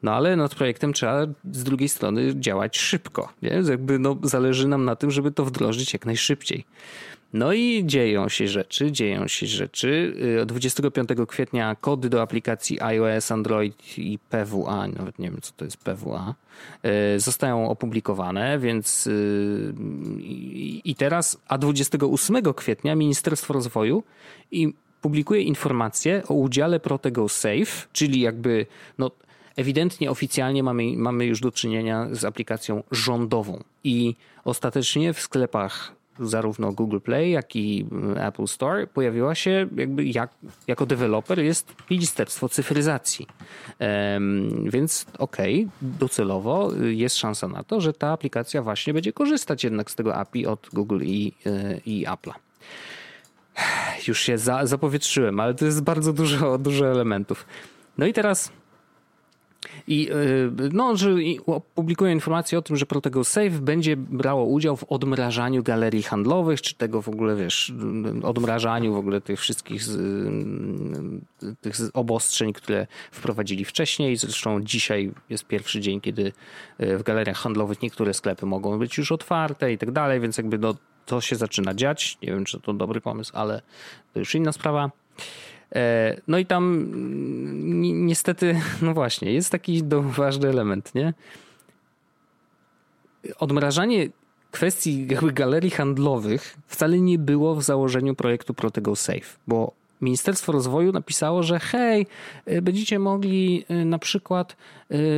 no 0.03 0.13
ale 0.13 0.37
nad 0.37 0.55
projektem 0.55 0.93
trzeba 0.93 1.27
z 1.53 1.65
drugiej 1.65 1.89
strony 1.89 2.41
działać 2.41 2.79
szybko. 2.79 3.33
Więc 3.43 3.69
jakby 3.69 3.99
no, 3.99 4.17
zależy 4.23 4.69
nam 4.69 4.85
na 4.85 4.97
tym, 4.97 5.11
żeby 5.11 5.33
to 5.33 5.45
wdrożyć 5.45 5.93
jak 5.93 6.07
najszybciej. 6.07 6.65
No 7.35 7.53
i 7.53 7.83
dzieją 7.87 8.29
się 8.29 8.49
rzeczy, 8.49 8.93
dzieją 8.93 9.29
się 9.29 9.47
rzeczy. 9.47 10.15
25 10.47 11.11
y, 11.11 11.27
kwietnia 11.27 11.77
kody 11.81 12.09
do 12.09 12.23
aplikacji 12.23 12.81
iOS, 12.81 13.33
Android 13.33 13.99
i 13.99 14.19
PWA, 14.19 14.89
nawet 14.89 15.19
nie 15.19 15.31
wiem 15.31 15.41
co 15.41 15.53
to 15.57 15.65
jest 15.65 15.77
PWA, 15.77 16.35
y, 17.17 17.21
zostają 17.21 17.71
opublikowane, 17.71 18.59
więc 18.59 19.07
y, 19.07 19.73
i 20.85 20.95
teraz, 20.99 21.39
a 21.49 21.59
28 21.59 22.55
kwietnia 22.55 22.95
Ministerstwo 22.95 23.55
Rozwoju 23.55 24.03
i 24.51 24.75
publikuje 25.01 25.43
informację 25.43 26.23
o 26.29 26.35
udziale 26.35 26.81
Protego 26.81 27.29
Safe, 27.29 27.87
czyli 27.93 28.21
jakby 28.21 28.67
no, 28.99 29.11
ewidentnie 29.57 30.11
oficjalnie 30.11 30.63
mamy, 30.63 30.97
mamy 30.97 31.27
już 31.27 31.41
do 31.41 31.53
czynienia 31.53 32.09
z 32.13 32.25
aplikacją 32.25 32.83
rządową 32.91 33.63
i 33.85 34.15
ostatecznie 34.45 35.13
w 35.13 35.21
sklepach 35.21 36.04
zarówno 36.21 36.73
Google 36.73 36.99
Play, 36.99 37.31
jak 37.31 37.57
i 37.57 37.87
mm, 37.93 38.19
Apple 38.19 38.47
Store 38.47 38.87
pojawiła 38.87 39.35
się 39.35 39.67
jakby 39.77 40.05
jak, 40.05 40.31
jako 40.67 40.87
deweloper 40.87 41.39
jest 41.39 41.75
Ministerstwo 41.91 42.49
Cyfryzacji. 42.49 43.27
Um, 43.81 44.71
więc 44.71 45.07
okej, 45.19 45.55
okay, 45.65 45.91
docelowo 45.99 46.73
jest 46.83 47.17
szansa 47.17 47.49
na 47.49 47.65
to, 47.65 47.81
że 47.81 47.93
ta 47.93 48.09
aplikacja 48.09 48.63
właśnie 48.63 48.95
będzie 48.95 49.13
korzystać 49.13 49.65
jednak 49.65 49.91
z 49.91 49.95
tego 49.95 50.15
API 50.15 50.47
od 50.47 50.69
Google 50.73 51.01
i, 51.03 51.33
e, 51.47 51.81
i 51.87 52.07
Apple'a. 52.07 52.35
Już 54.09 54.21
się 54.21 54.39
za, 54.39 54.67
zapowietrzyłem, 54.67 55.41
ale 55.41 55.55
to 55.55 55.65
jest 55.65 55.83
bardzo 55.83 56.13
dużo, 56.13 56.59
dużo 56.59 56.87
elementów. 56.87 57.47
No 57.99 58.07
i 58.07 58.13
teraz 58.13 58.53
i 59.89 60.11
y, 60.11 60.71
no, 60.73 60.97
że 60.97 61.11
publikuje 61.75 62.13
informację 62.13 62.59
o 62.59 62.63
tym, 62.63 62.77
że 62.77 62.87
Protego 62.87 63.25
Safe 63.25 63.51
będzie 63.51 63.97
brało 63.97 64.45
udział 64.45 64.77
w 64.77 64.85
odmrażaniu 64.85 65.63
galerii 65.63 66.03
handlowych, 66.03 66.63
czy 66.63 66.75
tego 66.75 67.03
w 67.03 67.09
ogóle, 67.09 67.37
wiesz, 67.37 67.73
odmrażaniu 68.23 68.95
w 68.95 68.97
ogóle 68.97 69.21
tych 69.21 69.41
wszystkich 69.41 69.83
y, 71.43 71.55
tych 71.61 71.75
obostrzeń, 71.95 72.53
które 72.53 72.87
wprowadzili 73.13 73.65
wcześniej. 73.65 74.17
Zresztą 74.17 74.63
dzisiaj 74.63 75.13
jest 75.31 75.47
pierwszy 75.47 75.81
dzień, 75.81 76.01
kiedy 76.01 76.33
y, 76.81 76.99
w 76.99 77.03
galeriach 77.03 77.37
handlowych 77.37 77.83
niektóre 77.83 78.15
sklepy 78.15 78.47
mogą 78.47 78.79
być 78.79 78.99
już 78.99 79.13
otwarte 79.13 79.73
i 79.73 79.79
tak 79.79 79.91
dalej, 79.91 80.21
więc 80.21 80.39
jakby 80.39 80.59
no, 80.59 80.75
to 81.07 81.21
się 81.21 81.37
zaczyna 81.37 81.75
dziać. 81.75 82.19
Nie 82.23 82.29
wiem, 82.29 82.45
czy 82.45 82.61
to 82.61 82.73
dobry 82.73 83.01
pomysł, 83.01 83.33
ale 83.35 83.63
to 84.13 84.19
już 84.19 84.35
inna 84.35 84.53
sprawa. 84.53 84.91
E, 85.75 86.17
no 86.29 86.39
i 86.39 86.47
tam 86.47 86.65
mm, 86.75 88.07
niestety, 88.07 88.61
no 88.83 88.95
właśnie, 88.95 89.33
jest 89.33 89.51
taki 89.51 89.83
ważny 90.03 90.49
element, 90.49 90.95
nie? 90.95 91.15
Odmrażanie 93.39 94.09
kwestii 94.51 95.07
jakby 95.11 95.33
galerii 95.33 95.71
handlowych 95.71 96.57
wcale 96.67 97.01
nie 97.01 97.19
było 97.19 97.55
w 97.55 97.63
założeniu 97.63 98.15
projektu 98.15 98.55
Protego 98.55 98.97
Safe, 98.97 99.39
bo 99.47 99.73
Ministerstwo 100.01 100.53
Rozwoju 100.53 100.93
napisało, 100.93 101.43
że 101.43 101.59
hej, 101.59 102.07
e, 102.47 102.63
będziecie 102.63 102.99
mogli 102.99 103.65
e, 103.69 103.85
na 103.85 103.99
przykład, 103.99 104.57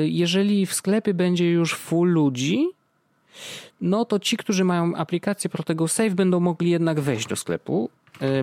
jeżeli 0.05 0.67
w 0.67 0.75
sklepie 0.75 1.15
będzie 1.15 1.51
już 1.51 1.75
full 1.75 2.09
ludzi, 2.09 2.69
no 3.81 4.05
to 4.05 4.19
ci, 4.19 4.37
którzy 4.37 4.65
mają 4.65 4.95
aplikację 4.95 5.51
Protego 5.51 5.89
Safe 5.89 6.11
będą 6.11 6.41
mogli 6.41 6.71
jednak 6.71 7.01
wejść 7.01 7.27
do 7.27 7.37
sklepu. 7.37 7.91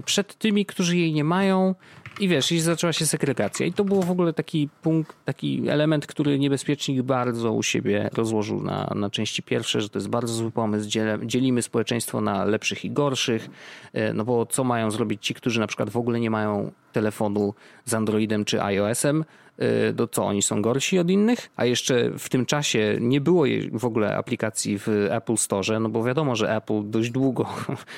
Przed 0.06 0.38
tymi, 0.38 0.66
którzy 0.66 0.98
jej 0.98 1.14
nie 1.14 1.24
mają, 1.24 1.76
i 2.20 2.28
wiesz, 2.28 2.52
i 2.52 2.60
zaczęła 2.60 2.94
się 2.94 3.06
segregacja. 3.06 3.66
I 3.66 3.74
to 3.74 3.84
był 3.84 4.02
w 4.02 4.12
ogóle 4.12 4.34
taki 4.34 4.70
punkt, 4.82 5.16
taki 5.26 5.70
element, 5.70 6.08
który 6.08 6.40
niebezpiecznik 6.40 7.02
bardzo 7.02 7.52
u 7.54 7.64
siebie 7.64 8.10
rozłożył 8.14 8.64
na, 8.64 8.92
na 8.96 9.10
części 9.10 9.44
pierwsze, 9.44 9.82
że 9.82 9.90
to 9.90 10.00
jest 10.00 10.10
bardzo 10.10 10.34
zły 10.34 10.52
pomysł. 10.52 10.90
Dzielimy 11.24 11.62
społeczeństwo 11.62 12.22
na 12.22 12.46
lepszych 12.46 12.86
i 12.86 12.92
gorszych. 12.92 13.50
E, 13.94 14.14
no 14.14 14.26
bo 14.26 14.46
co 14.46 14.64
mają 14.64 14.92
zrobić 14.92 15.26
ci, 15.26 15.34
którzy 15.34 15.60
na 15.60 15.68
przykład 15.68 15.90
w 15.90 15.98
ogóle 15.98 16.20
nie 16.20 16.30
mają 16.30 16.72
telefonu 16.92 17.54
z 17.86 17.94
Androidem 17.94 18.46
czy 18.46 18.64
iOS-em, 18.64 19.26
to 19.98 20.08
co, 20.08 20.26
oni 20.26 20.42
są 20.42 20.62
gorsi 20.62 21.00
od 21.00 21.10
innych? 21.10 21.50
A 21.56 21.66
jeszcze 21.66 22.12
w 22.20 22.30
tym 22.30 22.46
czasie 22.46 22.98
nie 23.00 23.22
było 23.22 23.46
w 23.74 23.86
ogóle 23.86 24.18
aplikacji 24.18 24.80
w 24.80 24.88
Apple 25.10 25.38
Store, 25.38 25.80
no 25.80 25.90
bo 25.90 26.04
wiadomo, 26.04 26.36
że 26.36 26.56
Apple 26.56 26.90
dość 26.90 27.10
długo 27.10 27.50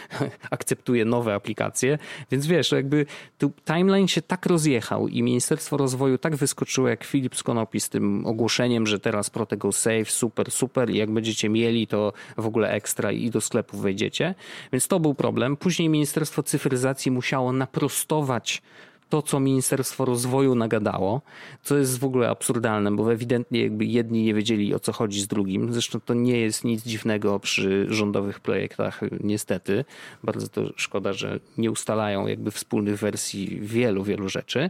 akceptuje 0.51 1.05
nowe 1.05 1.33
aplikacje, 1.33 1.97
więc 2.31 2.47
wiesz, 2.47 2.71
jakby 2.71 3.05
tu 3.37 3.51
timeline 3.65 4.07
się 4.07 4.21
tak 4.21 4.45
rozjechał 4.45 5.07
i 5.07 5.23
Ministerstwo 5.23 5.77
Rozwoju 5.77 6.17
tak 6.17 6.35
wyskoczyło 6.35 6.87
jak 6.87 7.03
Filip 7.03 7.35
z 7.35 7.43
Konopi 7.43 7.79
z 7.79 7.89
tym 7.89 8.25
ogłoszeniem, 8.25 8.87
że 8.87 8.99
teraz 8.99 9.29
Protego 9.29 9.71
Save, 9.71 10.11
super, 10.11 10.51
super 10.51 10.89
i 10.89 10.97
jak 10.97 11.11
będziecie 11.11 11.49
mieli, 11.49 11.87
to 11.87 12.13
w 12.37 12.45
ogóle 12.45 12.69
ekstra 12.69 13.11
i 13.11 13.29
do 13.29 13.41
sklepu 13.41 13.77
wejdziecie. 13.77 14.35
Więc 14.71 14.87
to 14.87 14.99
był 14.99 15.13
problem. 15.13 15.57
Później 15.57 15.89
Ministerstwo 15.89 16.43
Cyfryzacji 16.43 17.11
musiało 17.11 17.51
naprostować 17.51 18.61
to, 19.09 19.21
co 19.21 19.39
Ministerstwo 19.39 20.05
Rozwoju 20.05 20.55
nagadało, 20.55 21.21
co 21.63 21.77
jest 21.77 21.99
w 21.99 22.05
ogóle 22.05 22.29
absurdalne, 22.29 22.91
bo 22.91 23.13
ewidentnie 23.13 23.61
jakby 23.61 23.85
jedni 23.85 24.23
nie 24.23 24.33
wiedzieli 24.33 24.73
o 24.73 24.79
co 24.79 24.93
chodzi 24.93 25.21
z 25.21 25.27
drugim. 25.27 25.73
Zresztą 25.73 25.99
to 25.99 26.13
nie 26.13 26.37
jest 26.37 26.63
nic 26.63 26.83
dziwnego 26.83 27.39
przy 27.39 27.85
rządowych 27.89 28.39
projektach, 28.39 29.01
niestety. 29.23 29.85
Bardzo 30.23 30.47
to 30.47 30.61
szkoda, 30.75 31.13
że 31.13 31.39
nie 31.57 31.71
ustalają 31.71 32.27
jakby 32.27 32.51
wspólnych 32.51 32.99
wersji 32.99 33.59
wielu, 33.61 34.03
wielu 34.03 34.29
rzeczy. 34.29 34.69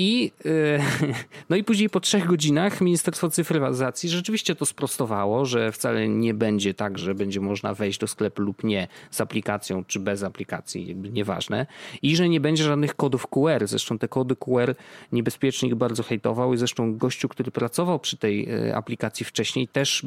I, 0.00 0.32
e, 0.44 0.80
no 1.50 1.56
i 1.56 1.64
później 1.64 1.90
po 1.90 2.00
trzech 2.00 2.26
godzinach 2.26 2.80
Ministerstwo 2.80 3.30
Cyfryzacji 3.30 4.08
rzeczywiście 4.08 4.54
to 4.54 4.66
sprostowało, 4.66 5.46
że 5.46 5.72
wcale 5.72 6.08
nie 6.08 6.34
będzie 6.34 6.74
tak, 6.74 6.98
że 6.98 7.14
będzie 7.14 7.40
można 7.40 7.74
wejść 7.74 7.98
do 7.98 8.06
sklepu 8.06 8.42
lub 8.42 8.64
nie 8.64 8.88
z 9.10 9.20
aplikacją 9.20 9.84
czy 9.84 10.00
bez 10.00 10.22
aplikacji, 10.22 10.96
nieważne. 10.96 11.66
I 12.02 12.16
że 12.16 12.28
nie 12.28 12.40
będzie 12.40 12.64
żadnych 12.64 12.96
kodów 12.96 13.26
QR. 13.26 13.66
Zresztą 13.66 13.98
te 13.98 14.08
kody 14.08 14.36
QR 14.36 14.74
niebezpiecznik 15.12 15.74
bardzo 15.74 16.02
hejtował 16.02 16.54
i 16.54 16.56
zresztą 16.56 16.96
gościu, 16.96 17.28
który 17.28 17.50
pracował 17.50 17.98
przy 17.98 18.16
tej 18.16 18.48
e, 18.50 18.76
aplikacji 18.76 19.26
wcześniej 19.26 19.68
też 19.68 20.06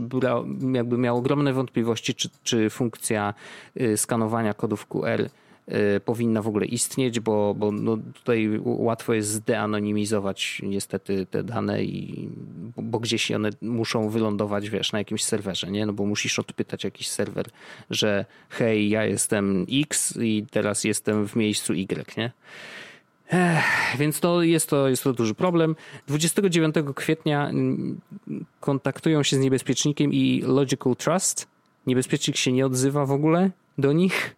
jakby 0.73 0.97
miał 0.97 1.17
ogromne 1.17 1.53
wątpliwości, 1.53 2.15
czy, 2.15 2.29
czy 2.43 2.69
funkcja 2.69 3.33
e, 3.75 3.97
skanowania 3.97 4.53
kodów 4.53 4.85
QR 4.85 5.21
Y, 5.21 5.42
powinna 6.05 6.41
w 6.41 6.47
ogóle 6.47 6.65
istnieć, 6.65 7.19
bo, 7.19 7.55
bo 7.55 7.71
no 7.71 7.97
tutaj 8.13 8.59
łatwo 8.63 9.13
jest 9.13 9.29
zdeanonimizować 9.29 10.61
niestety 10.63 11.25
te 11.25 11.43
dane 11.43 11.83
i 11.83 12.29
bo 12.77 12.99
gdzieś 12.99 13.31
one 13.31 13.49
muszą 13.61 14.09
wylądować, 14.09 14.69
wiesz, 14.69 14.91
na 14.91 14.99
jakimś 14.99 15.23
serwerze, 15.23 15.71
nie? 15.71 15.85
No 15.85 15.93
bo 15.93 16.05
musisz 16.05 16.39
odpytać 16.39 16.83
jakiś 16.83 17.07
serwer, 17.07 17.45
że 17.89 18.25
hej, 18.49 18.89
ja 18.89 19.05
jestem 19.05 19.65
X 19.71 20.17
i 20.21 20.45
teraz 20.51 20.83
jestem 20.83 21.27
w 21.27 21.35
miejscu 21.35 21.73
Y, 21.73 22.17
nie? 22.17 22.31
Ech, 23.29 23.97
więc 23.99 24.19
to 24.19 24.43
jest, 24.43 24.69
to 24.69 24.89
jest 24.89 25.03
to 25.03 25.13
duży 25.13 25.35
problem. 25.35 25.75
29 26.07 26.75
kwietnia 26.95 27.51
kontaktują 28.59 29.23
się 29.23 29.35
z 29.35 29.39
niebezpiecznikiem 29.39 30.13
i 30.13 30.41
Logical 30.45 30.95
Trust. 30.95 31.47
Niebezpiecznik 31.87 32.37
się 32.37 32.51
nie 32.51 32.65
odzywa 32.65 33.05
w 33.05 33.11
ogóle 33.11 33.51
do 33.77 33.93
nich 33.93 34.35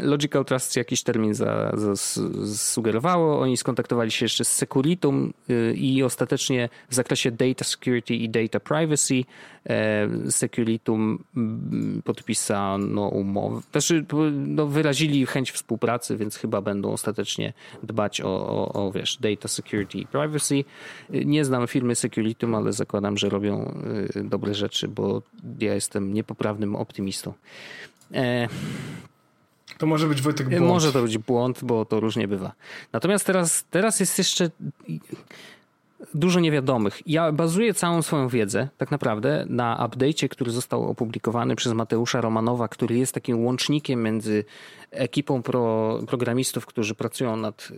Logical 0.00 0.44
Trust 0.44 0.76
jakiś 0.76 1.02
termin 1.02 1.34
zasugerowało. 1.74 3.40
Oni 3.40 3.56
skontaktowali 3.56 4.10
się 4.10 4.24
jeszcze 4.24 4.44
z 4.44 4.52
Securitum 4.52 5.32
y, 5.50 5.74
i 5.76 6.02
ostatecznie 6.02 6.68
w 6.88 6.94
zakresie 6.94 7.30
data 7.30 7.64
security 7.64 8.14
i 8.14 8.28
data 8.28 8.60
privacy 8.60 9.24
e, 9.66 10.08
Securitum 10.30 11.24
mm, 11.36 12.02
podpisano 12.04 13.08
umowę. 13.08 13.60
Znaczy, 13.72 14.04
no, 14.32 14.66
wyrazili 14.66 15.26
chęć 15.26 15.52
współpracy, 15.52 16.16
więc 16.16 16.36
chyba 16.36 16.60
będą 16.60 16.92
ostatecznie 16.92 17.52
dbać 17.82 18.20
o, 18.20 18.26
o, 18.26 18.86
o 18.86 18.92
wiesz, 18.92 19.16
data 19.16 19.48
security 19.48 19.98
i 19.98 20.06
privacy. 20.06 20.54
Y, 21.14 21.24
nie 21.24 21.44
znam 21.44 21.66
firmy 21.66 21.94
Securitum, 21.94 22.54
ale 22.54 22.72
zakładam, 22.72 23.18
że 23.18 23.28
robią 23.28 23.74
y, 24.16 24.24
dobre 24.24 24.54
rzeczy, 24.54 24.88
bo 24.88 25.22
ja 25.60 25.74
jestem 25.74 26.14
niepoprawnym 26.14 26.76
optymistą. 26.76 27.32
E, 28.14 28.48
to 29.78 29.86
może 29.86 30.06
być 30.06 30.22
Wojtek 30.22 30.48
błąd. 30.48 30.64
Może 30.66 30.92
to 30.92 31.02
być 31.02 31.18
błąd, 31.18 31.64
bo 31.64 31.84
to 31.84 32.00
różnie 32.00 32.28
bywa. 32.28 32.52
Natomiast 32.92 33.26
teraz, 33.26 33.64
teraz 33.70 34.00
jest 34.00 34.18
jeszcze 34.18 34.50
dużo 36.14 36.40
niewiadomych. 36.40 37.00
Ja 37.06 37.32
bazuję 37.32 37.74
całą 37.74 38.02
swoją 38.02 38.28
wiedzę 38.28 38.68
tak 38.78 38.90
naprawdę 38.90 39.46
na 39.48 39.88
update'cie, 39.88 40.28
który 40.28 40.50
został 40.50 40.88
opublikowany 40.90 41.56
przez 41.56 41.72
Mateusza 41.72 42.20
Romanowa, 42.20 42.68
który 42.68 42.98
jest 42.98 43.14
takim 43.14 43.44
łącznikiem 43.44 44.02
między 44.02 44.44
ekipą 44.94 45.42
pro, 45.42 45.98
programistów, 46.06 46.66
którzy 46.66 46.94
pracują 46.94 47.36
nad, 47.36 47.68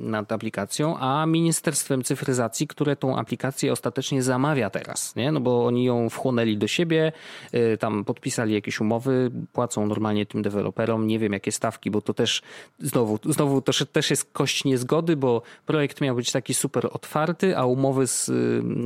nad 0.00 0.32
aplikacją, 0.32 0.96
a 0.98 1.26
Ministerstwem 1.26 2.04
Cyfryzacji, 2.04 2.66
które 2.66 2.96
tą 2.96 3.16
aplikację 3.16 3.72
ostatecznie 3.72 4.22
zamawia 4.22 4.70
teraz, 4.70 5.16
nie? 5.16 5.32
No 5.32 5.40
bo 5.40 5.66
oni 5.66 5.84
ją 5.84 6.10
wchłonęli 6.10 6.56
do 6.56 6.68
siebie, 6.68 7.12
y, 7.54 7.78
tam 7.78 8.04
podpisali 8.04 8.54
jakieś 8.54 8.80
umowy, 8.80 9.30
płacą 9.52 9.86
normalnie 9.86 10.26
tym 10.26 10.42
deweloperom, 10.42 11.06
nie 11.06 11.18
wiem 11.18 11.32
jakie 11.32 11.52
stawki, 11.52 11.90
bo 11.90 12.00
to 12.00 12.14
też 12.14 12.42
znowu, 12.78 13.18
znowu 13.24 13.62
to 13.62 13.72
też 13.92 14.10
jest 14.10 14.32
kość 14.32 14.64
niezgody, 14.64 15.16
bo 15.16 15.42
projekt 15.66 16.00
miał 16.00 16.16
być 16.16 16.32
taki 16.32 16.54
super 16.54 16.88
otwarty, 16.92 17.51
a 17.56 17.64
umowy 17.64 18.06
z, 18.06 18.26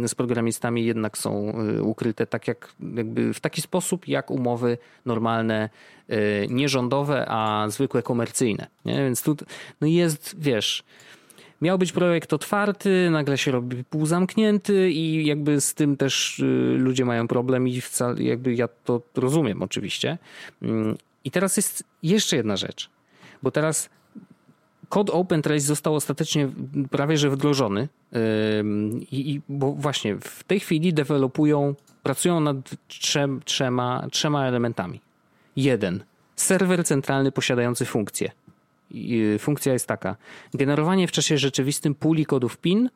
z 0.06 0.14
programistami 0.14 0.84
jednak 0.84 1.18
są 1.18 1.52
y, 1.78 1.82
ukryte 1.82 2.26
tak 2.26 2.48
jak 2.48 2.74
jakby 2.96 3.34
w 3.34 3.40
taki 3.40 3.62
sposób, 3.62 4.08
jak 4.08 4.30
umowy 4.30 4.78
normalne 5.04 5.68
Y, 6.10 6.46
nie 6.50 6.68
rządowe, 6.68 7.24
a 7.28 7.66
zwykłe 7.68 8.02
komercyjne. 8.02 8.66
Nie? 8.84 8.94
Więc 8.94 9.22
tu 9.22 9.36
no 9.80 9.86
jest, 9.86 10.36
wiesz, 10.38 10.84
miał 11.62 11.78
być 11.78 11.92
projekt 11.92 12.32
otwarty, 12.32 13.10
nagle 13.10 13.38
się 13.38 13.50
robi 13.50 13.84
półzamknięty 13.84 14.90
i 14.90 15.26
jakby 15.26 15.60
z 15.60 15.74
tym 15.74 15.96
też 15.96 16.38
y, 16.38 16.76
ludzie 16.78 17.04
mają 17.04 17.28
problem 17.28 17.68
i 17.68 17.80
wcale, 17.80 18.22
jakby 18.22 18.54
ja 18.54 18.68
to 18.68 19.02
rozumiem 19.14 19.62
oczywiście. 19.62 20.18
Mm, 20.62 20.96
I 21.24 21.30
teraz 21.30 21.56
jest 21.56 21.84
jeszcze 22.02 22.36
jedna 22.36 22.56
rzecz, 22.56 22.90
bo 23.42 23.50
teraz 23.50 23.90
kod 24.88 25.10
OpenTrace 25.10 25.60
został 25.60 25.94
ostatecznie 25.94 26.48
prawie 26.90 27.16
że 27.16 27.30
wdrożony 27.30 27.88
i, 29.10 29.30
i 29.30 29.40
bo 29.48 29.72
właśnie 29.72 30.16
w 30.20 30.44
tej 30.44 30.60
chwili 30.60 30.94
dewelopują, 30.94 31.74
pracują 32.02 32.40
nad 32.40 32.56
trzem, 32.88 33.40
trzema, 33.44 34.06
trzema 34.10 34.46
elementami. 34.46 35.00
Jeden. 35.56 36.04
Serwer 36.36 36.84
centralny 36.84 37.32
posiadający 37.32 37.84
funkcję. 37.84 38.30
Funkcja 39.38 39.72
jest 39.72 39.86
taka: 39.86 40.16
generowanie 40.54 41.08
w 41.08 41.12
czasie 41.12 41.38
rzeczywistym 41.38 41.94
puli 41.94 42.26
kodów 42.26 42.56
PIN, 42.56 42.90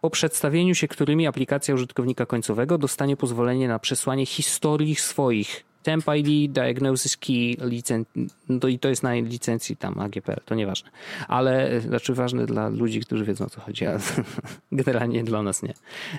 po 0.00 0.10
przedstawieniu 0.10 0.74
się 0.74 0.88
którymi 0.88 1.26
aplikacja 1.26 1.74
użytkownika 1.74 2.26
końcowego 2.26 2.78
dostanie 2.78 3.16
pozwolenie 3.16 3.68
na 3.68 3.78
przesłanie 3.78 4.26
historii 4.26 4.94
swoich 4.94 5.64
temp 5.86 6.04
ID, 6.16 6.52
diagnosis 6.52 7.16
key, 7.16 7.56
licen... 7.60 8.04
no 8.48 8.68
i 8.68 8.78
to 8.78 8.88
jest 8.88 9.02
na 9.02 9.14
licencji 9.14 9.76
tam 9.76 9.98
AGPL, 9.98 10.40
to 10.44 10.54
nieważne. 10.54 10.90
Ale, 11.28 11.80
znaczy 11.80 12.14
ważne 12.14 12.46
dla 12.46 12.68
ludzi, 12.68 13.00
którzy 13.00 13.24
wiedzą 13.24 13.44
o 13.44 13.50
co 13.50 13.60
chodzi, 13.60 13.86
a 13.86 13.98
generalnie 14.72 15.24
dla 15.24 15.42
nas 15.42 15.62
nie. 15.62 15.74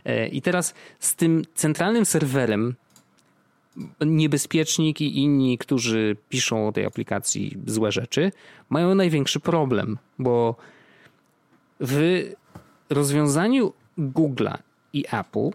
E, 0.06 0.28
I 0.28 0.42
teraz 0.42 0.74
z 1.00 1.16
tym 1.16 1.42
centralnym 1.56 2.06
serwerem 2.06 2.76
niebezpiecznik 4.02 5.02
i 5.02 5.18
inni, 5.18 5.58
którzy 5.58 6.18
piszą 6.30 6.68
o 6.68 6.72
tej 6.72 6.86
aplikacji 6.86 7.58
złe 7.66 7.92
rzeczy, 7.92 8.32
mają 8.70 8.96
największy 8.96 9.40
problem, 9.40 9.98
bo 10.20 10.56
w 11.80 12.24
rozwiązaniu 12.90 13.74
Google'a 13.98 14.58
i 14.94 15.06
Apple, 15.12 15.50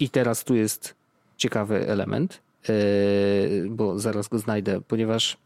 i 0.00 0.08
teraz 0.08 0.44
tu 0.44 0.54
jest 0.54 0.94
ciekawy 1.36 1.88
element, 1.88 2.34
e, 2.34 2.51
bo 3.70 3.98
zaraz 3.98 4.28
go 4.28 4.38
znajdę, 4.38 4.80
ponieważ 4.80 5.36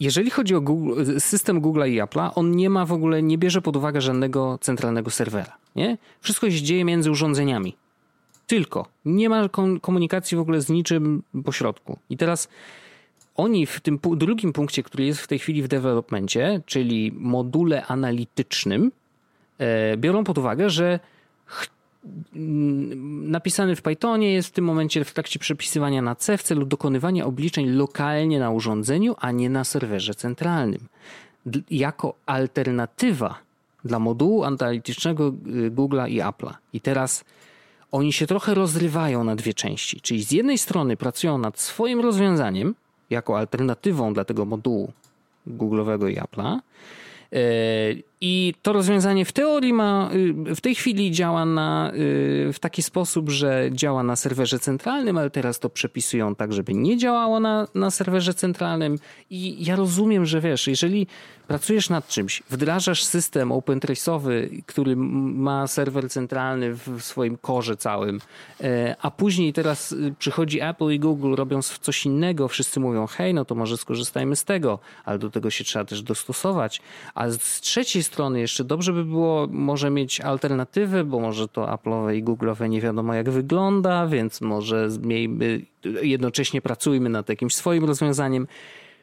jeżeli 0.00 0.30
chodzi 0.30 0.54
o 0.54 0.60
Google, 0.60 1.18
system 1.18 1.60
Google'a 1.60 1.88
i 1.88 2.00
Apple'a, 2.00 2.30
on 2.34 2.50
nie 2.50 2.70
ma 2.70 2.86
w 2.86 2.92
ogóle, 2.92 3.22
nie 3.22 3.38
bierze 3.38 3.62
pod 3.62 3.76
uwagę 3.76 4.00
żadnego 4.00 4.58
centralnego 4.60 5.10
serwera. 5.10 5.56
Nie? 5.76 5.98
Wszystko 6.20 6.50
się 6.50 6.62
dzieje 6.62 6.84
między 6.84 7.10
urządzeniami. 7.10 7.76
Tylko. 8.46 8.86
Nie 9.04 9.28
ma 9.28 9.48
komunikacji 9.82 10.36
w 10.36 10.40
ogóle 10.40 10.60
z 10.60 10.68
niczym 10.68 11.22
pośrodku. 11.44 11.98
I 12.10 12.16
teraz 12.16 12.48
oni 13.36 13.66
w 13.66 13.80
tym 13.80 13.98
drugim 14.16 14.52
punkcie, 14.52 14.82
który 14.82 15.04
jest 15.04 15.20
w 15.20 15.26
tej 15.26 15.38
chwili 15.38 15.62
w 15.62 15.68
developmencie, 15.68 16.60
czyli 16.66 17.12
module 17.14 17.86
analitycznym, 17.86 18.92
e, 19.58 19.96
biorą 19.96 20.24
pod 20.24 20.38
uwagę, 20.38 20.70
że 20.70 21.00
napisany 23.22 23.76
w 23.76 23.82
Pythonie 23.82 24.32
jest 24.32 24.48
w 24.48 24.52
tym 24.52 24.64
momencie 24.64 25.04
w 25.04 25.12
trakcie 25.12 25.38
przepisywania 25.38 26.02
na 26.02 26.14
C 26.14 26.38
w 26.38 26.42
celu 26.42 26.66
dokonywania 26.66 27.26
obliczeń 27.26 27.68
lokalnie 27.68 28.38
na 28.38 28.50
urządzeniu, 28.50 29.14
a 29.18 29.30
nie 29.30 29.50
na 29.50 29.64
serwerze 29.64 30.14
centralnym. 30.14 30.88
Jako 31.70 32.14
alternatywa 32.26 33.38
dla 33.84 33.98
modułu 33.98 34.44
analitycznego 34.44 35.28
y, 35.28 35.70
Google'a 35.70 36.10
i 36.10 36.20
Apple'a. 36.20 36.54
I 36.72 36.80
teraz 36.80 37.24
oni 37.92 38.12
się 38.12 38.26
trochę 38.26 38.54
rozrywają 38.54 39.24
na 39.24 39.36
dwie 39.36 39.54
części. 39.54 40.00
Czyli 40.00 40.24
z 40.24 40.32
jednej 40.32 40.58
strony 40.58 40.96
pracują 40.96 41.38
nad 41.38 41.60
swoim 41.60 42.00
rozwiązaniem 42.00 42.74
jako 43.10 43.38
alternatywą 43.38 44.14
dla 44.14 44.24
tego 44.24 44.44
modułu 44.44 44.92
Google'owego 45.46 46.10
i 46.10 46.16
Apple'a, 46.16 46.58
I 48.20 48.54
to 48.62 48.72
rozwiązanie 48.72 49.24
w 49.24 49.32
teorii 49.32 49.72
ma, 49.72 50.10
y, 50.14 50.54
w 50.54 50.60
tej 50.60 50.74
chwili 50.74 51.10
działa 51.10 51.44
na, 51.44 51.92
y, 51.94 52.52
w 52.52 52.58
taki 52.60 52.82
sposób, 52.82 53.30
że 53.30 53.70
działa 53.72 54.02
na 54.02 54.16
serwerze 54.16 54.58
centralnym, 54.58 55.18
ale 55.18 55.30
teraz 55.30 55.58
to 55.58 55.70
przepisują 55.70 56.34
tak, 56.34 56.52
żeby 56.52 56.74
nie 56.74 56.96
działało 56.96 57.40
na, 57.40 57.68
na 57.74 57.90
serwerze 57.90 58.34
centralnym. 58.34 58.98
I 59.30 59.64
ja 59.64 59.76
rozumiem, 59.76 60.26
że 60.26 60.40
wiesz, 60.40 60.66
jeżeli 60.66 61.06
pracujesz 61.52 61.90
nad 61.90 62.08
czymś, 62.08 62.42
wdrażasz 62.50 63.04
system 63.04 63.48
OpenTrace'owy, 63.48 64.62
który 64.66 64.96
ma 64.96 65.66
serwer 65.66 66.10
centralny 66.10 66.74
w 66.74 67.00
swoim 67.00 67.36
korze 67.36 67.76
całym, 67.76 68.20
e, 68.60 68.96
a 69.00 69.10
później 69.10 69.52
teraz 69.52 69.92
y, 69.92 70.14
przychodzi 70.18 70.60
Apple 70.60 70.90
i 70.90 70.98
Google 70.98 71.34
robiąc 71.34 71.78
coś 71.78 72.06
innego, 72.06 72.48
wszyscy 72.48 72.80
mówią, 72.80 73.06
hej, 73.06 73.34
no 73.34 73.44
to 73.44 73.54
może 73.54 73.76
skorzystajmy 73.76 74.36
z 74.36 74.44
tego, 74.44 74.78
ale 75.04 75.18
do 75.18 75.30
tego 75.30 75.50
się 75.50 75.64
trzeba 75.64 75.84
też 75.84 76.02
dostosować. 76.02 76.82
A 77.14 77.30
z 77.30 77.60
trzeciej 77.60 78.02
strony 78.02 78.40
jeszcze 78.40 78.64
dobrze 78.64 78.92
by 78.92 79.04
było 79.04 79.46
może 79.50 79.90
mieć 79.90 80.20
alternatywę, 80.20 81.04
bo 81.04 81.20
może 81.20 81.48
to 81.48 81.62
Apple'owe 81.66 82.14
i 82.14 82.24
Google'owe 82.24 82.68
nie 82.68 82.80
wiadomo 82.80 83.14
jak 83.14 83.30
wygląda, 83.30 84.06
więc 84.06 84.40
może 84.40 84.88
miejmy, 85.02 85.60
jednocześnie 86.02 86.62
pracujmy 86.62 87.08
nad 87.08 87.28
jakimś 87.28 87.54
swoim 87.54 87.84
rozwiązaniem. 87.84 88.46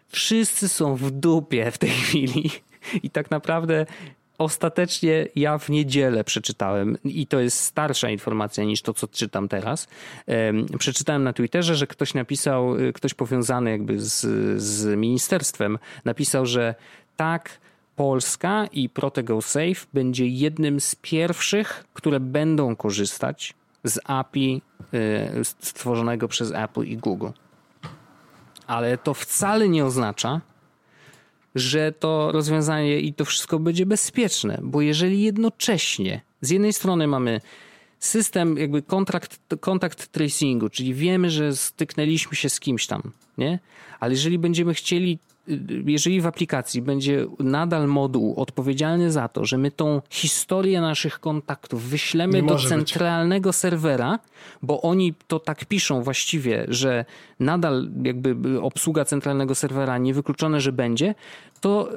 Wszyscy 0.10 0.70
są 0.70 0.96
w 0.96 1.12
dupie 1.12 1.72
w 1.72 1.78
tej 1.78 1.90
chwili 1.90 2.52
i 3.04 3.10
tak 3.10 3.32
naprawdę 3.32 3.86
ostatecznie 4.38 5.28
ja 5.36 5.58
w 5.58 5.70
niedzielę 5.70 6.24
przeczytałem, 6.24 6.98
i 7.04 7.28
to 7.28 7.40
jest 7.40 7.60
starsza 7.60 8.10
informacja 8.10 8.64
niż 8.64 8.82
to, 8.82 8.94
co 8.94 9.08
czytam 9.08 9.48
teraz. 9.48 9.88
Przeczytałem 10.80 11.24
na 11.24 11.34
Twitterze, 11.34 11.76
że 11.76 11.88
ktoś 11.88 12.14
napisał, 12.14 12.76
ktoś 12.94 13.14
powiązany 13.14 13.72
jakby 13.72 14.00
z, 14.00 14.22
z 14.62 14.98
ministerstwem, 14.98 15.78
napisał, 16.06 16.46
że 16.46 16.76
tak, 17.18 17.60
Polska 17.96 18.68
i 18.72 18.90
Protego 18.90 19.42
Safe 19.42 19.88
będzie 19.94 20.28
jednym 20.28 20.80
z 20.80 20.96
pierwszych, 20.96 21.86
które 21.94 22.20
będą 22.20 22.76
korzystać 22.76 23.54
z 23.84 24.00
API 24.04 24.62
y, 24.94 25.44
stworzonego 25.44 26.28
przez 26.28 26.52
Apple 26.52 26.84
i 26.84 26.98
Google. 26.98 27.30
Ale 28.70 28.98
to 28.98 29.14
wcale 29.14 29.70
nie 29.70 29.86
oznacza, 29.86 30.42
że 31.56 31.92
to 31.92 32.32
rozwiązanie 32.32 33.00
i 33.00 33.14
to 33.14 33.26
wszystko 33.26 33.60
będzie 33.60 33.86
bezpieczne, 33.86 34.60
bo 34.64 34.82
jeżeli 34.82 35.22
jednocześnie 35.22 36.22
z 36.42 36.50
jednej 36.50 36.74
strony 36.74 37.08
mamy 37.08 37.42
system 38.00 38.58
jakby 38.58 38.82
kontrakt, 38.82 39.40
kontakt 39.60 40.08
tracingu, 40.08 40.70
czyli 40.70 40.94
wiemy, 40.94 41.30
że 41.30 41.56
styknęliśmy 41.56 42.36
się 42.36 42.50
z 42.50 42.60
kimś 42.60 42.88
tam, 42.88 43.02
nie? 43.38 43.60
Ale 44.00 44.12
jeżeli 44.12 44.40
będziemy 44.40 44.74
chcieli 44.74 45.20
jeżeli 45.86 46.22
w 46.22 46.28
aplikacji 46.28 46.82
będzie 46.82 47.26
nadal 47.40 47.88
moduł 47.88 48.34
odpowiedzialny 48.38 49.12
za 49.12 49.28
to, 49.28 49.46
że 49.46 49.58
my 49.58 49.72
tą 49.72 50.02
historię 50.10 50.82
naszych 50.82 51.20
kontaktów 51.20 51.84
wyślemy 51.84 52.44
do 52.44 52.56
centralnego 52.56 53.50
być. 53.50 53.56
serwera, 53.56 54.20
bo 54.62 54.82
oni 54.82 55.14
to 55.28 55.40
tak 55.40 55.66
piszą 55.66 56.04
właściwie, 56.04 56.66
że 56.68 57.06
nadal 57.40 57.90
jakby 58.04 58.62
obsługa 58.62 59.06
centralnego 59.06 59.56
serwera 59.56 59.98
niewykluczone, 59.98 60.62
że 60.62 60.72
będzie, 60.72 61.16
to 61.62 61.90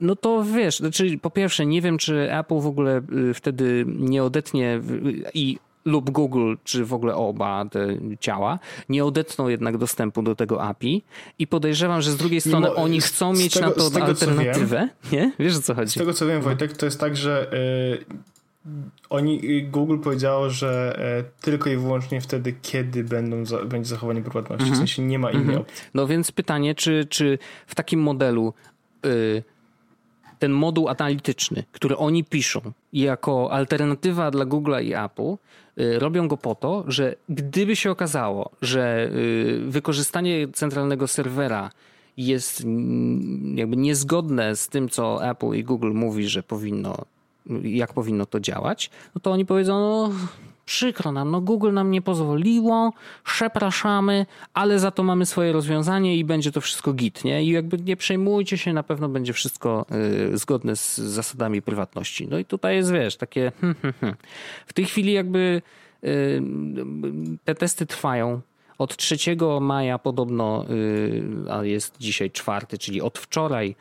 no 0.00 0.16
to 0.16 0.44
wiesz, 0.44 0.78
znaczy 0.78 1.18
po 1.22 1.30
pierwsze 1.30 1.66
nie 1.66 1.82
wiem, 1.82 1.98
czy 1.98 2.32
Apple 2.32 2.60
w 2.60 2.66
ogóle 2.66 3.02
y, 3.30 3.34
wtedy 3.34 3.84
nie 3.88 4.24
odetnie 4.24 4.80
i 5.34 5.58
lub 5.84 6.10
Google, 6.10 6.54
czy 6.64 6.84
w 6.84 6.94
ogóle 6.94 7.14
oba 7.14 7.64
te 7.64 7.86
ciała, 8.20 8.58
nie 8.88 9.04
odetną 9.04 9.48
jednak 9.48 9.78
dostępu 9.78 10.22
do 10.22 10.34
tego 10.34 10.62
API 10.62 11.02
i 11.38 11.46
podejrzewam, 11.46 12.02
że 12.02 12.10
z 12.10 12.16
drugiej 12.16 12.40
strony 12.40 12.68
Mimo, 12.68 12.82
oni 12.82 13.00
chcą 13.00 13.32
mieć 13.32 13.54
tego, 13.54 13.66
na 13.66 13.72
to 13.72 13.90
tego, 13.90 14.06
alternatywę. 14.06 14.88
Wiem, 15.04 15.20
nie? 15.20 15.32
Wiesz 15.38 15.56
o 15.56 15.62
co 15.62 15.74
chodzi? 15.74 15.92
Z 15.92 15.94
tego 15.94 16.12
co 16.12 16.26
wiem, 16.26 16.42
Wojtek, 16.42 16.76
to 16.76 16.86
jest 16.86 17.00
tak, 17.00 17.16
że 17.16 17.52
y, 17.54 18.04
oni, 19.10 19.50
y, 19.50 19.62
Google 19.62 19.98
powiedziało, 19.98 20.50
że 20.50 21.00
y, 21.20 21.42
tylko 21.42 21.70
i 21.70 21.76
wyłącznie 21.76 22.20
wtedy, 22.20 22.54
kiedy 22.62 23.04
będą 23.04 23.46
za, 23.46 23.64
będzie 23.64 23.88
zachowanie 23.88 24.22
prywatności. 24.22 24.64
Mm 24.64 24.72
-hmm. 24.72 24.76
W 24.76 24.78
sensie 24.78 25.02
nie 25.02 25.18
ma 25.18 25.30
innej 25.30 25.44
mm 25.44 25.56
-hmm. 25.56 25.60
opcji. 25.60 25.84
No 25.94 26.06
więc 26.06 26.32
pytanie, 26.32 26.74
czy, 26.74 27.06
czy 27.10 27.38
w 27.66 27.74
takim 27.74 28.00
modelu 28.00 28.54
y, 29.06 29.42
ten 30.40 30.52
moduł 30.52 30.88
analityczny, 30.88 31.64
który 31.72 31.96
oni 31.96 32.24
piszą 32.24 32.60
jako 32.92 33.52
alternatywa 33.52 34.30
dla 34.30 34.44
Google'a 34.44 34.84
i 34.84 34.94
Apple, 34.94 35.36
y, 35.82 35.98
robią 35.98 36.28
go 36.28 36.36
po 36.36 36.54
to, 36.54 36.84
że 36.88 37.14
gdyby 37.28 37.76
się 37.76 37.90
okazało, 37.90 38.50
że 38.62 39.10
y, 39.12 39.60
wykorzystanie 39.68 40.48
centralnego 40.48 41.08
serwera 41.08 41.70
jest 42.16 42.64
jakby 43.54 43.76
niezgodne 43.76 44.56
z 44.56 44.68
tym, 44.68 44.88
co 44.88 45.30
Apple 45.30 45.52
i 45.52 45.64
Google 45.64 45.92
mówi, 45.92 46.28
że 46.28 46.42
powinno, 46.42 46.96
jak 47.62 47.92
powinno 47.92 48.26
to 48.26 48.40
działać, 48.40 48.90
no 49.14 49.20
to 49.20 49.32
oni 49.32 49.46
powiedzą, 49.46 49.80
no 49.80 50.10
Przykro 50.70 51.12
nam, 51.12 51.30
no 51.30 51.40
Google 51.40 51.72
nam 51.72 51.90
nie 51.90 52.02
pozwoliło, 52.02 52.92
przepraszamy, 53.24 54.26
ale 54.54 54.78
za 54.78 54.90
to 54.90 55.02
mamy 55.02 55.26
swoje 55.26 55.52
rozwiązanie 55.52 56.16
i 56.16 56.24
będzie 56.24 56.52
to 56.52 56.60
wszystko 56.60 56.92
git, 56.92 57.24
nie? 57.24 57.44
I 57.44 57.48
jakby 57.48 57.78
nie 57.78 57.96
przejmujcie 57.96 58.58
się, 58.58 58.72
na 58.72 58.82
pewno 58.82 59.08
będzie 59.08 59.32
wszystko 59.32 59.86
y, 60.32 60.38
zgodne 60.38 60.76
z 60.76 60.96
zasadami 60.96 61.62
prywatności. 61.62 62.28
No 62.28 62.38
i 62.38 62.44
tutaj 62.44 62.76
jest, 62.76 62.92
wiesz, 62.92 63.16
takie 63.16 63.52
hmm, 63.60 63.76
hmm, 63.82 63.94
hmm. 64.00 64.16
w 64.66 64.72
tej 64.72 64.84
chwili 64.84 65.12
jakby 65.12 65.62
y, 66.04 66.42
te 67.44 67.54
testy 67.54 67.86
trwają. 67.86 68.40
Od 68.78 68.96
3 68.96 69.16
maja 69.60 69.98
podobno, 69.98 70.64
y, 70.70 71.22
a 71.50 71.64
jest 71.64 71.94
dzisiaj 71.98 72.30
czwarty, 72.30 72.78
czyli 72.78 73.00
od 73.00 73.18
wczoraj, 73.18 73.74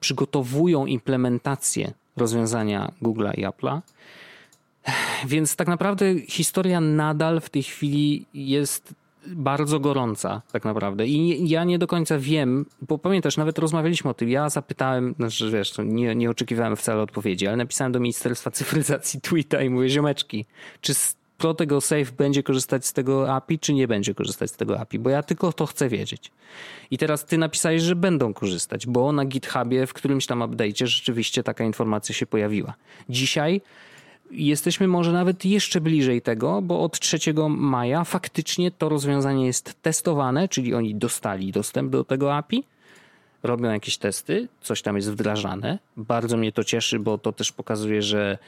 przygotowują 0.00 0.86
implementację 0.86 1.92
rozwiązania 2.16 2.92
Google'a 3.02 3.38
i 3.38 3.46
Apple'a. 3.46 3.80
Więc 5.26 5.56
tak 5.56 5.68
naprawdę 5.68 6.20
historia 6.20 6.80
nadal 6.80 7.40
w 7.40 7.50
tej 7.50 7.62
chwili 7.62 8.26
jest 8.34 8.94
bardzo 9.26 9.80
gorąca, 9.80 10.42
tak 10.52 10.64
naprawdę. 10.64 11.06
I 11.06 11.48
ja 11.48 11.64
nie 11.64 11.78
do 11.78 11.86
końca 11.86 12.18
wiem, 12.18 12.66
bo 12.82 12.98
pamiętasz, 12.98 13.36
nawet 13.36 13.58
rozmawialiśmy 13.58 14.10
o 14.10 14.14
tym. 14.14 14.28
Ja 14.28 14.50
zapytałem, 14.50 15.14
znaczy 15.16 15.50
wiesz, 15.50 15.74
nie, 15.84 16.14
nie 16.14 16.30
oczekiwałem 16.30 16.76
wcale 16.76 17.02
odpowiedzi, 17.02 17.46
ale 17.46 17.56
napisałem 17.56 17.92
do 17.92 18.00
Ministerstwa 18.00 18.50
Cyfryzacji 18.50 19.20
tweeta 19.20 19.62
i 19.62 19.70
mówię, 19.70 19.88
ziomeczki, 19.88 20.46
czy 20.80 20.94
Protego 21.38 21.80
Safe 21.80 22.12
będzie 22.18 22.42
korzystać 22.42 22.86
z 22.86 22.92
tego 22.92 23.34
API, 23.34 23.58
czy 23.58 23.74
nie 23.74 23.88
będzie 23.88 24.14
korzystać 24.14 24.50
z 24.50 24.56
tego 24.56 24.80
API, 24.80 24.98
bo 24.98 25.10
ja 25.10 25.22
tylko 25.22 25.52
to 25.52 25.66
chcę 25.66 25.88
wiedzieć. 25.88 26.30
I 26.90 26.98
teraz 26.98 27.24
ty 27.24 27.38
napisałeś, 27.38 27.82
że 27.82 27.96
będą 27.96 28.34
korzystać, 28.34 28.86
bo 28.86 29.12
na 29.12 29.24
GitHubie 29.24 29.86
w 29.86 29.92
którymś 29.92 30.26
tam 30.26 30.38
update'cie 30.38 30.86
rzeczywiście 30.86 31.42
taka 31.42 31.64
informacja 31.64 32.14
się 32.14 32.26
pojawiła. 32.26 32.74
Dzisiaj 33.08 33.60
Jesteśmy 34.30 34.88
może 34.88 35.12
nawet 35.12 35.44
jeszcze 35.44 35.80
bliżej 35.80 36.22
tego, 36.22 36.62
bo 36.62 36.82
od 36.82 37.00
3 37.00 37.18
maja 37.48 38.04
faktycznie 38.04 38.70
to 38.70 38.88
rozwiązanie 38.88 39.46
jest 39.46 39.82
testowane, 39.82 40.48
czyli 40.48 40.74
oni 40.74 40.94
dostali 40.94 41.52
dostęp 41.52 41.92
do 41.92 42.04
tego 42.04 42.34
API, 42.34 42.64
robią 43.42 43.70
jakieś 43.70 43.98
testy, 43.98 44.48
coś 44.60 44.82
tam 44.82 44.96
jest 44.96 45.12
wdrażane. 45.12 45.78
Bardzo 45.96 46.36
mnie 46.36 46.52
to 46.52 46.64
cieszy, 46.64 46.98
bo 46.98 47.18
to 47.18 47.32
też 47.32 47.52
pokazuje, 47.52 48.02
że 48.02 48.38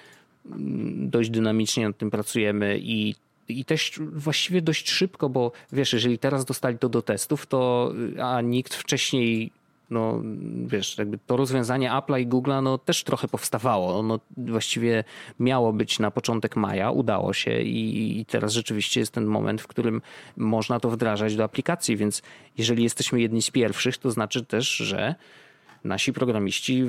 mm, 0.46 1.10
dość 1.10 1.30
dynamicznie 1.30 1.86
nad 1.86 1.98
tym 1.98 2.10
pracujemy 2.10 2.78
i 2.82 3.14
i 3.50 3.64
też 3.64 4.00
właściwie 4.12 4.62
dość 4.62 4.90
szybko, 4.90 5.28
bo 5.28 5.52
wiesz, 5.72 5.92
jeżeli 5.92 6.18
teraz 6.18 6.44
dostali 6.44 6.78
to 6.78 6.88
do 6.88 7.02
testów, 7.02 7.46
to 7.46 7.92
a 8.22 8.40
nikt 8.40 8.74
wcześniej 8.74 9.50
no 9.90 10.22
wiesz, 10.66 10.98
jakby 10.98 11.18
to 11.18 11.36
rozwiązanie 11.36 11.90
Apple'a 11.90 12.20
i 12.20 12.28
Google'a 12.28 12.62
no 12.62 12.78
też 12.78 13.04
trochę 13.04 13.28
powstawało. 13.28 13.98
Ono 13.98 14.20
właściwie 14.36 15.04
miało 15.40 15.72
być 15.72 15.98
na 15.98 16.10
początek 16.10 16.56
maja, 16.56 16.90
udało 16.90 17.32
się 17.32 17.60
i, 17.60 18.20
i 18.20 18.26
teraz 18.26 18.52
rzeczywiście 18.52 19.00
jest 19.00 19.12
ten 19.12 19.24
moment, 19.24 19.62
w 19.62 19.66
którym 19.66 20.02
można 20.36 20.80
to 20.80 20.90
wdrażać 20.90 21.36
do 21.36 21.44
aplikacji, 21.44 21.96
więc 21.96 22.22
jeżeli 22.58 22.82
jesteśmy 22.82 23.20
jedni 23.20 23.42
z 23.42 23.50
pierwszych, 23.50 23.98
to 23.98 24.10
znaczy 24.10 24.44
też, 24.44 24.68
że 24.68 25.14
nasi 25.84 26.12
programiści 26.12 26.84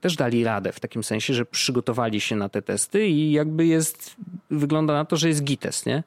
też 0.00 0.16
dali 0.16 0.44
radę 0.44 0.72
w 0.72 0.80
takim 0.80 1.04
sensie, 1.04 1.34
że 1.34 1.44
przygotowali 1.44 2.20
się 2.20 2.36
na 2.36 2.48
te 2.48 2.62
testy 2.62 3.08
i 3.08 3.32
jakby 3.32 3.66
jest, 3.66 4.16
wygląda 4.50 4.94
na 4.94 5.04
to, 5.04 5.16
że 5.16 5.28
jest 5.28 5.44
gites, 5.44 5.86
nie? 5.86 6.02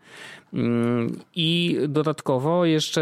Mm, 0.53 1.19
I 1.35 1.77
dodatkowo 1.87 2.65
jeszcze 2.65 3.01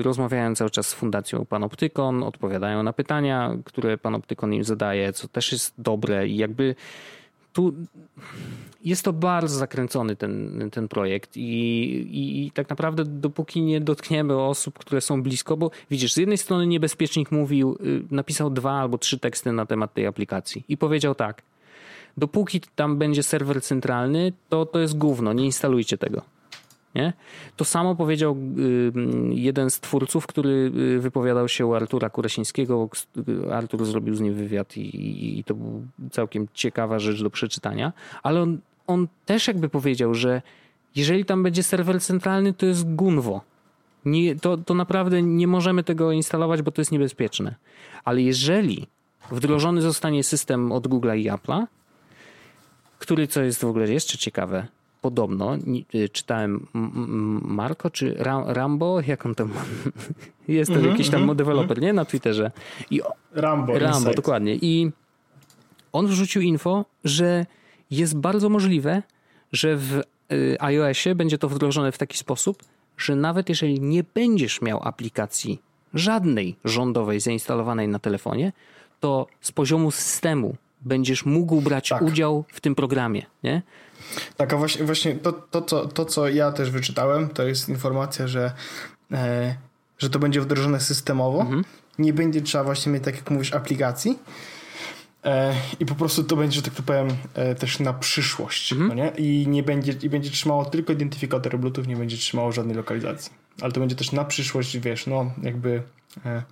y, 0.00 0.02
rozmawiałem 0.02 0.54
cały 0.54 0.70
czas 0.70 0.88
z 0.88 0.94
Fundacją 0.94 1.46
Panoptykon, 1.46 2.22
odpowiadają 2.22 2.82
na 2.82 2.92
pytania, 2.92 3.56
które 3.64 3.98
Panoptykon 3.98 4.54
im 4.54 4.64
zadaje, 4.64 5.12
co 5.12 5.28
też 5.28 5.52
jest 5.52 5.74
dobre 5.78 6.28
i 6.28 6.36
jakby 6.36 6.74
tu 7.52 7.72
jest 8.84 9.04
to 9.04 9.12
bardzo 9.12 9.56
zakręcony 9.56 10.16
ten, 10.16 10.68
ten 10.72 10.88
projekt 10.88 11.36
i, 11.36 11.40
i, 11.40 12.46
i, 12.46 12.50
tak 12.50 12.68
naprawdę 12.68 13.04
dopóki 13.04 13.62
nie 13.62 13.80
dotkniemy 13.80 14.42
osób, 14.42 14.78
które 14.78 15.00
są 15.00 15.22
blisko, 15.22 15.56
bo 15.56 15.70
widzisz, 15.90 16.12
z 16.12 16.16
jednej 16.16 16.38
strony 16.38 16.66
niebezpiecznik 16.66 17.32
mówił, 17.32 17.78
y, 17.80 18.02
napisał 18.10 18.50
dwa 18.50 18.72
albo 18.72 18.98
trzy 18.98 19.18
teksty 19.18 19.52
na 19.52 19.66
temat 19.66 19.94
tej 19.94 20.06
aplikacji 20.06 20.64
i 20.68 20.76
powiedział 20.76 21.14
tak, 21.14 21.42
dopóki 22.16 22.60
tam 22.76 22.96
będzie 22.98 23.22
serwer 23.22 23.62
centralny, 23.62 24.32
to 24.48 24.66
to 24.66 24.78
jest 24.78 24.98
gówno, 24.98 25.32
nie 25.32 25.44
instalujcie 25.44 25.98
tego. 25.98 26.37
Nie? 26.94 27.12
To 27.56 27.64
samo 27.64 27.94
powiedział 27.94 28.36
y, 28.58 28.92
jeden 29.34 29.70
z 29.70 29.80
twórców, 29.80 30.26
który 30.26 30.72
y, 30.96 31.00
wypowiadał 31.00 31.48
się 31.48 31.66
u 31.66 31.74
Artura 31.74 32.10
Kurasińskiego. 32.10 32.88
Artur 33.52 33.84
zrobił 33.84 34.14
z 34.14 34.20
nim 34.20 34.34
wywiad 34.34 34.76
i, 34.76 35.38
i 35.38 35.44
to 35.44 35.54
była 35.54 35.80
całkiem 36.10 36.48
ciekawa 36.54 36.98
rzecz 36.98 37.22
do 37.22 37.30
przeczytania. 37.30 37.92
Ale 38.22 38.42
on, 38.42 38.58
on 38.86 39.08
też 39.26 39.48
jakby 39.48 39.68
powiedział, 39.68 40.14
że 40.14 40.42
jeżeli 40.96 41.24
tam 41.24 41.42
będzie 41.42 41.62
serwer 41.62 42.00
centralny, 42.00 42.52
to 42.52 42.66
jest 42.66 42.94
gunwo. 42.94 43.40
Nie, 44.04 44.36
to, 44.36 44.56
to 44.56 44.74
naprawdę 44.74 45.22
nie 45.22 45.46
możemy 45.46 45.84
tego 45.84 46.12
instalować, 46.12 46.62
bo 46.62 46.70
to 46.70 46.80
jest 46.80 46.92
niebezpieczne. 46.92 47.54
Ale 48.04 48.22
jeżeli 48.22 48.86
wdrożony 49.30 49.82
zostanie 49.82 50.24
system 50.24 50.72
od 50.72 50.88
Google 50.88 51.10
i 51.16 51.30
Apple'a, 51.30 51.66
który, 52.98 53.26
co 53.26 53.42
jest 53.42 53.60
w 53.60 53.64
ogóle 53.64 53.92
jeszcze 53.92 54.18
ciekawe, 54.18 54.66
podobno, 55.00 55.56
y, 55.94 56.08
czytałem 56.08 56.66
Marco 57.42 57.90
czy 57.90 58.14
Rambo, 58.46 59.00
jak 59.06 59.26
on 59.26 59.34
tam 59.34 59.50
jest 60.48 60.70
to 60.70 60.76
mm 60.76 60.86
-hmm, 60.86 60.90
jakiś 60.90 61.08
tam 61.08 61.22
mm 61.22 61.36
deweloper, 61.36 61.80
nie? 61.80 61.92
Na 61.92 62.04
Twitterze. 62.04 62.50
I 62.90 63.00
Rambo. 63.32 63.78
Rambo, 63.78 64.14
dokładnie. 64.14 64.54
I 64.54 64.90
on 65.92 66.06
wrzucił 66.06 66.42
info, 66.42 66.84
że 67.04 67.46
jest 67.90 68.16
bardzo 68.16 68.48
możliwe, 68.48 69.02
że 69.52 69.76
w 69.76 70.02
y, 70.32 70.56
iOSie 70.60 71.14
będzie 71.14 71.38
to 71.38 71.48
wdrożone 71.48 71.92
w 71.92 71.98
taki 71.98 72.18
sposób, 72.18 72.62
że 72.96 73.16
nawet 73.16 73.48
jeżeli 73.48 73.80
nie 73.80 74.04
będziesz 74.14 74.62
miał 74.62 74.80
aplikacji 74.82 75.62
żadnej 75.94 76.56
rządowej 76.64 77.20
zainstalowanej 77.20 77.88
na 77.88 77.98
telefonie, 77.98 78.52
to 79.00 79.26
z 79.40 79.52
poziomu 79.52 79.90
systemu 79.90 80.56
będziesz 80.80 81.26
mógł 81.26 81.60
brać 81.60 81.88
tak. 81.88 82.02
udział 82.02 82.44
w 82.48 82.60
tym 82.60 82.74
programie, 82.74 83.26
nie? 83.42 83.62
Tak, 84.36 84.52
a 84.52 84.56
właśnie, 84.56 84.84
właśnie 84.84 85.14
to, 85.14 85.32
to, 85.32 85.60
to, 85.60 85.88
to, 85.88 86.04
co 86.04 86.28
ja 86.28 86.52
też 86.52 86.70
wyczytałem, 86.70 87.28
to 87.28 87.42
jest 87.42 87.68
informacja, 87.68 88.28
że, 88.28 88.52
e, 89.12 89.56
że 89.98 90.10
to 90.10 90.18
będzie 90.18 90.40
wdrożone 90.40 90.80
systemowo. 90.80 91.40
Mhm. 91.40 91.64
Nie 91.98 92.12
będzie 92.12 92.40
trzeba 92.40 92.64
właśnie 92.64 92.92
mieć, 92.92 93.04
tak 93.04 93.16
jak 93.16 93.30
mówisz, 93.30 93.52
aplikacji. 93.52 94.18
E, 95.24 95.54
I 95.80 95.86
po 95.86 95.94
prostu 95.94 96.24
to 96.24 96.36
będzie, 96.36 96.56
że 96.56 96.62
tak 96.62 96.74
to 96.74 96.82
powiem, 96.82 97.08
e, 97.34 97.54
też 97.54 97.80
na 97.80 97.92
przyszłość. 97.92 98.72
Mhm. 98.72 98.88
No 98.88 98.94
nie? 98.94 99.12
I 99.16 99.48
nie 99.48 99.62
będzie, 99.62 99.94
i 100.02 100.10
będzie 100.10 100.30
trzymało 100.30 100.64
tylko 100.64 100.92
identyfikator 100.92 101.58
Bluetooth, 101.58 101.84
nie 101.84 101.96
będzie 101.96 102.16
trzymało 102.16 102.52
żadnej 102.52 102.76
lokalizacji. 102.76 103.32
Ale 103.60 103.72
to 103.72 103.80
będzie 103.80 103.96
też 103.96 104.12
na 104.12 104.24
przyszłość, 104.24 104.78
wiesz, 104.78 105.06
no 105.06 105.30
jakby 105.42 105.82
e, 106.26 106.42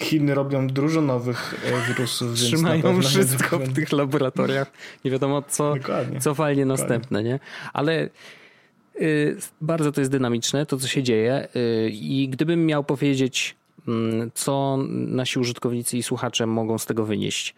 Chiny 0.00 0.34
robią 0.34 0.66
dużo 0.66 1.00
nowych 1.00 1.54
e, 1.64 1.86
wirusów. 1.88 2.34
Trzymają 2.34 3.02
wszystko 3.02 3.58
w 3.58 3.72
tych 3.72 3.92
laboratoriach. 3.92 4.72
Nie 5.04 5.10
wiadomo, 5.10 5.42
co, 5.42 5.74
co 6.20 6.34
fajnie 6.34 6.66
następne, 6.66 7.22
nie? 7.22 7.40
Ale 7.72 8.08
y, 9.00 9.36
bardzo 9.60 9.92
to 9.92 10.00
jest 10.00 10.10
dynamiczne, 10.10 10.66
to 10.66 10.76
co 10.76 10.88
się 10.88 11.02
dzieje. 11.02 11.48
Y, 11.56 11.90
I 11.90 12.28
gdybym 12.28 12.66
miał 12.66 12.84
powiedzieć, 12.84 13.56
y, 13.88 13.92
co 14.34 14.78
nasi 14.90 15.38
użytkownicy 15.38 15.98
i 15.98 16.02
słuchacze 16.02 16.46
mogą 16.46 16.78
z 16.78 16.86
tego 16.86 17.04
wynieść, 17.04 17.54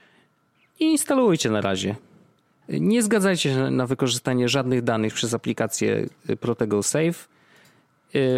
instalujcie 0.81 1.51
na 1.51 1.61
razie. 1.61 1.95
Nie 2.69 3.03
zgadzajcie 3.03 3.51
się 3.51 3.71
na 3.71 3.87
wykorzystanie 3.87 4.49
żadnych 4.49 4.83
danych 4.83 5.15
przez 5.15 5.35
aplikację 5.35 6.07
Protego 6.41 6.83
Safe 6.83 7.13
Y, 7.13 7.38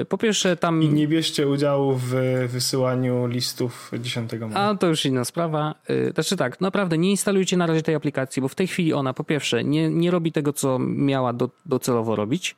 po 0.09 0.19
pierwsze 0.19 0.57
tam... 0.57 0.83
I 0.83 0.89
nie 0.89 1.09
bierzcie 1.09 1.49
udziału 1.49 1.95
w 1.95 2.15
wysyłaniu 2.49 3.27
listów 3.27 3.91
10 3.99 4.33
maja. 4.33 4.57
A 4.57 4.75
to 4.75 4.87
już 4.87 5.07
inna 5.07 5.25
sprawa. 5.25 5.75
Y, 5.91 6.13
znaczy 6.15 6.37
tak, 6.37 6.61
naprawdę 6.61 6.99
nie 6.99 7.11
instalujcie 7.11 7.57
na 7.57 7.67
razie 7.67 7.83
tej 7.83 7.95
aplikacji, 7.95 8.43
bo 8.43 8.49
w 8.49 8.55
tej 8.55 8.67
chwili 8.67 8.93
ona 8.93 9.15
po 9.15 9.25
pierwsze 9.25 9.65
nie, 9.65 9.89
nie 9.89 10.11
robi 10.11 10.33
tego, 10.33 10.53
co 10.53 10.79
miała 10.79 11.33
do, 11.33 11.51
docelowo 11.67 12.17
robić, 12.17 12.57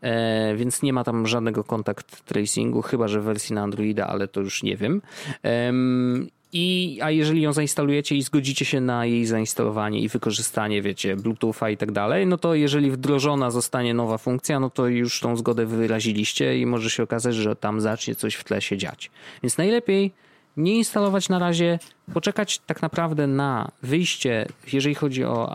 e, 0.00 0.56
więc 0.56 0.82
nie 0.82 0.92
ma 0.92 1.04
tam 1.04 1.26
żadnego 1.26 1.64
kontakt 1.64 2.24
tracingu, 2.24 2.82
chyba 2.82 3.08
że 3.08 3.20
w 3.20 3.24
wersji 3.24 3.54
na 3.54 3.62
Androida, 3.62 4.06
ale 4.06 4.28
to 4.28 4.40
już 4.40 4.62
nie 4.62 4.76
wiem. 4.76 5.02
I, 6.52 6.98
a 7.02 7.10
jeżeli 7.10 7.42
ją 7.42 7.52
zainstalujecie 7.52 8.16
i 8.16 8.22
zgodzicie 8.22 8.64
się 8.64 8.80
na 8.80 9.06
jej 9.06 9.26
zainstalowanie 9.26 10.00
i 10.00 10.08
wykorzystanie, 10.08 10.82
wiecie, 10.82 11.16
Bluetootha 11.16 11.70
i 11.70 11.76
tak 11.76 11.92
dalej, 11.92 12.26
no 12.26 12.38
to 12.38 12.54
jeżeli 12.54 12.90
wdrożona 12.90 13.50
zostanie 13.50 13.94
nowa 13.94 14.18
funkcja, 14.18 14.60
no 14.60 14.70
to 14.70 14.86
już 14.86 15.20
tą 15.20 15.36
zgodę 15.36 15.66
wyraziliście 15.66 16.58
i 16.58 16.66
może 16.66 16.90
się 16.90 17.02
okazać, 17.02 17.34
że 17.34 17.56
tam 17.56 17.80
zacznie 17.80 18.14
coś 18.14 18.34
w 18.34 18.44
tle 18.44 18.60
się 18.60 18.76
dziać. 18.76 19.10
Więc 19.42 19.58
najlepiej 19.58 20.12
nie 20.56 20.76
instalować 20.76 21.28
na 21.28 21.38
razie, 21.38 21.78
poczekać 22.12 22.58
tak 22.58 22.82
naprawdę 22.82 23.26
na 23.26 23.70
wyjście, 23.82 24.46
jeżeli 24.72 24.94
chodzi 24.94 25.24
o 25.24 25.54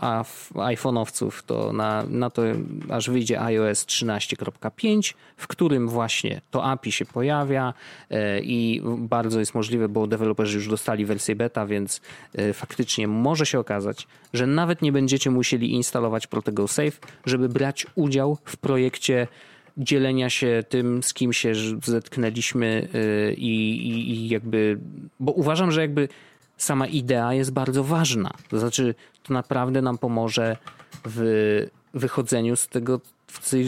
iPhone'owców, 0.54 1.42
to 1.46 1.72
na, 1.72 2.04
na 2.08 2.30
to 2.30 2.42
aż 2.90 3.10
wyjdzie 3.10 3.40
iOS 3.40 3.84
13.5, 3.84 5.14
w 5.36 5.46
którym 5.46 5.88
właśnie 5.88 6.40
to 6.50 6.64
API 6.64 6.92
się 6.92 7.04
pojawia 7.04 7.74
e, 8.10 8.40
i 8.40 8.82
bardzo 8.98 9.40
jest 9.40 9.54
możliwe, 9.54 9.88
bo 9.88 10.06
deweloperzy 10.06 10.56
już 10.56 10.68
dostali 10.68 11.04
wersję 11.04 11.36
beta, 11.36 11.66
więc 11.66 12.00
e, 12.34 12.52
faktycznie 12.52 13.08
może 13.08 13.46
się 13.46 13.58
okazać, 13.58 14.06
że 14.32 14.46
nawet 14.46 14.82
nie 14.82 14.92
będziecie 14.92 15.30
musieli 15.30 15.72
instalować 15.72 16.26
Protego 16.26 16.68
Safe, 16.68 16.98
żeby 17.26 17.48
brać 17.48 17.86
udział 17.94 18.38
w 18.44 18.56
projekcie 18.56 19.28
dzielenia 19.76 20.30
się 20.30 20.64
tym, 20.68 21.02
z 21.02 21.14
kim 21.14 21.32
się 21.32 21.52
zetknęliśmy 21.84 22.88
y, 22.94 23.34
i, 23.34 23.88
i, 23.88 24.10
i 24.10 24.28
jakby, 24.28 24.78
bo 25.20 25.32
uważam, 25.32 25.72
że 25.72 25.80
jakby 25.80 26.08
sama 26.56 26.86
idea 26.86 27.34
jest 27.34 27.52
bardzo 27.52 27.84
ważna. 27.84 28.30
To 28.48 28.58
znaczy, 28.58 28.94
to 29.22 29.34
naprawdę 29.34 29.82
nam 29.82 29.98
pomoże 29.98 30.56
w 31.04 31.66
wychodzeniu 31.94 32.56
z 32.56 32.68
tego, 32.68 33.00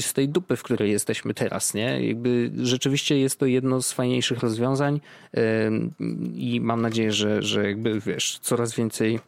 z 0.01 0.13
tej 0.13 0.29
dupy, 0.29 0.57
w 0.57 0.63
której 0.63 0.91
jesteśmy 0.91 1.35
teraz, 1.35 1.75
nie? 1.75 2.07
Jakby 2.09 2.51
rzeczywiście 2.63 3.19
jest 3.19 3.39
to 3.39 3.47
jedno 3.47 3.83
z 3.83 3.93
fajniejszych 3.93 4.39
rozwiązań 4.39 5.01
i 6.35 6.61
mam 6.61 6.83
nadzieję, 6.83 7.13
że, 7.13 7.43
że 7.43 7.65
jakby 7.65 8.01
wiesz, 8.01 8.39
coraz 8.39 8.75
więcej 8.75 9.19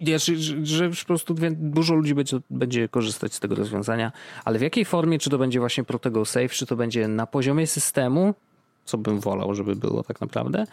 że, 0.00 0.36
że, 0.62 0.90
po 0.90 1.06
prostu 1.06 1.34
dużo 1.50 1.94
ludzi 1.94 2.14
będzie, 2.14 2.36
będzie 2.50 2.88
korzystać 2.88 3.34
z 3.34 3.40
tego 3.40 3.54
rozwiązania, 3.54 4.12
ale 4.44 4.58
w 4.58 4.62
jakiej 4.62 4.84
formie, 4.84 5.18
czy 5.18 5.30
to 5.30 5.38
będzie 5.38 5.60
właśnie 5.60 5.84
Protego 5.84 6.24
Safe, 6.24 6.48
czy 6.48 6.66
to 6.66 6.76
będzie 6.76 7.08
na 7.08 7.26
poziomie 7.26 7.66
systemu, 7.66 8.34
co 8.84 8.98
bym 8.98 9.20
wolał, 9.20 9.54
żeby 9.54 9.76
było 9.76 10.02
tak 10.02 10.20
naprawdę. 10.20 10.66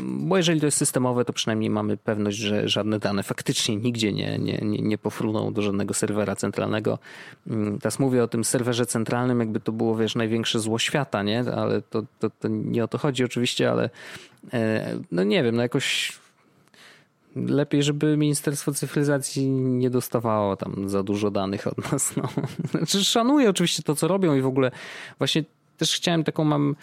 Bo 0.00 0.36
jeżeli 0.36 0.60
to 0.60 0.66
jest 0.66 0.78
systemowe, 0.78 1.24
to 1.24 1.32
przynajmniej 1.32 1.70
mamy 1.70 1.96
pewność, 1.96 2.36
że 2.36 2.68
żadne 2.68 2.98
dane 2.98 3.22
faktycznie 3.22 3.76
nigdzie 3.76 4.12
nie, 4.12 4.38
nie, 4.38 4.58
nie, 4.62 4.78
nie 4.78 4.98
pofruną 4.98 5.52
do 5.52 5.62
żadnego 5.62 5.94
serwera 5.94 6.36
centralnego. 6.36 6.98
Mm, 7.46 7.78
teraz 7.78 7.98
mówię 7.98 8.22
o 8.22 8.28
tym 8.28 8.44
serwerze 8.44 8.86
centralnym, 8.86 9.40
jakby 9.40 9.60
to 9.60 9.72
było, 9.72 9.96
wiesz, 9.96 10.14
największe 10.14 10.60
zło 10.60 10.78
świata, 10.78 11.22
nie? 11.22 11.44
Ale 11.56 11.82
to, 11.82 12.02
to, 12.18 12.30
to 12.30 12.48
nie 12.48 12.84
o 12.84 12.88
to 12.88 12.98
chodzi 12.98 13.24
oczywiście, 13.24 13.70
ale 13.70 13.90
e, 14.52 14.98
no 15.12 15.24
nie 15.24 15.42
wiem, 15.42 15.56
no 15.56 15.62
jakoś 15.62 16.18
lepiej, 17.36 17.82
żeby 17.82 18.16
Ministerstwo 18.16 18.72
Cyfryzacji 18.72 19.50
nie 19.50 19.90
dostawało 19.90 20.56
tam 20.56 20.88
za 20.88 21.02
dużo 21.02 21.30
danych 21.30 21.66
od 21.66 21.92
nas. 21.92 22.16
No. 22.16 22.28
Znaczy, 22.70 23.04
szanuję 23.04 23.50
oczywiście 23.50 23.82
to, 23.82 23.94
co 23.94 24.08
robią 24.08 24.34
i 24.34 24.40
w 24.40 24.46
ogóle 24.46 24.70
właśnie 25.18 25.44
też 25.78 25.96
chciałem 25.96 26.24
taką 26.24 26.44
mam. 26.44 26.76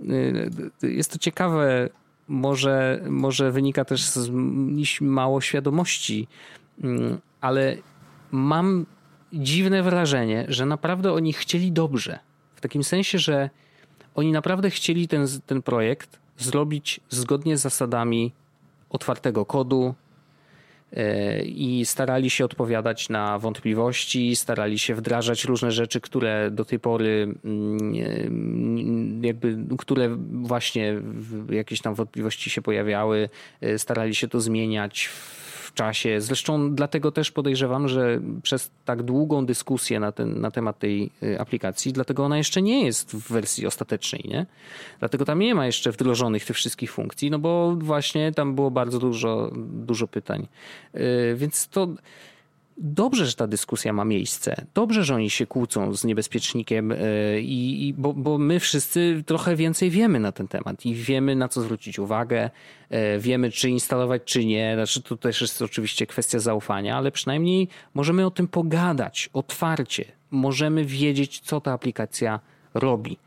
Y, 0.00 0.50
jest 0.82 1.12
to 1.12 1.18
ciekawe, 1.18 1.88
może, 2.28 3.04
może 3.08 3.52
wynika 3.52 3.84
też 3.84 4.04
z 4.04 4.30
mało 5.00 5.40
świadomości, 5.40 6.28
mm, 6.82 7.18
ale 7.40 7.76
mam 8.30 8.86
dziwne 9.32 9.82
wrażenie, 9.82 10.46
że 10.48 10.66
naprawdę 10.66 11.12
oni 11.12 11.32
chcieli 11.32 11.72
dobrze. 11.72 12.18
W 12.54 12.60
takim 12.60 12.84
sensie, 12.84 13.18
że 13.18 13.50
oni 14.14 14.32
naprawdę 14.32 14.70
chcieli 14.70 15.08
ten, 15.08 15.26
ten 15.46 15.62
projekt 15.62 16.18
zrobić 16.38 17.00
zgodnie 17.08 17.56
z 17.56 17.60
zasadami 17.60 18.32
otwartego 18.96 19.44
kodu 19.44 19.94
e, 20.92 21.42
i 21.42 21.84
starali 21.84 22.30
się 22.30 22.44
odpowiadać 22.44 23.08
na 23.08 23.38
wątpliwości, 23.38 24.36
starali 24.36 24.78
się 24.78 24.94
wdrażać 24.94 25.44
różne 25.44 25.70
rzeczy, 25.70 26.00
które 26.00 26.50
do 26.50 26.64
tej 26.64 26.78
pory 26.78 27.34
mm, 27.44 29.24
jakby, 29.24 29.58
które 29.78 30.16
właśnie 30.32 30.94
jakieś 31.50 31.80
tam 31.80 31.94
wątpliwości 31.94 32.50
się 32.50 32.62
pojawiały, 32.62 33.28
e, 33.60 33.78
starali 33.78 34.14
się 34.14 34.28
to 34.28 34.40
zmieniać 34.40 35.08
czasie. 35.76 36.20
Zresztą 36.20 36.74
dlatego 36.74 37.12
też 37.12 37.30
podejrzewam, 37.30 37.88
że 37.88 38.20
przez 38.42 38.70
tak 38.84 39.02
długą 39.02 39.46
dyskusję 39.46 40.00
na, 40.00 40.12
ten, 40.12 40.40
na 40.40 40.50
temat 40.50 40.78
tej 40.78 41.10
y, 41.22 41.40
aplikacji, 41.40 41.92
dlatego 41.92 42.24
ona 42.24 42.38
jeszcze 42.38 42.62
nie 42.62 42.84
jest 42.84 43.16
w 43.16 43.32
wersji 43.32 43.66
ostatecznej, 43.66 44.24
nie? 44.28 44.46
Dlatego 44.98 45.24
tam 45.24 45.38
nie 45.38 45.54
ma 45.54 45.66
jeszcze 45.66 45.92
wdrożonych 45.92 46.44
tych 46.44 46.56
wszystkich 46.56 46.92
funkcji, 46.92 47.30
no 47.30 47.38
bo 47.38 47.76
właśnie 47.78 48.32
tam 48.32 48.54
było 48.54 48.70
bardzo 48.70 48.98
dużo, 48.98 49.50
dużo 49.56 50.08
pytań. 50.08 50.48
Yy, 50.94 51.00
więc 51.36 51.68
to 51.68 51.88
Dobrze, 52.78 53.26
że 53.26 53.34
ta 53.34 53.46
dyskusja 53.46 53.92
ma 53.92 54.04
miejsce. 54.04 54.66
Dobrze, 54.74 55.04
że 55.04 55.14
oni 55.14 55.30
się 55.30 55.46
kłócą 55.46 55.94
z 55.94 56.04
niebezpiecznikiem, 56.04 56.92
e, 56.92 56.96
i, 57.40 57.88
i, 57.88 57.94
bo, 57.94 58.12
bo 58.12 58.38
my 58.38 58.60
wszyscy 58.60 59.22
trochę 59.26 59.56
więcej 59.56 59.90
wiemy 59.90 60.20
na 60.20 60.32
ten 60.32 60.48
temat 60.48 60.86
i 60.86 60.94
wiemy, 60.94 61.36
na 61.36 61.48
co 61.48 61.60
zwrócić 61.60 61.98
uwagę, 61.98 62.50
e, 62.90 63.18
wiemy, 63.18 63.50
czy 63.50 63.70
instalować, 63.70 64.22
czy 64.24 64.44
nie. 64.44 64.74
Znaczy, 64.74 65.02
to 65.02 65.16
też 65.16 65.40
jest 65.40 65.62
oczywiście 65.62 66.06
kwestia 66.06 66.38
zaufania, 66.38 66.96
ale 66.96 67.12
przynajmniej 67.12 67.68
możemy 67.94 68.26
o 68.26 68.30
tym 68.30 68.48
pogadać 68.48 69.30
otwarcie. 69.32 70.04
możemy 70.30 70.84
wiedzieć, 70.84 71.40
co 71.40 71.60
ta 71.60 71.72
aplikacja 71.72 72.40
robi. 72.74 73.18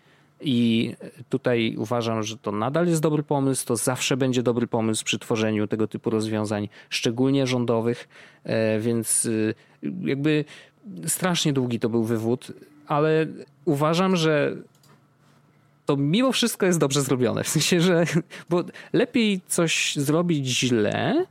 I 0.41 0.93
tutaj 1.29 1.75
uważam, 1.77 2.23
że 2.23 2.37
to 2.37 2.51
nadal 2.51 2.87
jest 2.87 3.01
dobry 3.01 3.23
pomysł, 3.23 3.65
to 3.65 3.75
zawsze 3.75 4.17
będzie 4.17 4.43
dobry 4.43 4.67
pomysł 4.67 5.05
przy 5.05 5.19
tworzeniu 5.19 5.67
tego 5.67 5.87
typu 5.87 6.09
rozwiązań, 6.09 6.69
szczególnie 6.89 7.47
rządowych, 7.47 8.07
e, 8.43 8.79
więc 8.79 9.25
y, 9.25 9.55
jakby 10.01 10.45
strasznie 11.07 11.53
długi 11.53 11.79
to 11.79 11.89
był 11.89 12.03
wywód, 12.03 12.51
ale 12.87 13.27
uważam, 13.65 14.15
że 14.15 14.55
to 15.85 15.97
mimo 15.97 16.31
wszystko 16.31 16.65
jest 16.65 16.79
dobrze 16.79 17.01
zrobione. 17.01 17.43
W 17.43 17.47
sensie, 17.47 17.81
że 17.81 18.05
bo 18.49 18.63
lepiej 18.93 19.41
coś 19.47 19.95
zrobić 19.95 20.47
źle, 20.47 21.25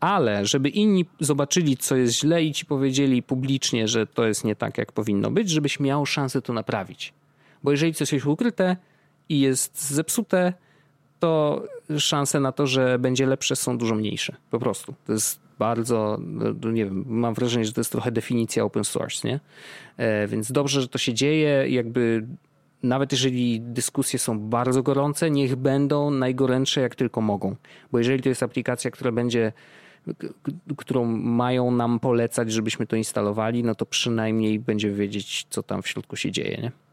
ale 0.00 0.46
żeby 0.46 0.68
inni 0.68 1.04
zobaczyli, 1.20 1.76
co 1.76 1.96
jest 1.96 2.14
źle 2.14 2.44
i 2.44 2.52
ci 2.52 2.66
powiedzieli 2.66 3.22
publicznie, 3.22 3.88
że 3.88 4.06
to 4.06 4.26
jest 4.26 4.44
nie 4.44 4.56
tak, 4.56 4.78
jak 4.78 4.92
powinno 4.92 5.30
być, 5.30 5.50
żebyś 5.50 5.80
miał 5.80 6.06
szansę 6.06 6.42
to 6.42 6.52
naprawić. 6.52 7.12
Bo 7.66 7.70
jeżeli 7.70 7.94
coś 7.94 8.12
jest 8.12 8.26
ukryte 8.26 8.76
i 9.28 9.40
jest 9.40 9.90
zepsute, 9.90 10.52
to 11.20 11.62
szanse 11.98 12.40
na 12.40 12.52
to, 12.52 12.66
że 12.66 12.98
będzie 12.98 13.26
lepsze 13.26 13.56
są 13.56 13.78
dużo 13.78 13.94
mniejsze. 13.94 14.36
Po 14.50 14.58
prostu. 14.58 14.94
To 15.06 15.12
jest 15.12 15.40
bardzo, 15.58 16.18
no, 16.20 16.70
nie 16.70 16.84
wiem, 16.84 17.04
mam 17.06 17.34
wrażenie, 17.34 17.64
że 17.64 17.72
to 17.72 17.80
jest 17.80 17.92
trochę 17.92 18.12
definicja 18.12 18.64
open 18.64 18.84
source, 18.84 19.28
nie? 19.28 19.40
E, 19.96 20.26
więc 20.26 20.52
dobrze, 20.52 20.80
że 20.80 20.88
to 20.88 20.98
się 20.98 21.14
dzieje, 21.14 21.68
jakby 21.68 22.26
nawet 22.82 23.12
jeżeli 23.12 23.60
dyskusje 23.60 24.18
są 24.18 24.38
bardzo 24.38 24.82
gorące, 24.82 25.30
niech 25.30 25.56
będą 25.56 26.10
najgorętsze 26.10 26.80
jak 26.80 26.94
tylko 26.94 27.20
mogą. 27.20 27.56
Bo 27.92 27.98
jeżeli 27.98 28.22
to 28.22 28.28
jest 28.28 28.42
aplikacja, 28.42 28.90
która 28.90 29.12
będzie 29.12 29.52
którą 30.76 31.04
mają 31.16 31.70
nam 31.70 32.00
polecać, 32.00 32.52
żebyśmy 32.52 32.86
to 32.86 32.96
instalowali, 32.96 33.64
no 33.64 33.74
to 33.74 33.86
przynajmniej 33.86 34.58
będzie 34.58 34.90
wiedzieć, 34.90 35.46
co 35.50 35.62
tam 35.62 35.82
w 35.82 35.88
środku 35.88 36.16
się 36.16 36.30
dzieje, 36.30 36.58
nie? 36.62 36.85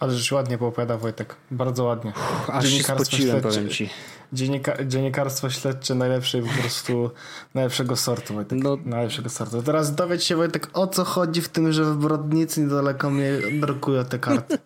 Ale 0.00 0.14
rzecz 0.14 0.32
ładnie 0.32 0.58
poopowiada 0.58 0.96
Wojtek. 0.96 1.36
Bardzo 1.50 1.84
ładnie. 1.84 2.12
Aż 2.48 2.68
się 2.68 2.82
spociłem, 2.82 3.40
powiem 3.40 3.68
ci. 3.68 3.90
Dziennika, 4.32 4.84
dziennikarstwo 4.84 5.50
śledcze 5.50 5.94
najlepszej 5.94 6.42
po 6.42 6.48
prostu, 6.60 7.10
najlepszego 7.54 7.96
sortu 7.96 8.34
Wojtek. 8.34 8.58
No. 8.62 8.78
Najlepszego 8.84 9.30
sortu. 9.30 9.62
Teraz 9.62 9.94
dowiedz 9.94 10.22
się 10.22 10.36
Wojtek, 10.36 10.70
o 10.72 10.86
co 10.86 11.04
chodzi 11.04 11.42
w 11.42 11.48
tym, 11.48 11.72
że 11.72 11.84
w 11.84 11.96
Brodnicy 11.96 12.60
niedaleko 12.60 13.10
mnie 13.10 13.30
drukują 13.60 14.04
te 14.04 14.18
karty. 14.18 14.58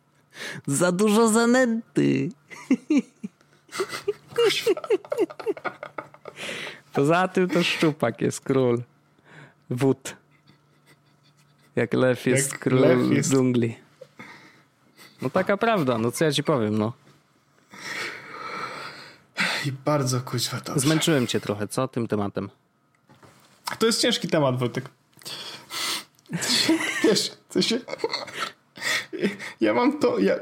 Za 0.66 0.92
dużo 0.92 1.28
zanęty. 1.28 2.28
Poza 6.92 7.28
tym 7.28 7.48
to 7.48 7.62
szczupak 7.62 8.20
jest 8.20 8.40
król. 8.40 8.82
Wód. 9.70 10.16
Jak 11.76 11.94
lew 11.94 12.26
jest 12.26 12.50
Jak 12.52 12.60
król 12.60 12.80
lew 12.80 13.10
jest... 13.10 13.30
dżungli. 13.30 13.87
No 15.22 15.30
taka 15.30 15.56
prawda, 15.56 15.98
no 15.98 16.12
co 16.12 16.24
ja 16.24 16.32
ci 16.32 16.42
powiem, 16.42 16.78
no. 16.78 16.92
I 19.66 19.72
bardzo 19.72 20.20
kuźwa 20.20 20.60
dobrze. 20.60 20.80
Zmęczyłem 20.80 21.26
cię 21.26 21.40
trochę, 21.40 21.68
co, 21.68 21.88
tym 21.88 22.08
tematem? 22.08 22.50
To 23.78 23.86
jest 23.86 24.00
ciężki 24.00 24.28
temat, 24.28 24.58
Wojtek. 24.58 24.88
Wiesz, 27.04 27.30
co 27.48 27.62
się... 27.62 27.78
Ja 29.60 29.74
mam 29.74 29.98
to, 29.98 30.18
ja, 30.18 30.34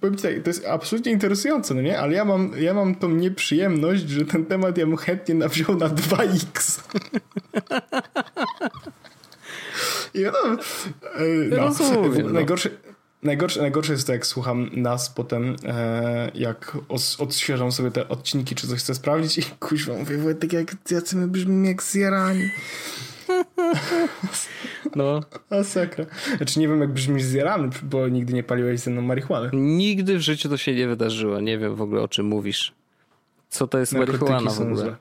powiem, 0.00 0.16
tak, 0.16 0.32
to 0.44 0.50
jest 0.50 0.66
absolutnie 0.66 1.12
interesujące, 1.12 1.74
no 1.74 1.82
nie? 1.82 2.00
Ale 2.00 2.14
ja 2.14 2.24
mam, 2.24 2.52
ja 2.58 2.74
mam 2.74 2.94
tą 2.94 3.08
nieprzyjemność, 3.08 4.08
że 4.08 4.24
ten 4.24 4.46
temat 4.46 4.78
ja 4.78 4.86
bym 4.86 4.96
chętnie 4.96 5.34
nawziął 5.34 5.76
na 5.76 5.88
2x. 5.88 6.80
I 10.14 10.22
no, 10.22 10.32
no, 12.22 12.32
najgorsze, 12.32 12.70
Najgorsze, 13.26 13.60
najgorsze 13.60 13.92
jest 13.92 14.06
to, 14.06 14.12
jak 14.12 14.26
słucham 14.26 14.70
nas 14.72 15.10
potem, 15.10 15.56
e, 15.64 16.30
jak 16.34 16.78
os, 16.88 17.20
odświeżam 17.20 17.72
sobie 17.72 17.90
te 17.90 18.08
odcinki, 18.08 18.54
czy 18.54 18.68
coś 18.68 18.78
chcę 18.78 18.94
sprawdzić 18.94 19.38
i 19.38 19.42
kuźwa 19.60 19.94
mówię, 19.94 20.18
Wojtek, 20.18 20.52
jak, 20.52 20.76
jacy 20.90 21.16
my 21.16 21.28
brzmimy 21.28 21.68
jak 21.68 21.82
zjarani. 21.82 22.50
No. 24.96 25.20
Masakra. 25.50 26.06
Znaczy 26.36 26.60
nie 26.60 26.68
wiem, 26.68 26.80
jak 26.80 26.92
brzmisz 26.92 27.22
zjarany, 27.22 27.70
bo 27.82 28.08
nigdy 28.08 28.32
nie 28.32 28.42
paliłeś 28.42 28.80
ze 28.80 28.90
mną 28.90 29.02
marihuany. 29.02 29.50
Nigdy 29.52 30.18
w 30.18 30.20
życiu 30.20 30.48
to 30.48 30.56
się 30.56 30.74
nie 30.74 30.88
wydarzyło. 30.88 31.40
Nie 31.40 31.58
wiem 31.58 31.74
w 31.74 31.82
ogóle, 31.82 32.02
o 32.02 32.08
czym 32.08 32.26
mówisz. 32.26 32.74
Co 33.48 33.66
to 33.66 33.78
jest 33.78 33.92
marihuana 33.92 34.50
w 34.50 34.60
ogóle? 34.60 34.96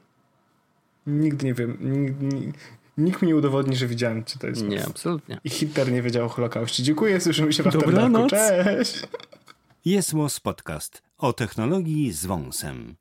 Nigdy 1.08 1.46
nie 1.46 1.54
wiem. 1.54 1.78
Nigdy, 1.82 2.52
Nikt 2.98 3.22
mi 3.22 3.28
nie 3.28 3.36
udowodni, 3.36 3.76
że 3.76 3.88
widziałem, 3.88 4.24
czy 4.24 4.40
to 4.40 4.48
jest. 4.48 4.64
Nie, 4.64 4.86
absolutnie. 4.86 5.40
I 5.44 5.50
Hitler 5.50 5.92
nie 5.92 6.02
wiedział 6.02 6.26
o 6.26 6.30
Holokauście. 6.30 6.84
Dziękuję, 6.84 7.22
słyszymy 7.22 7.54
się 7.54 7.64
w 7.64 7.72
Dobranoc. 7.72 8.30
Cześć! 8.30 9.02
Jest 9.86 10.14
Podcast 10.44 11.02
o 11.18 11.34
technologii 11.34 12.12
z 12.12 12.26
wąsem. 12.26 12.96